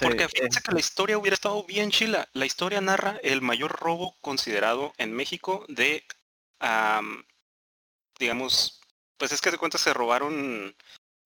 [0.00, 2.28] Porque eh, fíjense que la historia hubiera estado bien chila.
[2.32, 6.04] La historia narra el mayor robo considerado en México de,
[6.60, 7.24] am,
[8.18, 8.80] digamos,
[9.16, 10.74] pues es que de cuenta se robaron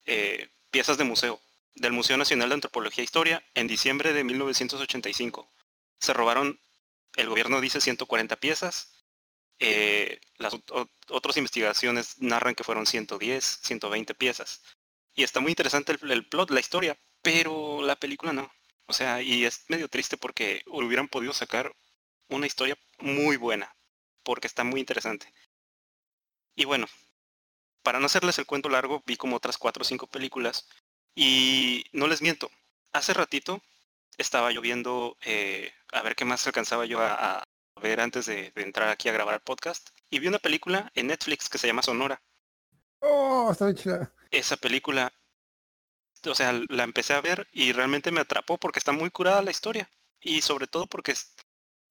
[0.07, 1.41] eh, piezas de museo,
[1.75, 5.49] del Museo Nacional de Antropología e Historia, en diciembre de 1985.
[6.01, 6.61] Se robaron,
[7.17, 8.93] el gobierno dice 140 piezas,
[9.59, 14.63] eh, las ot- ot- otras investigaciones narran que fueron 110, 120 piezas.
[15.15, 18.51] Y está muy interesante el, el plot, la historia, pero la película no.
[18.87, 21.75] O sea, y es medio triste porque hubieran podido sacar
[22.29, 23.75] una historia muy buena,
[24.23, 25.33] porque está muy interesante.
[26.57, 26.87] Y bueno,
[27.83, 30.69] para no hacerles el cuento largo, vi como otras cuatro o cinco películas
[31.15, 32.51] y no les miento,
[32.93, 33.63] hace ratito
[34.19, 37.45] estaba yo viendo eh, a ver qué más alcanzaba yo a, a
[37.81, 41.09] ver antes de, de entrar aquí a grabar el podcast y vi una película en
[41.09, 42.23] Netflix que se llama Sonora.
[43.01, 44.15] Oh, está bien chida.
[44.31, 45.13] Esa película,
[46.29, 49.51] o sea, la empecé a ver y realmente me atrapó porque está muy curada la
[49.51, 49.89] historia
[50.21, 51.35] y sobre todo porque es-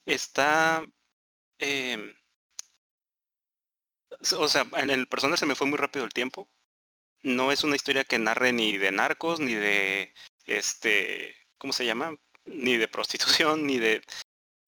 [0.06, 0.84] está
[1.60, 2.14] em,
[4.38, 6.50] o sea, en el personal se me fue muy rápido el tiempo.
[7.24, 10.14] No es una historia que narre ni de narcos, ni de
[10.46, 12.16] este, ¿cómo se llama?
[12.46, 14.02] Ni de prostitución, ni de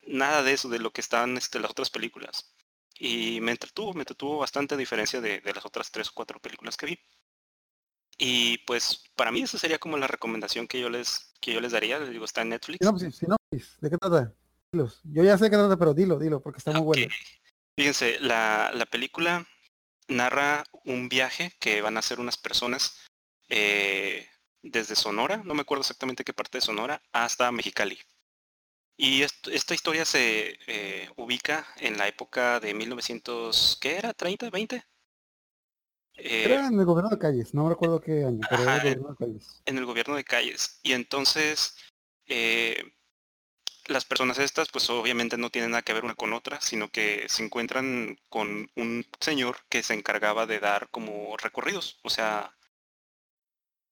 [0.08, 2.56] nada de eso, de lo que están este, las otras películas.
[3.00, 6.40] Y me entretuvo, me entretuvo bastante a diferencia de, de las otras tres o cuatro
[6.40, 7.00] películas que vi.
[8.18, 11.72] Y pues para mí esa sería como la recomendación que yo les, que yo les
[11.72, 12.00] daría.
[12.00, 12.80] Les digo, está en Netflix.
[12.80, 13.78] Sinopsis, sinopsis.
[13.80, 14.34] ¿De qué trata?
[14.72, 15.02] Dilos.
[15.04, 16.86] Yo ya sé qué trata, pero dilo, dilo, porque está muy Ok.
[16.88, 17.08] bueno.
[17.78, 19.48] Fíjense, la, la película
[20.10, 23.06] narra un viaje que van a hacer unas personas
[23.50, 24.28] eh,
[24.64, 28.00] desde Sonora, no me acuerdo exactamente qué parte de Sonora, hasta Mexicali.
[28.98, 34.14] Y est- esta historia se eh, ubica en la época de 1900, ¿qué era?
[34.14, 34.50] ¿30?
[34.50, 34.84] ¿20?
[36.16, 38.82] Eh, Era en el gobierno de calles, no me recuerdo qué año, pero era el
[38.82, 39.62] gobierno de calles.
[39.66, 40.80] en el gobierno de calles.
[40.82, 41.76] Y entonces
[42.28, 42.84] eh,
[43.88, 47.26] las personas estas pues obviamente no tienen nada que ver una con otra, sino que
[47.30, 52.54] se encuentran con un señor que se encargaba de dar como recorridos, o sea,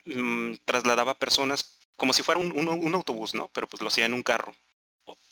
[0.06, 3.50] mm, trasladaba personas como si fuera un, un- autobús, ¿no?
[3.54, 4.54] Pero pues lo hacía en un carro.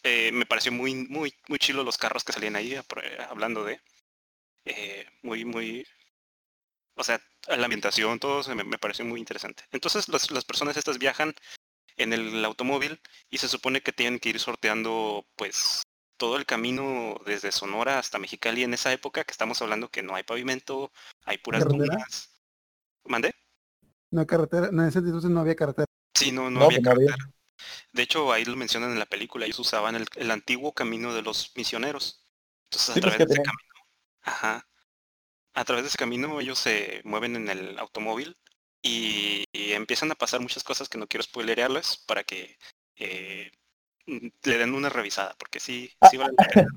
[0.03, 2.75] Eh, me pareció muy, muy, muy chilo los carros que salían ahí,
[3.29, 3.81] hablando de,
[4.65, 5.85] eh, muy, muy,
[6.95, 9.63] o sea, la ambientación, todo se me, me pareció muy interesante.
[9.71, 11.33] Entonces las, las personas estas viajan
[11.97, 15.83] en el automóvil y se supone que tienen que ir sorteando pues
[16.17, 20.15] todo el camino desde Sonora hasta Mexicali en esa época que estamos hablando que no
[20.15, 20.91] hay pavimento,
[21.25, 22.31] hay puras dunas.
[23.05, 23.33] ¿Mandé?
[24.11, 25.85] No hay carretera, en ese entonces no había carretera.
[26.15, 27.15] Sí, no, no, No, había no había.
[27.15, 27.33] carretera.
[27.93, 31.21] De hecho, ahí lo mencionan en la película, ellos usaban el, el antiguo camino de
[31.23, 32.27] los misioneros.
[32.65, 33.73] Entonces, a Sí, pues través de ese camino,
[34.21, 34.67] ajá,
[35.53, 38.37] a través de ese camino ellos se mueven en el automóvil
[38.83, 42.57] y, y empiezan a pasar muchas cosas que no quiero spoilerearles para que
[42.97, 43.49] eh,
[44.05, 46.67] le den una revisada, porque sí, Ah, sí vale la pena.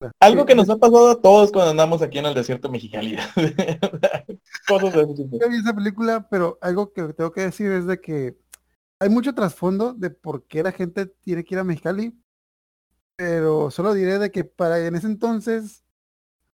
[0.20, 3.16] Algo que nos ha pasado a todos cuando andamos aquí en el desierto mexicali.
[4.68, 5.38] Cosas de ese tipo.
[5.40, 8.36] Yo vi esa película, pero algo que tengo que decir es de que
[8.98, 12.18] hay mucho trasfondo de por qué la gente tiene que ir a Mexicali,
[13.16, 15.84] pero solo diré de que para en ese entonces,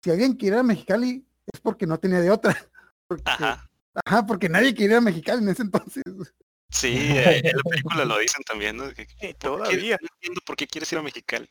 [0.01, 2.55] si alguien quiere ir a Mexicali es porque no tenía de otra.
[3.07, 3.69] Porque Ajá,
[4.03, 6.03] Ajá, porque nadie quería ir a Mexicali en ese entonces.
[6.69, 8.91] Sí, eh, en la película lo dicen también, ¿no?
[8.93, 9.97] Que- Eh, ¿por qué- todavía.
[10.01, 11.49] No entiendo por qué quieres ir a Mexicali.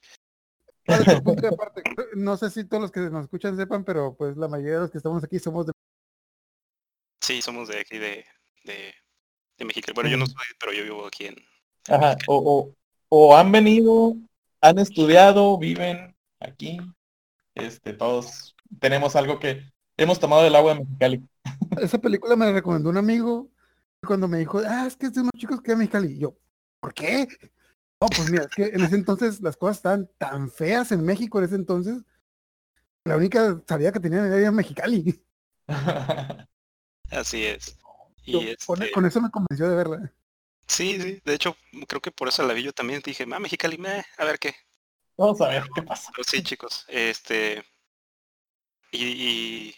[0.87, 1.49] Vale, punto
[2.15, 4.91] no sé si todos los que nos escuchan sepan, pero pues la mayoría de los
[4.91, 5.73] que estamos aquí somos de...
[7.23, 8.27] Sí, somos de aquí, de,
[8.65, 8.95] de,
[9.57, 9.95] de Mexicali.
[9.95, 10.33] Bueno, yo no Ujú.
[10.33, 11.37] soy, pero yo vivo aquí en...
[11.89, 12.77] Ajá, o, o,
[13.09, 14.15] o han venido,
[14.61, 16.79] han estudiado, viven aquí.
[17.55, 19.63] Este, todos tenemos algo que
[19.97, 21.29] hemos tomado del agua de Mexicali.
[21.81, 23.51] Esa película me la recomendó un amigo
[24.07, 26.13] cuando me dijo, ah, es que es de unos chicos que a Mexicali.
[26.13, 26.37] Y yo,
[26.81, 27.29] ¿por qué?
[28.01, 31.39] No, pues mira, es que en ese entonces las cosas estaban tan feas en México
[31.39, 32.03] en ese entonces.
[33.05, 35.23] La única salida que tenían era Mexicali.
[37.11, 37.79] Así es.
[38.25, 40.13] Yo, Y con, este, con eso me convenció de verla.
[40.67, 41.57] sí, sí, de hecho,
[41.87, 43.03] creo que por eso la vi yo también.
[43.05, 44.55] Dije, ah, Mexicali, meh, a ver qué.
[45.17, 46.11] Vamos a ver qué pasa.
[46.13, 47.63] Pero sí, chicos, este...
[48.95, 49.05] Y,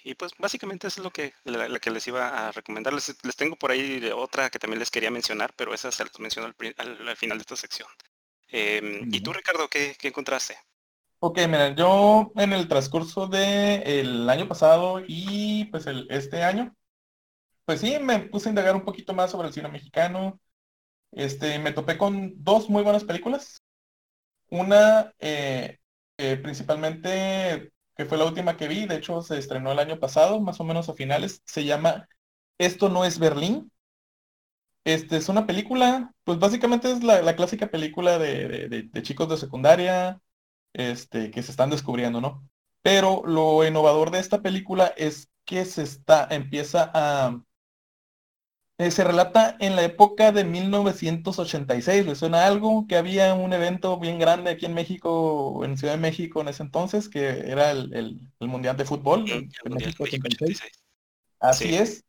[0.05, 2.93] y, y, pues básicamente eso es lo que, la, la que les iba a recomendar.
[2.93, 6.19] Les, les tengo por ahí otra que también les quería mencionar, pero esa se las
[6.21, 7.89] menciono al, pri- al- al final de esta sección.
[8.49, 10.59] Em, ¿Y tú, Ricardo, qué, qué encontraste?
[11.19, 16.77] Ok, mira, yo en el transcurso del año pasado y pues el, este año,
[17.65, 20.41] pues sí, me puse a indagar un poquito más sobre el cine mexicano.
[21.13, 23.63] Este, me topé con dos muy buenas películas.
[24.51, 25.79] Una, eh,
[26.19, 30.41] eh, principalmente, que fue la última que vi, de hecho se estrenó el año pasado,
[30.41, 32.09] más o menos a finales, se llama
[32.59, 33.71] Esto no es Berlín.
[34.85, 39.03] Este es una película, pues básicamente es la, la clásica película de, de- de- de
[39.03, 40.21] chicos de secundaria,
[40.75, 42.49] este, que se están descubriendo, ¿no?
[42.83, 47.41] Pero lo innovador de esta película es que se está, empieza a,
[48.79, 52.07] eh, se relata en la época de 1986.
[52.07, 52.87] ¿Le suena algo?
[52.87, 56.63] Que había un evento bien grande aquí en México, en Ciudad de México en ese
[56.63, 59.31] entonces, que era el, el- el Mundial de Fútbol
[59.65, 60.61] el México México 86.
[60.61, 60.73] 86.
[61.41, 61.75] Así Sí.
[61.77, 62.05] es.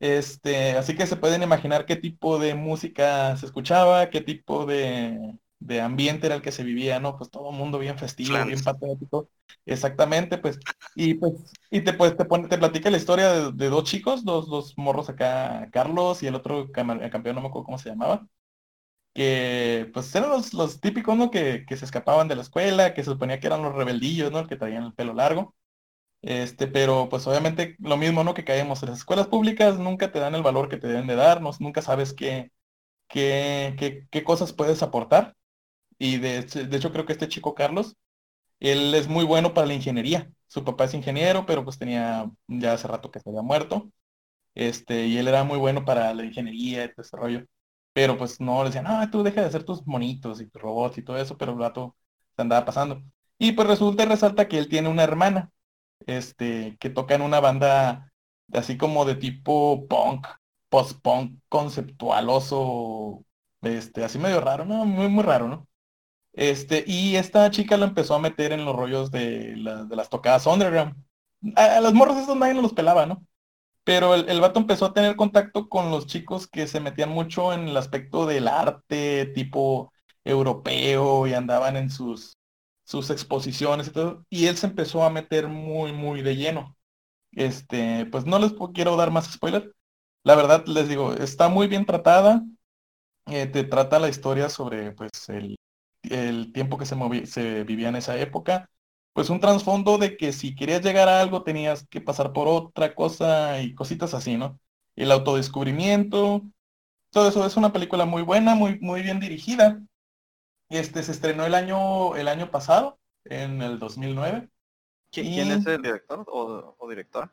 [0.00, 5.38] Este, así que se pueden imaginar qué tipo de música se escuchaba, qué tipo de,
[5.66, 7.16] de ambiente era el que se vivía, ¿no?
[7.18, 9.30] Pues todo el mundo bien festivo, bien patriótico.
[9.66, 10.58] Exactamente, pues.
[10.94, 11.32] Y pues,
[11.70, 14.74] y te pues te pone, te platica la historia de, de dos chicos, dos, dos
[14.78, 18.26] morros acá, Carlos y el otro el campeón, no me acuerdo cómo se llamaba.
[19.14, 21.30] Que pues eran los, los típicos, ¿no?
[21.30, 24.46] Que, que se escapaban de la escuela, que se suponía que eran los rebeldillos, ¿no?
[24.46, 25.54] Que traían el pelo largo.
[26.22, 28.34] Este, pero pues obviamente lo mismo, ¿no?
[28.34, 31.16] Que caemos en las escuelas públicas, nunca te dan el valor que te deben de
[31.16, 32.52] darnos, nunca sabes qué,
[33.08, 35.36] qué, qué, qué cosas puedes aportar.
[35.98, 37.96] Y de, de hecho creo que este chico Carlos,
[38.60, 40.30] él es muy bueno para la ingeniería.
[40.48, 43.90] Su papá es ingeniero, pero pues tenía ya hace rato que se había muerto.
[44.54, 47.46] Este, y él era muy bueno para la ingeniería y todo ese rollo.
[47.92, 50.98] Pero pues no, le decían, no, tú deja de hacer tus monitos y tus robots
[50.98, 51.96] y todo eso, pero el rato
[52.36, 53.02] se andaba pasando.
[53.38, 55.52] Y pues resulta y resalta que él tiene una hermana
[56.06, 58.12] este, que toca en una banda
[58.52, 60.26] así como de tipo punk,
[60.68, 63.24] post-punk, conceptualoso,
[63.62, 64.84] este, así medio raro, ¿no?
[64.84, 65.68] Muy, muy raro, ¿no?
[66.32, 70.08] Este, y esta chica lo empezó a meter en los rollos de, la- de las
[70.10, 70.94] tocadas underground.
[71.56, 73.26] A, los morros estos nadie los pelaba, ¿no?
[73.84, 77.52] Pero el, el vato empezó a tener contacto con los chicos que se metían mucho
[77.52, 79.92] en el aspecto del arte tipo
[80.24, 82.36] europeo y andaban en sus,
[82.84, 86.76] sus exposiciones y todo, y él se empezó a meter muy, muy de lleno.
[87.32, 89.74] Este, pues no les quiero dar más spoiler.
[90.24, 92.44] La verdad, les digo, está muy bien tratada.
[93.26, 95.56] Eh, te trata la historia sobre, pues, el,
[96.04, 98.70] el tiempo que se, movi- se vivía en esa época.
[99.12, 102.94] Pues un trasfondo de que si querías llegar a algo tenías que pasar por otra
[102.94, 104.58] cosa y cositas así, ¿no?
[104.96, 106.42] El autodescubrimiento.
[107.10, 109.82] Todo eso es una película muy buena, muy, muy bien dirigida.
[110.70, 114.48] Este se estrenó el año, el año pasado, en el 2009.
[115.12, 117.32] ¿Qui- Y- ¿Quién es el director o, o directora?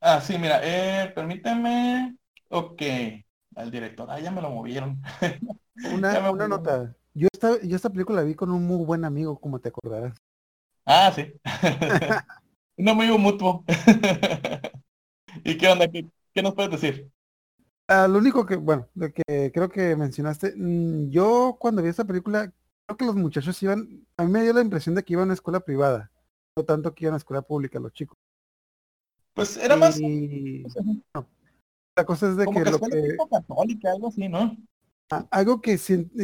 [0.00, 2.16] Ah, sí, mira, eh, permíteme.
[2.48, 2.82] Ok,
[3.56, 4.08] al director.
[4.10, 5.02] Ah, ya me lo movieron.
[5.82, 6.94] Una, una nota.
[7.16, 10.18] Yo esta, yo esta película la vi con un muy buen amigo, como te acordarás.
[10.84, 11.32] Ah, sí.
[12.76, 13.64] Un amigo mutuo.
[15.42, 15.88] ¿Y qué onda?
[15.88, 17.10] ¿Qué, qué nos puedes decir?
[17.88, 22.04] Ah, lo único que, bueno, lo que creo que mencionaste, mm, yo cuando vi esta
[22.04, 22.52] película,
[22.84, 25.26] creo que los muchachos iban, a mí me dio la impresión de que iban a
[25.26, 26.12] una escuela privada,
[26.54, 28.18] no tanto que iban a escuela pública los chicos.
[29.32, 30.64] Pues era más Y
[31.14, 31.26] no,
[31.96, 34.54] la cosa es de como que que lo que, tipo católica, algo así, ¿no?
[35.10, 35.78] A- algo que,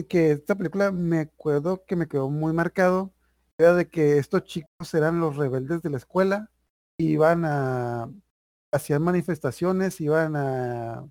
[0.09, 3.13] que esta película me acuerdo que me quedó muy marcado,
[3.59, 6.51] era de que estos chicos eran los rebeldes de la escuela,
[6.99, 8.11] iban a,
[8.73, 11.07] hacían manifestaciones, iban a,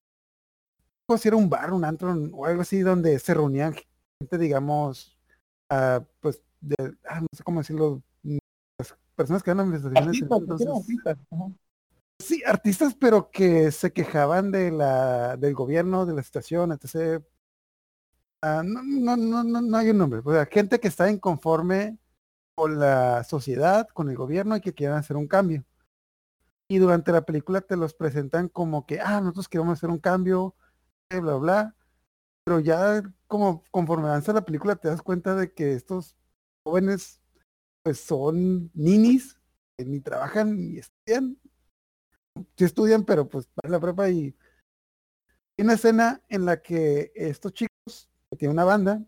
[1.18, 3.74] si era un bar, un antro o algo así, donde se reunían
[4.20, 5.18] gente, digamos,
[5.70, 6.76] ah, pues, de,
[7.10, 8.38] ah, no sé cómo decirlo, mm,
[8.80, 11.18] las personas que eran manifestaciones Artistas, pues, entonces, artistas.
[12.20, 17.26] Sí, artistas, pero que se quejaban de la, del gobierno, de la situación, etc.
[18.44, 20.22] Ah, no, no, no, no, hay un nombre.
[20.26, 22.00] O sea, gente que está inconforme
[22.56, 25.66] con la sociedad, con el gobierno y que quieran hacer un cambio.
[26.68, 30.56] Y durante la película te los presentan como que, ah, nosotros queremos hacer un cambio,
[31.10, 31.76] eh, bla, bla.
[32.46, 36.18] Pero ya como conforme avanza la película te das cuenta de que estos
[36.66, 37.22] jóvenes
[37.84, 39.40] pues son ninis,
[39.78, 41.38] que ni trabajan ni estudian.
[42.58, 44.36] Sí estudian, pero pues para la prepa y
[45.58, 49.04] una escena en la que estos chicos que tienen una banda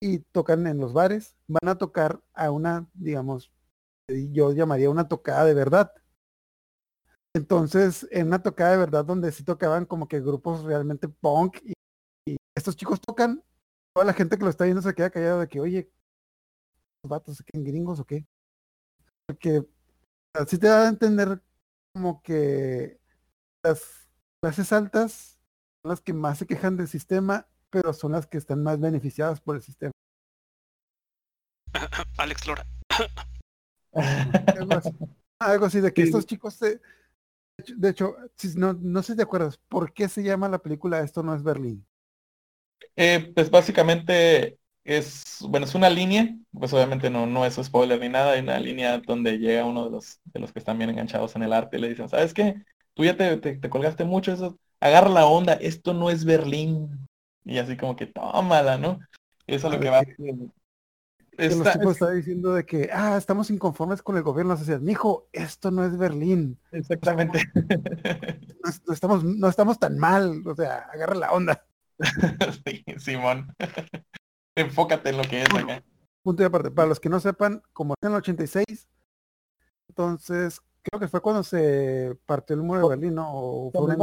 [0.00, 3.52] y tocan en los bares, van a tocar a una, digamos,
[4.08, 5.92] yo llamaría una tocada de verdad.
[7.34, 11.74] Entonces, en una tocada de verdad donde sí tocaban como que grupos realmente punk y,
[12.56, 13.42] estos chicos tocan,
[13.94, 15.90] toda la gente que lo está viendo se queda callada de que, oye,
[17.02, 18.26] los vatos quedan gringos o qué.
[19.26, 19.66] Porque
[20.34, 21.40] así te da a entender
[21.94, 23.00] como que
[23.62, 24.08] las
[24.42, 25.38] clases altas
[25.82, 29.40] son las que más se quejan del sistema, pero son las que están más beneficiadas
[29.40, 29.92] por el sistema.
[32.18, 32.66] Alex Lora.
[33.94, 34.90] Algo así,
[35.38, 36.08] algo así de que Sí.
[36.08, 36.80] estos chicos se...
[37.76, 38.16] De hecho,
[38.56, 41.42] no, no sé si te acuerdas, ¿por qué se llama la película Esto no es
[41.42, 41.86] Berlín?
[42.96, 48.08] Eh, pues básicamente es, bueno, es una línea, pues obviamente no, no es spoiler ni
[48.08, 51.36] nada, hay una línea donde llega uno de los, de los que están bien enganchados
[51.36, 52.62] en el arte y le dicen, ¿sabes qué?
[52.94, 57.08] Tú ya te, te, te colgaste mucho, eso, agarra la onda, esto no es Berlín.
[57.44, 58.98] Y así como que tómala, ¿no?
[59.46, 60.04] Eso es lo que va.
[60.04, 60.50] que-
[61.38, 64.80] Está- los tipos están diciendo de que, ah, estamos inconformes con el gobierno la sociedad.
[64.80, 66.58] Mijo, esto no es Berlín.
[66.70, 67.42] exactamente.
[68.62, 70.42] No, es- no estamos, no estamos tan mal.
[70.46, 71.64] O sea, agarra la onda.
[72.66, 73.54] Sí, Simón.
[74.54, 75.84] Enfócate en lo que es Bueno, acá.
[76.22, 76.70] Punto y aparte.
[76.70, 78.88] Para los que no sepan, como en el 86,
[79.88, 83.30] entonces creo que fue cuando se partió el muro de Berlín, ¿no?
[83.32, 83.94] O fue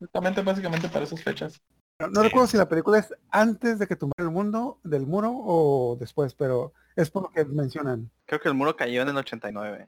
[0.00, 1.60] Exactamente, básicamente para esas fechas.
[2.00, 5.30] No, no recuerdo si la película es antes de que tumbara el mundo del muro
[5.32, 8.10] o después, pero es por lo que mencionan.
[8.26, 9.86] Creo que el muro cayó en el 89.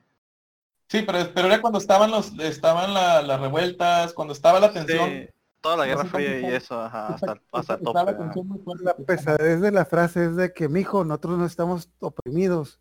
[0.88, 5.08] Sí, pero, pero era cuando estaban los, estaban la- las revueltas, cuando estaba la tensión.
[5.08, 5.28] Sí,
[5.62, 7.94] toda la Guerra Fría y eso, ajá, hasta, hasta tope.
[7.94, 8.18] la ajá.
[8.18, 8.84] tensión muy fuerte.
[8.84, 12.78] La pesadez de la frase es de que, mijo, nosotros no estamos oprimidos.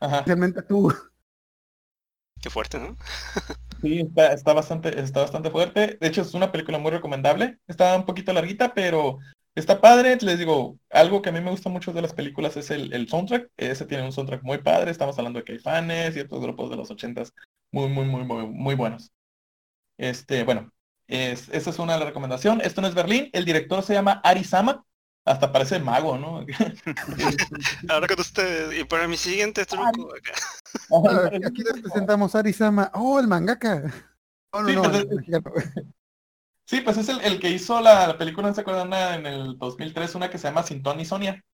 [0.00, 0.16] Ajá.
[0.18, 0.92] Especialmente tú.
[2.42, 2.96] Qué fuerte, ¿no?
[3.82, 5.96] Sí, está, está bastante, está bastante fuerte.
[6.00, 7.58] De hecho, es una película muy recomendable.
[7.66, 9.18] Está un poquito larguita, pero
[9.54, 10.18] está padre.
[10.20, 13.08] Les digo, algo que a mí me gusta mucho de las películas es el, el
[13.08, 13.50] soundtrack.
[13.56, 14.90] Ese tiene un soundtrack muy padre.
[14.90, 17.32] Estamos hablando de Caifanes y otros grupos de los ochentas
[17.72, 19.12] muy, muy, muy, muy, muy buenos.
[19.98, 20.72] Este, bueno,
[21.06, 22.66] es, esa es una de las recomendaciones.
[22.66, 23.30] Esto no es Berlín.
[23.32, 24.84] El director se llama Ari Sama.
[25.24, 26.44] Hasta parece mago, ¿no?
[27.88, 30.32] Ahora con ustedes, y para mi siguiente truco acá.
[31.46, 32.90] Aquí les presentamos a Arisama.
[32.94, 33.92] Oh, el mangaka.
[34.52, 35.52] No, Sí, no, pues, es- mexicano.
[36.66, 38.86] Sí, pues es el, el que hizo la, la película, ¿no se acuerdan?
[38.88, 41.44] Una en el 2003, una que se llama Sin Tony y Sonia.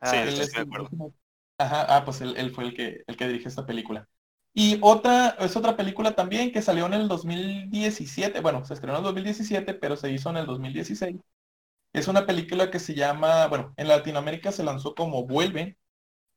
[0.00, 0.28] Ah, Sí, sí.
[0.28, 1.14] Él sí, es me el- acuerdo.
[1.58, 4.08] Ajá, ah, pues él, él fue el que, el que dirige esta película.
[4.54, 8.98] Y otra, es otra película también que salió en el 2017, bueno, se estrenó en
[9.00, 11.16] el 2017, pero se hizo en el 2016.
[11.92, 15.76] Es una película que se llama, bueno, en Latinoamérica se lanzó como Vuelven,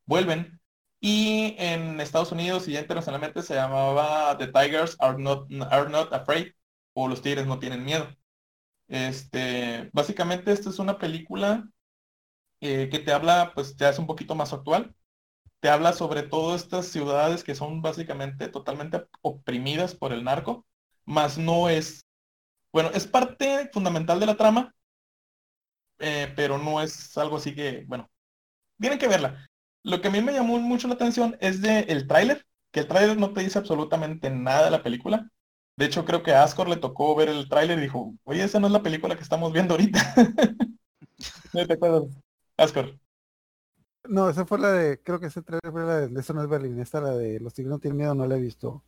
[0.05, 0.59] Vuelven,
[0.99, 6.53] y en Estados Unidos y internacionalmente se llamaba The Tigers Are Not, Are Not Afraid,
[6.93, 8.07] o Los Tigres No Tienen Miedo.
[8.87, 11.67] Este, básicamente esta es una película
[12.61, 14.95] eh, que te habla, pues ya es un poquito más actual.
[15.59, 20.65] Te habla sobre todas estas ciudades que son básicamente totalmente oprimidas por el narco,
[21.05, 22.05] más no es,
[22.71, 24.73] bueno, es parte fundamental de la trama,
[26.03, 28.09] eh, pero no es algo así que, bueno,
[28.79, 29.49] tienen que verla.
[29.83, 32.87] Lo que a mí me llamó mucho la atención es de el tráiler, que el
[32.87, 35.29] tráiler no te dice absolutamente nada de la película.
[35.77, 38.59] De hecho, creo que a Ascor le tocó ver el tráiler y dijo, oye, esa
[38.59, 39.99] no es la película que estamos viendo ahorita.
[41.53, 42.03] ¿No te acuerdas?
[42.57, 42.99] Ascor.
[44.05, 46.49] No, esa fue la de, creo que ese trailer fue la de, eso no es
[46.49, 48.83] Berlín, esta la de Los Tigres no tienen miedo, no la he visto.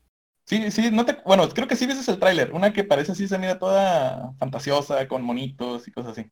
[0.45, 3.27] Sí, sí, no te, bueno, creo que sí viste el tráiler, una que parece así
[3.27, 6.31] se mira toda fantasiosa, con monitos y cosas así.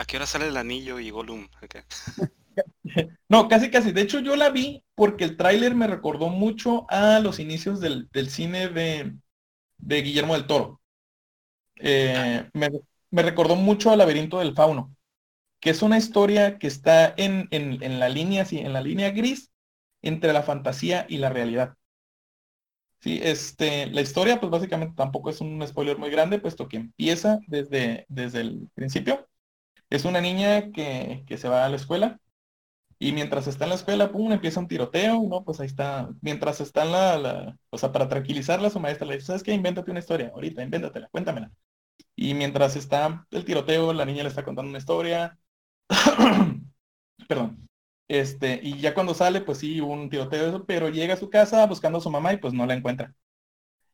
[0.00, 1.46] ¿A qué hora sale el anillo y Gollum?
[3.28, 3.92] No, casi casi.
[3.92, 8.08] De hecho, yo la vi porque el tráiler me recordó mucho a los inicios del,
[8.12, 9.14] del cine de,
[9.78, 10.80] de Guillermo del Toro.
[11.76, 12.70] Eh, me,
[13.10, 14.94] me recordó mucho al Laberinto del Fauno,
[15.60, 19.10] que es una historia que está en, en, en la línea, sí, en la línea
[19.12, 19.52] gris
[20.02, 21.76] entre la fantasía y la realidad.
[23.00, 27.38] Sí, este, la historia, pues básicamente tampoco es un spoiler muy grande, puesto que empieza
[27.46, 29.26] desde, desde el principio.
[29.90, 32.20] Es una niña que, que se va a la escuela
[32.98, 35.44] Y mientras está en la escuela, pum, empieza un tiroteo, ¿no?
[35.44, 36.10] Pues ahí está.
[36.22, 39.52] Mientras está en la, la o sea, para tranquilizarla, su maestra le dice, ¿sabes qué?
[39.54, 41.52] Invéntate una historia, ahorita, invéntatela, cuéntamela.
[42.16, 45.38] Y mientras está el tiroteo, la niña le está contando una historia.
[47.28, 47.68] Perdón.
[48.08, 51.66] Este, y ya cuando sale, pues sí, hubo un tiroteo, pero llega a su casa
[51.66, 53.14] buscando a su mamá y pues no la encuentra.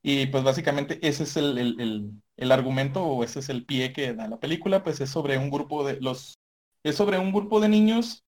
[0.09, 4.15] Y pues básicamente ese es el, el, el, argumento o ese es el pie que
[4.15, 6.39] da la película, pues es sobre un grupo de los,
[6.85, 8.25] es sobre un grupo de niños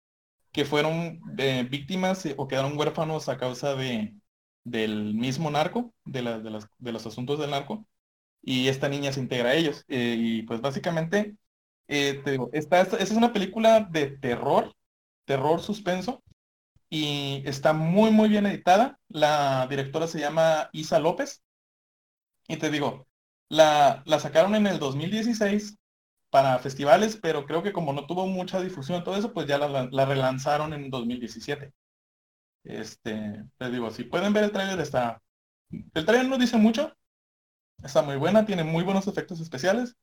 [0.53, 4.15] que fueron eh, víctimas eh, o quedaron huérfanos a causa de,
[4.65, 7.87] del mismo narco, de, la, de, las, de los asuntos del narco,
[8.43, 9.87] y esta niña se integra a ellos.
[9.89, 11.37] Eh, y pues básicamente,
[11.87, 14.75] te digo, esta, esta, es una película de terror,
[15.25, 16.23] terror suspenso,
[16.91, 18.99] y está muy, muy bien editada.
[19.09, 21.43] La directora se llama Isa López,
[22.49, 23.07] y te digo,
[23.49, 25.79] la, la sacaron en el 2016
[26.31, 29.89] para festivales, pero creo que como no tuvo mucha difusión todo eso, pues ya la,
[29.91, 31.73] la relanzaron en 2017.
[32.65, 35.23] Este, les digo, si pueden ver el tráiler está...
[35.95, 36.95] El tráiler no dice mucho,
[37.83, 39.97] está muy buena, tiene muy buenos efectos especiales.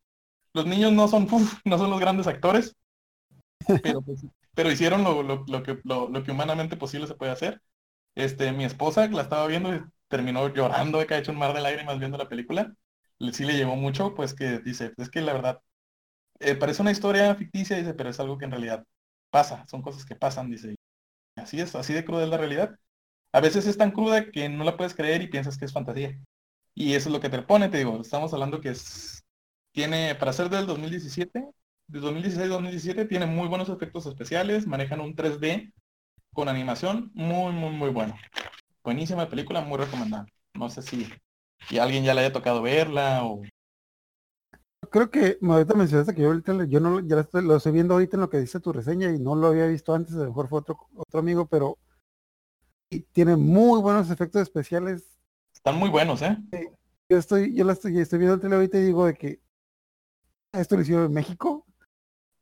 [0.53, 1.27] Los niños no son,
[1.65, 2.75] no son los grandes actores,
[3.81, 7.61] pero, pues, pero hicieron lo, lo, lo, que, lo, que humanamente posible se puede hacer.
[8.15, 11.53] Este, mi esposa la estaba viendo y terminó llorando de que ha hecho un mar
[11.53, 12.73] de lágrimas viendo la película.
[13.33, 15.61] Sí le llevó mucho, pues que dice, es que la verdad,
[16.39, 18.85] eh, parece una historia ficticia, dice, pero es algo que en realidad
[19.29, 20.75] pasa, son cosas que pasan, dice.
[21.35, 22.75] Así es, así de cruda es la realidad.
[23.33, 26.17] A veces es tan cruda que no la puedes creer y piensas que es fantasía.
[26.75, 29.23] Y eso es lo que te pone, te digo, estamos hablando que es,
[29.73, 31.45] tiene, para ser del 2017,
[31.87, 35.73] de 2016-2017, tiene muy buenos efectos especiales, manejan un 3D
[36.33, 38.15] con animación muy, muy, muy bueno.
[38.83, 40.25] Buenísima película, muy recomendada.
[40.53, 41.07] No sé si,
[41.67, 43.41] si alguien ya le haya tocado verla o...
[44.91, 47.93] Creo que ahorita mencionaste que yo ahorita yo no ya lo estoy, lo estoy viendo
[47.93, 50.25] ahorita en lo que dice tu reseña y no lo había visto antes, a lo
[50.27, 51.77] mejor fue otro, otro amigo, pero
[53.11, 55.19] tiene muy buenos efectos especiales
[55.59, 56.37] están muy buenos, ¿eh?
[57.09, 59.41] Yo estoy, yo la estoy, estoy viendo el tele ahorita y digo de que
[60.53, 61.65] esto lo hicieron en México.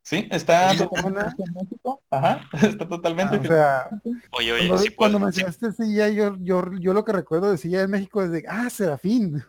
[0.02, 2.02] Sí, está totalmente en México.
[2.10, 3.36] Ajá, está totalmente.
[3.36, 3.90] Ah, o sea,
[4.30, 5.94] oye, oye, cuando, sí cuando mencionaste sí.
[5.94, 9.42] ya yo, yo, yo lo que recuerdo de Silla de México es de, ah, Serafín.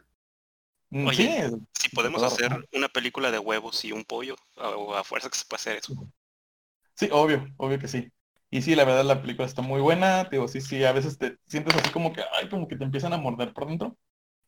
[0.91, 1.41] Mm, Oye, sí,
[1.73, 5.45] si podemos hacer una película de huevos y un pollo, o a fuerza que se
[5.45, 5.93] puede hacer eso.
[6.95, 8.11] Sí, obvio, obvio que sí.
[8.49, 11.17] Y sí, la verdad la película está muy buena, te digo, sí, sí, a veces
[11.17, 13.97] te sientes así como que, ay, como que te empiezan a morder por dentro.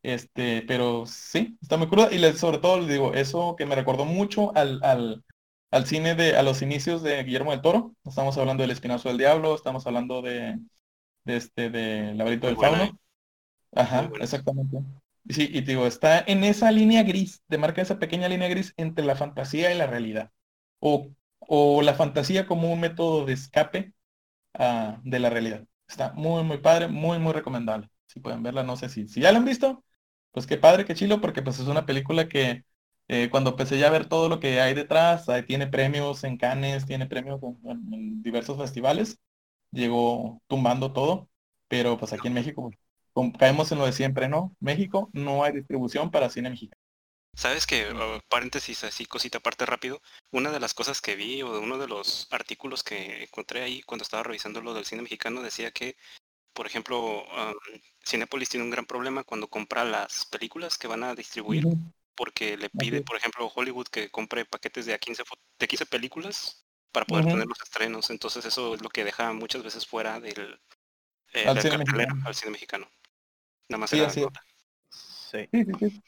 [0.03, 2.09] Este, pero sí, está muy cruda.
[2.13, 5.23] Y le- sobre todo, les digo, eso que me recordó mucho al, al,
[5.71, 7.95] al cine de, a los inicios de Guillermo del Toro.
[8.05, 10.59] Estamos hablando del Espinazo del Diablo, estamos hablando de,
[11.25, 12.99] de este, de Laberinto del buena, Fauno.
[13.75, 14.25] Ajá, Muy buena.
[14.25, 14.77] exactamente.
[15.29, 18.73] Sí, y te digo, está en esa línea gris, te marca esa pequeña línea gris
[18.77, 20.31] entre la fantasía y la realidad.
[20.79, 23.93] O, o la fantasía como un método de escape
[24.55, 25.65] ah, de la realidad.
[25.87, 27.89] Está muy, muy padre, muy, muy recomendable.
[28.07, 29.83] Si pueden verla, no sé si, si ya la han visto,
[30.31, 32.65] pues qué padre, qué chilo, porque pues es una película que
[33.13, 36.37] eh, cuando empecé ya a ver todo lo que hay detrás, ahí tiene premios en
[36.37, 39.19] Cannes, tiene premios en, diversos festivales,
[39.69, 41.27] llegó tumbando todo,
[41.67, 42.71] pero pues aquí en México
[43.11, 44.55] pues, caemos en lo de siempre, ¿no?
[44.61, 46.81] México no hay distribución para cine mexicano.
[47.35, 50.01] Sabes que, uh, paréntesis así, cosita aparte rápido,
[50.31, 53.81] una de las cosas que vi o de uno de los artículos que encontré ahí
[53.81, 55.97] cuando estaba revisando lo del cine mexicano decía que,
[56.53, 57.53] por ejemplo, um,
[58.05, 61.67] Cinépolis tiene un gran problema cuando compra las películas que van a distribuir
[62.15, 65.85] porque le pide, por ejemplo, Hollywood que compre paquetes de a 15, fo- de 15
[65.85, 68.09] películas para poder tener los estrenos.
[68.09, 70.59] Entonces eso es lo que deja muchas veces fuera del,
[71.33, 72.25] eh, Al del cine cartelero, mexicano.
[72.25, 72.87] al cine mexicano.
[73.69, 74.25] Nada más Sí, era así.
[74.89, 75.49] Sí.
[75.51, 76.01] Sí, sí, sí.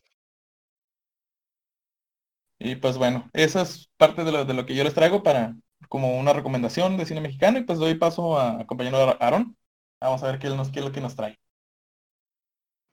[2.59, 5.55] Y pues bueno, esa es parte de lo, de lo que yo les traigo para
[5.89, 9.57] como una recomendación de cine mexicano y pues doy paso a, a compañero Aaron.
[9.99, 11.37] Vamos a ver qué, él nos, qué es lo que nos trae.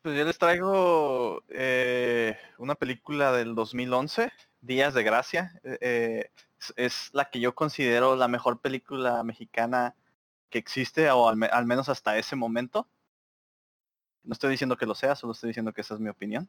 [0.03, 4.33] Pues yo les traigo eh, una película del 2011,
[4.63, 5.53] Días de Gracia.
[5.63, 6.31] Eh, eh,
[6.77, 9.95] es, la que yo considero la mejor película mexicana
[10.49, 12.89] que existe, o al, me- al menos hasta ese momento.
[14.23, 16.49] No estoy diciendo que lo sea, solo estoy diciendo que esa es mi opinión.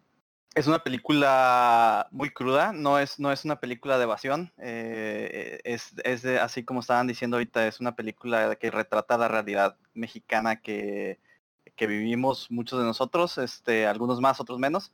[0.55, 5.93] Es una película muy cruda, no es, no es una película de evasión, eh, es,
[6.03, 10.61] es de, así como estaban diciendo ahorita, es una película que retrata la realidad mexicana
[10.61, 11.19] que,
[11.81, 14.93] que vivimos muchos de nosotros, este, algunos más, otros menos.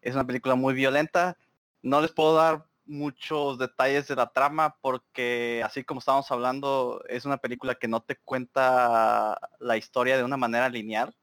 [0.00, 1.36] Es una película muy violenta.
[1.82, 7.24] No les puedo dar muchos detalles de la trama porque así como estábamos hablando, es
[7.24, 11.16] una película que no te cuenta la historia de una manera lineal.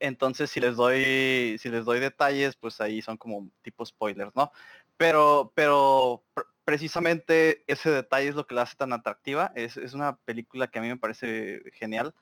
[0.00, 4.50] Entonces si les doy, si les doy detalles, pues ahí son como tipo spoilers, ¿no?
[4.96, 9.52] Pero, pero pr- precisamente ese detalle es lo que la hace tan atractiva.
[9.54, 12.12] Es, es una película que a mí me parece genial.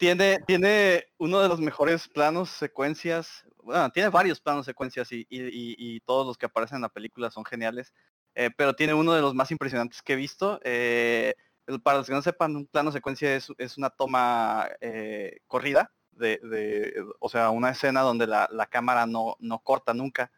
[0.00, 6.00] Tiene, tiene uno de los mejores planos, secuencias, bueno, tiene varios planos, secuencias y, y-
[6.06, 7.92] todos los que aparecen en la película son geniales,
[8.34, 10.58] eh, pero tiene uno de los más impresionantes que he visto.
[10.64, 11.34] Eh,
[11.82, 16.38] para los que no sepan, un plano secuencia es, es una toma eh, corrida, de,
[16.44, 20.32] de- o sea, una escena donde la, la cámara no, no corta nunca.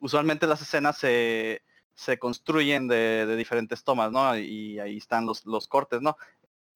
[0.00, 1.62] Usualmente las escenas se,
[1.94, 4.36] se construyen de, de diferentes tomas, ¿no?
[4.38, 6.16] Y ahí están los, los cortes, ¿no?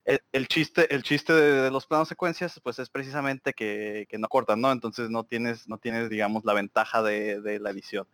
[0.04, 4.18] El, el chiste, el chiste de, de los planos secuencias, pues es precisamente que, que
[4.18, 4.72] no cortan, ¿no?
[4.72, 8.06] Entonces no tienes, no tienes, digamos, la ventaja de, de la edición.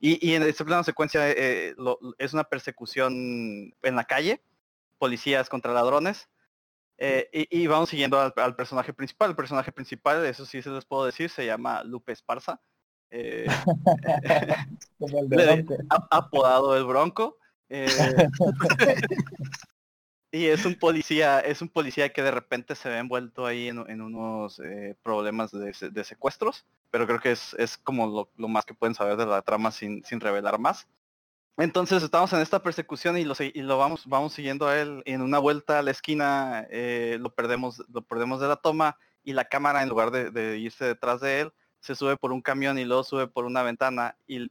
[0.00, 3.12] Y, y en este plano secuencia eh, lo- es una persecución
[3.82, 4.42] en la calle,
[4.98, 6.28] policías contra ladrones.
[6.98, 9.30] eh, y, y vamos siguiendo al, al personaje principal.
[9.30, 12.60] El personaje principal, eso sí se les puedo decir, se llama Lupe Esparza.
[13.10, 13.46] eh,
[14.98, 15.76] Como el de le- Dante.
[15.90, 17.36] a- apodado el Bronco.
[20.36, 24.00] y es un policía, es un policía que de repente se ve envuelto ahí en,
[24.00, 28.64] unos eh, problemas de, se- de secuestros, pero creo que es, es como lo, más
[28.66, 30.86] que pueden saber de la trama sin, sin revelar más.
[31.56, 35.02] Entonces estamos en esta persecución y lo, y lo vamos, vamos siguiendo a él.
[35.06, 39.32] En una vuelta a la esquina eh, lo, perdemos, lo perdemos de la toma y
[39.32, 42.78] la cámara en lugar de, de irse detrás de él, se sube por un camión
[42.78, 44.50] y luego sube por una ventana y,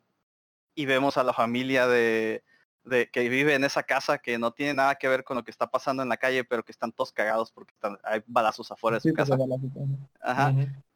[0.74, 2.44] y vemos a la familia de,
[2.86, 5.52] de que vive en esa casa que no tiene nada que ver con lo que
[5.52, 8.98] está pasando en la calle, pero que están todos cagados porque están, hay balazos afuera
[8.98, 9.36] de su casa.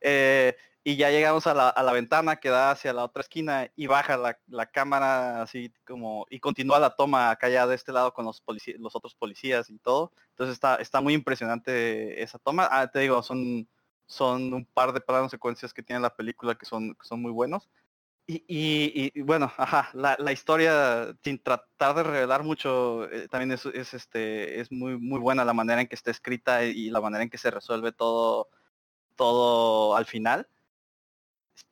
[0.01, 3.69] Eh, y ya llegamos a la, a la ventana que da hacia la otra esquina
[3.75, 7.91] y baja la, la cámara así como y continúa la toma acá ya de este
[7.91, 8.41] lado con los
[8.77, 10.13] los otros policías y todo.
[10.29, 12.67] Entonces está, está muy impresionante esa toma.
[12.71, 13.67] Ah, te digo, son,
[14.05, 17.31] son un par de planos secuencias que tiene la película que son, que son muy
[17.31, 17.69] buenos.
[18.31, 23.51] Y, y- y, bueno, ajá, la, la historia, sin tratar de revelar mucho, eh, también
[23.53, 27.01] es, es, este, es muy, muy buena la manera en que está escrita y la
[27.01, 28.49] manera en que se resuelve todo,
[29.15, 30.47] todo al final.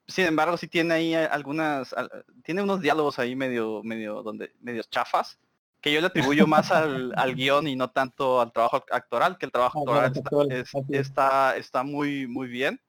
[0.07, 2.09] Sin embargo, sí tiene ahí algunas, al-
[2.43, 5.39] tiene unos diálogos ahí medio, medio, donde, medio chafas,
[5.81, 9.45] que yo le atribuyo más al, al guion y no tanto al trabajo actoral, que
[9.45, 10.71] el trabajo Ah, actoral está, es.
[10.91, 12.81] está, está muy, muy bien.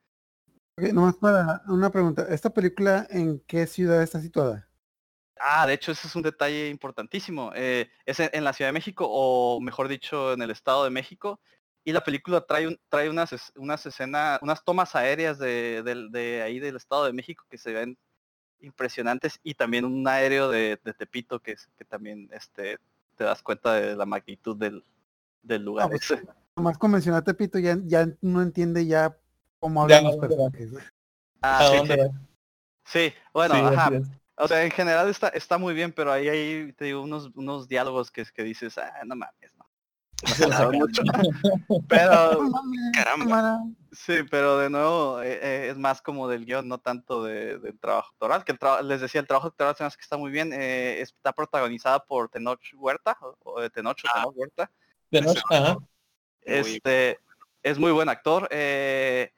[0.78, 2.24] Ok, nomás para una pregunta.
[2.30, 4.68] ¿Esta película en qué ciudad está situada?
[5.40, 7.50] Ah, de hecho, ese es un detalle importantísimo.
[7.56, 10.90] Eh, es en, en la Ciudad de México, o mejor dicho, en el Estado de
[10.90, 11.40] México.
[11.84, 15.82] Y la película trae, un- trae unas, unas escenas, unas tomas aéreas de,
[16.12, 17.98] de ahí del Estado de México que se ven
[18.60, 22.78] impresionantes y también un aéreo de, de Tepito que, es- que también este,
[23.16, 24.84] te das cuenta de la magnitud del,
[25.42, 25.90] del lugar.
[25.90, 26.22] pues, ese.
[26.56, 29.16] Nomás con mencionar Tepito ya, ya no entiende ya
[29.58, 30.70] cómo Ya, hablan los personajes.
[31.42, 32.00] Ah, ¿A sí, dónde sí.
[32.00, 32.08] va?
[32.84, 33.96] Sí, bueno, Sí, ajá.
[33.96, 34.08] es.
[34.40, 37.66] O sea, en general está, está muy bien, pero ahí hay, te digo, unos, unos
[37.68, 39.68] diálogos que, que dices, ah, no mames, no.
[41.88, 42.40] Pero,
[42.94, 43.62] Caramba.
[43.92, 47.78] sí, pero de nuevo, eh, eh, es más como del guion, no tanto de- del
[47.78, 50.16] trabajo actoral, que el tra- les decía, el trabajo actoral se me hace que está
[50.16, 54.22] muy bien, eh, está protagonizada por Tenoch Huerta, o, o de Tenoch Ah.
[54.22, 54.70] Tenoch Huerta.
[55.50, 55.76] Ajá.
[56.42, 57.18] Este,
[57.62, 58.48] es muy buen actor.
[58.50, 59.32] eh,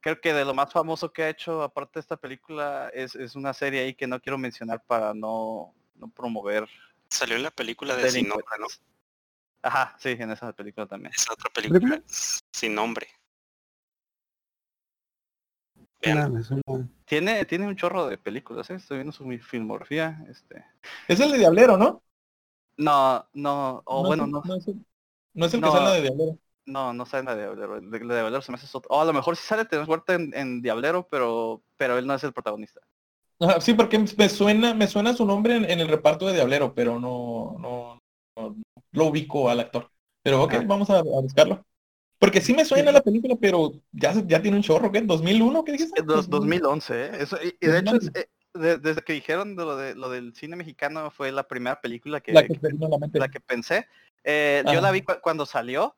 [0.00, 3.36] creo que de lo más famoso que ha hecho, aparte de esta película, es, es
[3.36, 6.68] una serie ahí que no quiero mencionar para no, no promover
[7.10, 8.66] Salió en la película de Sin Nombre, ¿no?
[9.62, 11.12] Ajá, sí, en esa película también.
[11.14, 12.02] Esa otra película ¿Película?
[12.06, 13.08] sin nombre.
[16.00, 16.42] Vean,
[17.04, 18.76] Tiene, tiene un chorro de películas, ¿eh?
[18.76, 20.24] estoy viendo su filmografía.
[20.30, 20.64] Este.
[21.08, 22.02] Es el de Diablero, ¿no?
[22.78, 24.86] No, no, o no bueno, es, no, No es el,
[25.34, 25.66] no es el No.
[25.66, 26.38] que sale de Diablero.
[26.66, 27.80] No, no sale en la de Diablero.
[27.80, 28.88] De, Diablero se me hace otro.
[28.94, 32.14] O a lo mejor sí sale Tenoch Huerta en, en Diablero, pero, pero él no
[32.14, 32.80] es el protagonista.
[33.40, 36.74] Ajá, sí, porque me suena, me suena su nombre en, en el reparto de Diablero,
[36.74, 37.98] pero no, no,
[38.36, 38.56] no
[38.92, 39.90] lo ubico al actor.
[40.22, 40.64] Pero ok, Ah.
[40.66, 41.64] vamos a, a buscarlo.
[42.18, 45.02] Porque sí me suena la película, pero ya, ya tiene un chorro, ¿qué?
[45.02, 45.64] ¿2001?
[45.64, 46.00] ¿Qué dijiste?
[46.00, 47.10] Es dos- 2011, ¿eh?
[47.20, 48.20] Eso, y, y de hecho, es, 2011.
[48.20, 51.80] eh, de- desde que dijeron de lo, de lo del cine mexicano fue la primera
[51.80, 52.58] película que, La que
[53.14, 53.86] la pensé.
[54.22, 55.96] Eh, yo la vi cu- cuando salió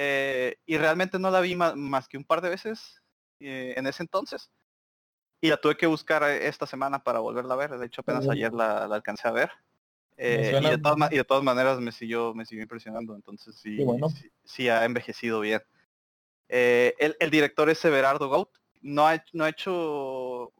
[0.00, 3.02] eh, y realmente no la vi más que un par de veces
[3.40, 4.52] eh, en ese entonces.
[5.40, 7.76] Y la tuve que buscar eh, esta semana para volverla a ver.
[7.76, 9.50] De hecho, apenas ayer la, la alcancé a ver.
[10.16, 13.16] Eh, y, de todas, y de todas maneras me siguió, me siguió impresionando.
[13.16, 14.08] Entonces sí, bueno.
[14.08, 15.62] sí, sí ha envejecido bien.
[16.48, 18.50] Eh, el, el director es Everardo Gout.
[18.80, 20.52] No ha, hecho- no ha hecho,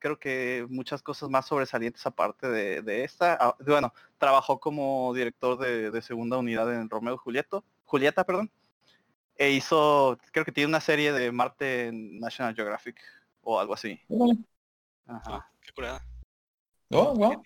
[0.00, 3.38] creo que muchas cosas más sobresalientes aparte de, de esta.
[3.40, 8.50] Ah, bueno, trabajó como director de, de segunda unidad en Romeo Julieto, Julieta, perdón.
[9.36, 13.00] E hizo, creo que tiene una serie de Marte en National Geographic
[13.42, 14.00] o algo así.
[15.06, 15.22] Ajá.
[15.26, 16.04] ah, qué curada.
[16.90, 17.42] Oh, wow.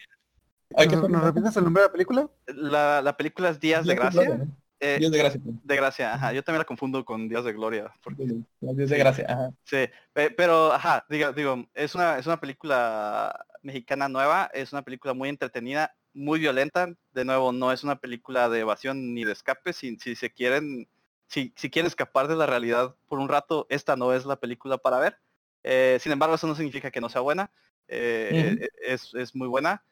[0.77, 2.31] Hay que ¿Nos, nos repites el nombre de la película?
[2.47, 4.23] La, la película es Días de Días de Gracia.
[4.25, 4.57] Gloria, ¿no?
[4.79, 5.41] Eh, Días de gracia.
[5.43, 5.57] pues.
[5.63, 6.33] de Gracia, ajá.
[6.35, 7.95] Yo también la confundo con Días de Gloria.
[8.03, 8.25] porque-
[8.61, 9.51] Días de gracia, ajá.
[9.65, 14.83] Sí, pe- pero ajá, digo, digo, es una, es una película mexicana nueva, es una
[14.83, 16.89] película muy entretenida, muy violenta.
[17.13, 19.73] De nuevo, no es una película de evasión ni de escape.
[19.73, 20.87] Si, si se quieren,
[21.29, 24.79] si, si quieren escapar de la realidad por un rato, esta no es la película
[24.79, 25.19] para ver.
[25.65, 27.51] Eh, sin embargo, eso no significa que no sea buena.
[27.89, 29.85] Eh, eh, es, es muy buena.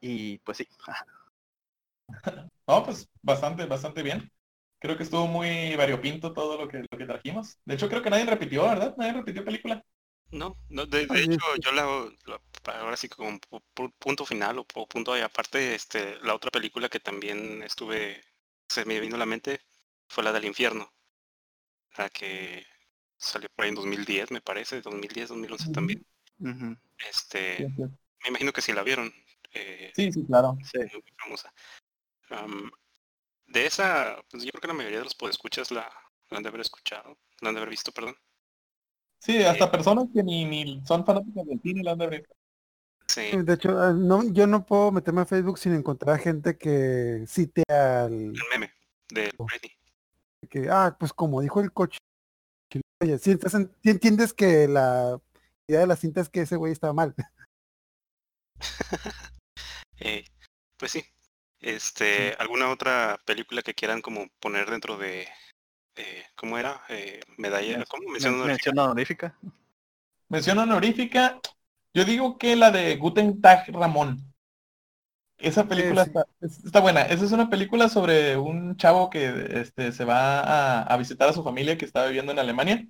[0.00, 0.68] Y pues sí.
[2.66, 4.30] No, pues bastante, bastante bien.
[4.78, 7.58] Creo que estuvo muy variopinto todo lo que, lo que trajimos.
[7.64, 8.94] De hecho, creo que nadie repitió, ¿verdad?
[8.96, 9.84] Nadie repitió película.
[10.30, 11.84] No, no de, hecho yo la,
[12.26, 12.40] la-
[12.80, 16.88] ahora sí como pu- pu- punto final o, punto ahí aparte, este, la otra película
[16.88, 18.22] que también estuve,
[18.68, 19.60] se me vino a la mente,
[20.12, 20.92] fue la del infierno.
[21.96, 22.64] La que
[23.16, 25.72] salió por ahí en 2010, me parece, 2010, 2011 Ujú.
[25.72, 26.06] también.
[27.08, 27.82] Este, Sí, sí.
[27.82, 29.12] me imagino que sí la vieron.
[29.54, 30.56] eh, Sí, sí, claro.
[30.70, 30.78] sí.
[30.78, 31.52] muy famosa.
[32.30, 32.70] Am,
[33.46, 35.90] de esa, pues yo creo que la mayoría de los podescuchas la,
[36.30, 38.16] la han de haber escuchado, la han de haber visto, perdón.
[39.18, 42.28] Sí, hasta personas que ni, ni son fanáticas del cine la han de ver.
[43.06, 47.24] Sí, De hecho, ah, no, yo no puedo meterme a Facebook sin encontrar gente que
[47.28, 48.12] cite al...
[48.12, 48.72] el meme
[49.10, 49.46] de Oh.
[50.52, 51.96] Que, ah, pues como dijo el coche.
[53.02, 53.30] Oye, si
[53.84, 55.18] entiendes que la
[55.66, 57.14] idea de la cinta es que ese güey estaba mal.
[60.04, 60.24] Eh,
[60.76, 61.04] pues sí.
[61.60, 65.28] Este, ¿alguna otra película que quieran como poner dentro de,
[65.94, 66.82] eh, ¿cómo era?
[66.88, 68.08] Eh, medalla, ¿cómo?
[68.08, 68.72] Mención honorífica.
[68.72, 69.38] mención honorífica.
[70.28, 71.40] Mención honorífica,
[71.94, 74.31] yo digo que la de Guten Tag Ramón.
[75.42, 76.10] Esa película sí.
[76.10, 77.02] está, es- está buena.
[77.02, 81.32] Esa es una película sobre un chavo que este, se va a, a visitar a
[81.32, 82.86] su familia que está viviendo en Alemania.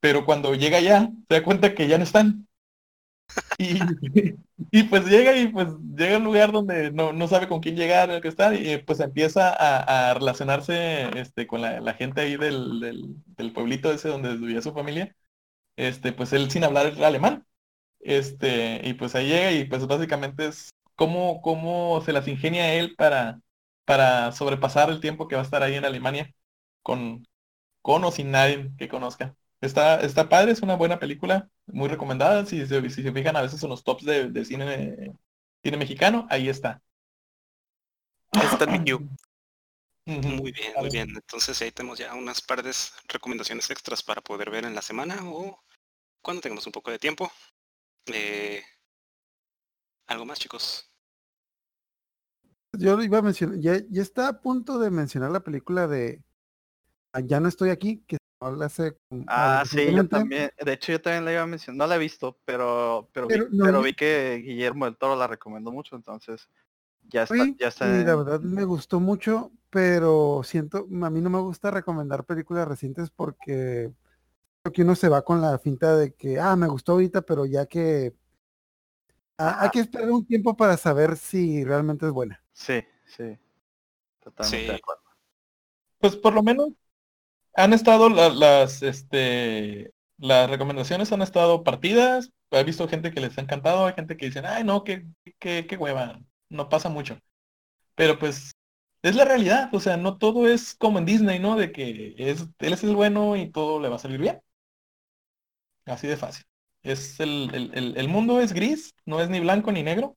[0.00, 2.48] Pero cuando llega allá, se da cuenta que ya no están.
[3.58, 3.78] Y,
[4.70, 7.76] y pues llega y pues llega a un lugar donde no, no sabe con quién
[7.76, 12.20] llegar, el que está, y pues empieza a, a relacionarse este, con la, la gente
[12.22, 15.14] ahí del, del, del pueblito ese donde vivía su familia.
[15.76, 17.46] Este, pues él sin hablar alemán.
[18.00, 22.94] Este, y pues ahí llega y pues básicamente es cómo, cómo se las ingenia él
[22.96, 23.40] para,
[23.84, 26.32] para sobrepasar el tiempo que va a estar ahí en Alemania
[26.82, 27.26] con,
[27.82, 29.36] con o sin nadie que conozca.
[29.60, 32.46] Está, está padre, es una buena película, muy recomendada.
[32.46, 35.12] Si se, si se fijan a veces en los tops de, de cine,
[35.62, 36.82] cine mexicano, ahí está.
[38.32, 39.08] Está queue.
[40.06, 40.28] Ujú.
[40.28, 41.10] Muy bien, muy bien.
[41.10, 42.72] Entonces ahí tenemos ya unas par de
[43.08, 45.62] recomendaciones extras para poder ver en la semana o
[46.22, 47.30] cuando tengamos un poco de tiempo.
[48.06, 48.62] Eh,
[50.06, 50.88] ¿Algo más, chicos?
[52.72, 56.22] Yo iba a mencionar, ya, ya está a punto de mencionar la película de
[57.14, 60.50] Ah, Ya no estoy aquí, que la hace con- Ah, sí, yo también.
[60.64, 61.76] De hecho, yo también la iba a mencionar.
[61.76, 64.96] No la he visto, pero pero, Pero vi, no, pero yo- vi que Guillermo del
[64.96, 66.48] Toro la recomendó mucho, entonces
[67.02, 67.86] ya está, Sí, ya está.
[67.86, 72.24] y la en- verdad me gustó mucho, pero siento, a mí no me gusta recomendar
[72.24, 73.92] películas recientes porque
[74.62, 77.44] creo que uno se va con la finta de que, ah, me gustó ahorita, pero
[77.44, 78.14] ya que
[79.38, 82.42] ah, hay que esperar un tiempo para saber si realmente es buena.
[82.52, 83.38] Sí, sí.
[84.20, 85.02] Totalmente de acuerdo.
[85.98, 86.70] Pues por lo menos
[87.54, 92.32] han estado la- las, este, las recomendaciones han estado partidas.
[92.50, 95.06] He visto gente que les ha encantado, hay gente que dicen, ay no, qué,
[95.40, 97.18] qué, qué hueva, no pasa mucho.
[97.96, 98.52] Pero pues
[99.02, 101.56] es la realidad, o sea, no todo es como en Disney, ¿no?
[101.56, 104.40] De que es, él es el bueno y todo le va a salir bien.
[105.86, 106.44] Así de fácil.
[106.82, 110.16] Es el, el, el- el mundo es gris, no es ni blanco ni negro.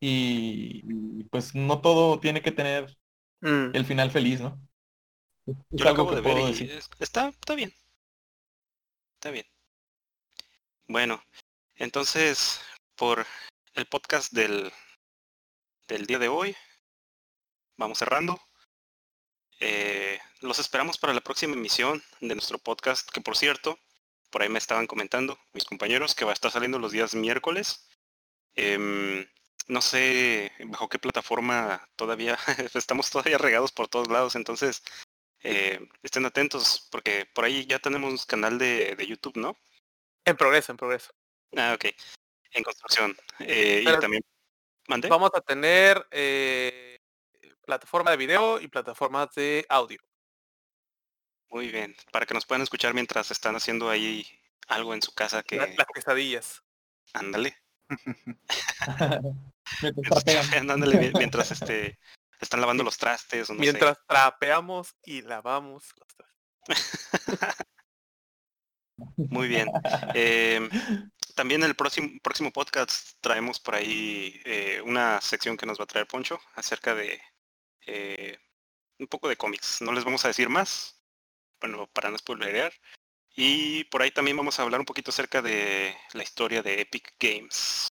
[0.00, 0.82] Y,
[1.20, 2.96] y, pues no todo tiene que tener
[3.40, 3.74] Mm.
[3.74, 4.60] el final feliz, ¿no?
[5.46, 6.70] Es Yo lo algo acabo que de ver puedo y decir.
[6.70, 7.72] es- está, está bien.
[9.14, 9.46] Está bien.
[10.86, 11.22] Bueno,
[11.74, 12.60] entonces,
[12.96, 13.26] por
[13.74, 14.72] el podcast del,
[15.88, 16.54] del día de hoy,
[17.76, 18.40] vamos cerrando.
[19.60, 23.78] Eh, los esperamos para la próxima emisión de nuestro podcast, que por cierto,
[24.32, 27.88] por ahí me estaban comentando mis compañeros que va a estar saliendo los días miércoles.
[28.54, 29.26] Em,
[29.68, 32.36] no sé bajo qué plataforma todavía,
[32.74, 34.82] estamos todavía regados por todos lados, entonces
[35.44, 39.56] eh, estén atentos porque por ahí ya tenemos canal de, de YouTube, ¿no?
[40.24, 41.12] En progreso, en progreso.
[41.56, 41.86] Ah, ok.
[42.52, 43.16] En construcción.
[43.40, 44.22] Eh, y también...
[44.88, 45.08] ¿Mandé?
[45.08, 46.98] Vamos a tener eh,
[47.64, 50.00] plataforma de video y plataformas de audio.
[51.52, 51.94] Muy bien.
[52.10, 54.26] Para que nos puedan escuchar mientras están haciendo ahí
[54.68, 55.56] algo en su casa que...
[55.56, 56.62] La- las quesadillas.
[57.12, 57.56] Ándale.
[59.82, 61.98] Mientras Mientras, este,
[62.40, 63.64] están lavando los trastes o no sé.
[63.64, 67.66] Mientras trapeamos y lavamos los trastes.
[69.16, 69.68] Muy bien.
[70.14, 70.68] Eh,
[71.34, 75.88] también el próximo, próximo podcast traemos por ahí eh, una sección que nos va a
[75.88, 77.20] traer Poncho acerca de
[77.86, 78.38] eh,
[78.98, 79.82] un poco de cómics.
[79.82, 81.01] No les vamos a decir más,
[81.62, 82.72] bueno, para no spoilerear.
[83.34, 87.14] Y por ahí también vamos a hablar un poquito acerca de la historia de Epic
[87.18, 87.88] Games.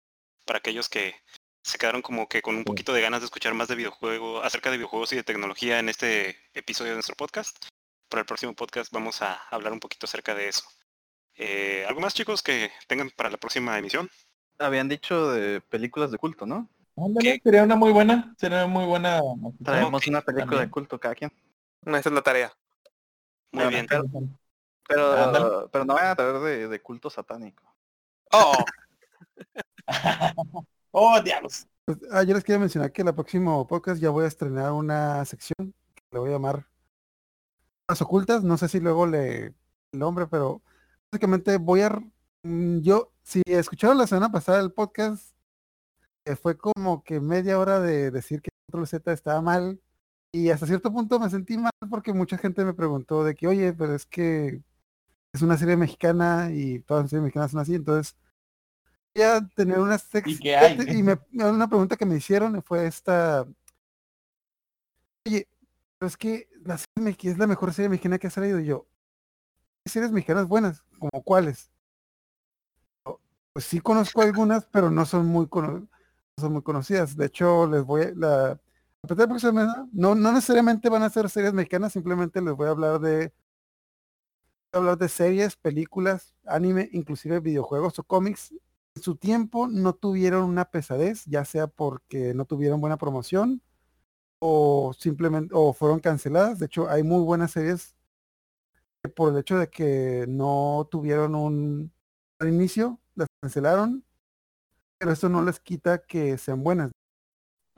[0.45, 1.15] Para aquellos que
[1.63, 4.71] se quedaron como que con un poquito de ganas de escuchar más de videojuegos, acerca
[4.71, 7.67] de videojuegos y de tecnología en este episodio de nuestro podcast.
[8.09, 10.65] Para el próximo podcast vamos a hablar un poquito acerca de eso.
[11.37, 14.09] Eh, ¿Algo más chicos que tengan para la próxima emisión?
[14.59, 16.69] Habían dicho de películas de culto, ¿no?
[16.97, 19.21] Ándale, sería una muy buena, sería muy buena.
[19.63, 21.33] Traemos una película de culto cada quien.
[21.87, 22.53] Esa es la tarea.
[23.53, 23.87] Muy bien.
[23.89, 27.65] pero, pero, no vayan a traer de, de culto satánico.
[28.33, 28.53] Oh,
[30.91, 31.67] oh, diablos.
[31.85, 35.25] Pues, ah, yo les quería mencionar que el próximo podcast ya voy a estrenar una
[35.25, 36.67] sección que le voy a llamar
[37.89, 38.43] Las Ocultas.
[38.43, 39.55] No sé si luego le
[39.93, 40.63] el nombre, pero
[41.11, 41.91] básicamente voy a...
[42.43, 45.35] mm, Yo, si escucharon la semana pasada el podcast,
[46.27, 49.81] eh, fue como que media hora de decir que Control Z estaba mal.
[50.33, 53.73] Y hasta cierto punto me sentí mal porque mucha gente me preguntó de que, oye,
[53.73, 54.63] pero es que
[55.33, 58.17] es una serie mexicana y todas las series mexicanas son así, entonces
[59.15, 60.79] voy a tener una sex- ¿Y qué hay?
[60.99, 63.47] Y me, una pregunta que me hicieron fue esta.
[65.27, 65.49] Oye,
[65.99, 68.61] pero es que la serie mex- es la mejor serie mexicana que ha salido.
[68.61, 68.87] Y yo,
[69.85, 70.83] ¿qué series mexicanas buenas?
[70.99, 71.71] ¿Como cuáles?
[73.53, 75.89] Pues sí conozco algunas, pero no son muy cono- no
[76.39, 77.17] son muy conocidas.
[77.17, 78.61] De hecho, les voy a la
[79.03, 82.41] a partir de la próxima semana, no, no necesariamente van a ser series mexicanas, simplemente
[82.43, 83.33] les voy a hablar de
[84.73, 88.53] hablar de series, películas, anime, inclusive videojuegos o cómics
[88.99, 93.63] en su tiempo no tuvieron una pesadez, ya sea porque no tuvieron buena promoción
[94.41, 96.59] o simplemente o fueron canceladas.
[96.59, 97.97] De hecho, hay muy buenas series
[99.03, 101.93] que por el hecho de que no tuvieron un
[102.41, 104.05] inicio, las cancelaron,
[104.99, 106.91] pero eso no les quita que sean buenas.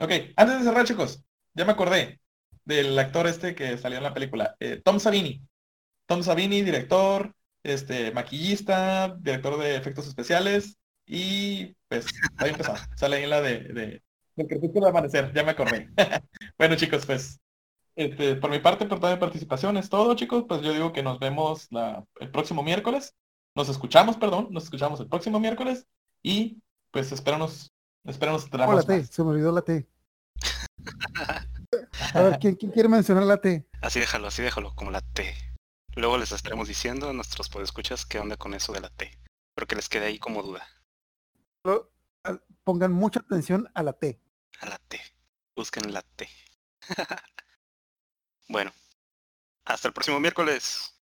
[0.01, 1.23] Ok, antes de cerrar, chicos,
[1.53, 2.19] ya me acordé
[2.65, 5.43] del actor este que salió en la película, eh, Tom Savini.
[6.07, 12.07] Tom Savini, director, este, maquillista, director de efectos especiales y pues
[12.37, 12.73] ahí empezó.
[12.97, 14.03] Sale ahí la de, de
[14.35, 15.89] del crepúsculo de amanecer, ya me acordé.
[16.57, 17.39] bueno, chicos, pues
[17.95, 20.45] este, por mi parte, por toda mi participación es todo, chicos.
[20.47, 23.15] Pues yo digo que nos vemos la, el próximo miércoles.
[23.55, 25.85] Nos escuchamos, perdón, nos escuchamos el próximo miércoles
[26.23, 26.57] y
[26.91, 27.70] pues espéranos,
[28.03, 28.49] Oh, la traemos
[28.85, 29.07] T, más.
[29.09, 29.87] se me olvidó la T.
[32.13, 33.67] A ver, ¿quién, quién quiere mencionar la T?
[33.81, 35.33] Así déjalo, así déjalo, como la T.
[35.95, 39.11] Luego les estaremos diciendo a nuestros podescuchas qué onda con eso de la T.
[39.53, 40.65] Pero que les quede ahí como duda.
[42.63, 44.19] Pongan mucha atención a la T.
[44.59, 44.99] A la T.
[45.55, 46.27] Busquen la T.
[48.49, 48.71] bueno.
[49.65, 51.00] Hasta el próximo miércoles.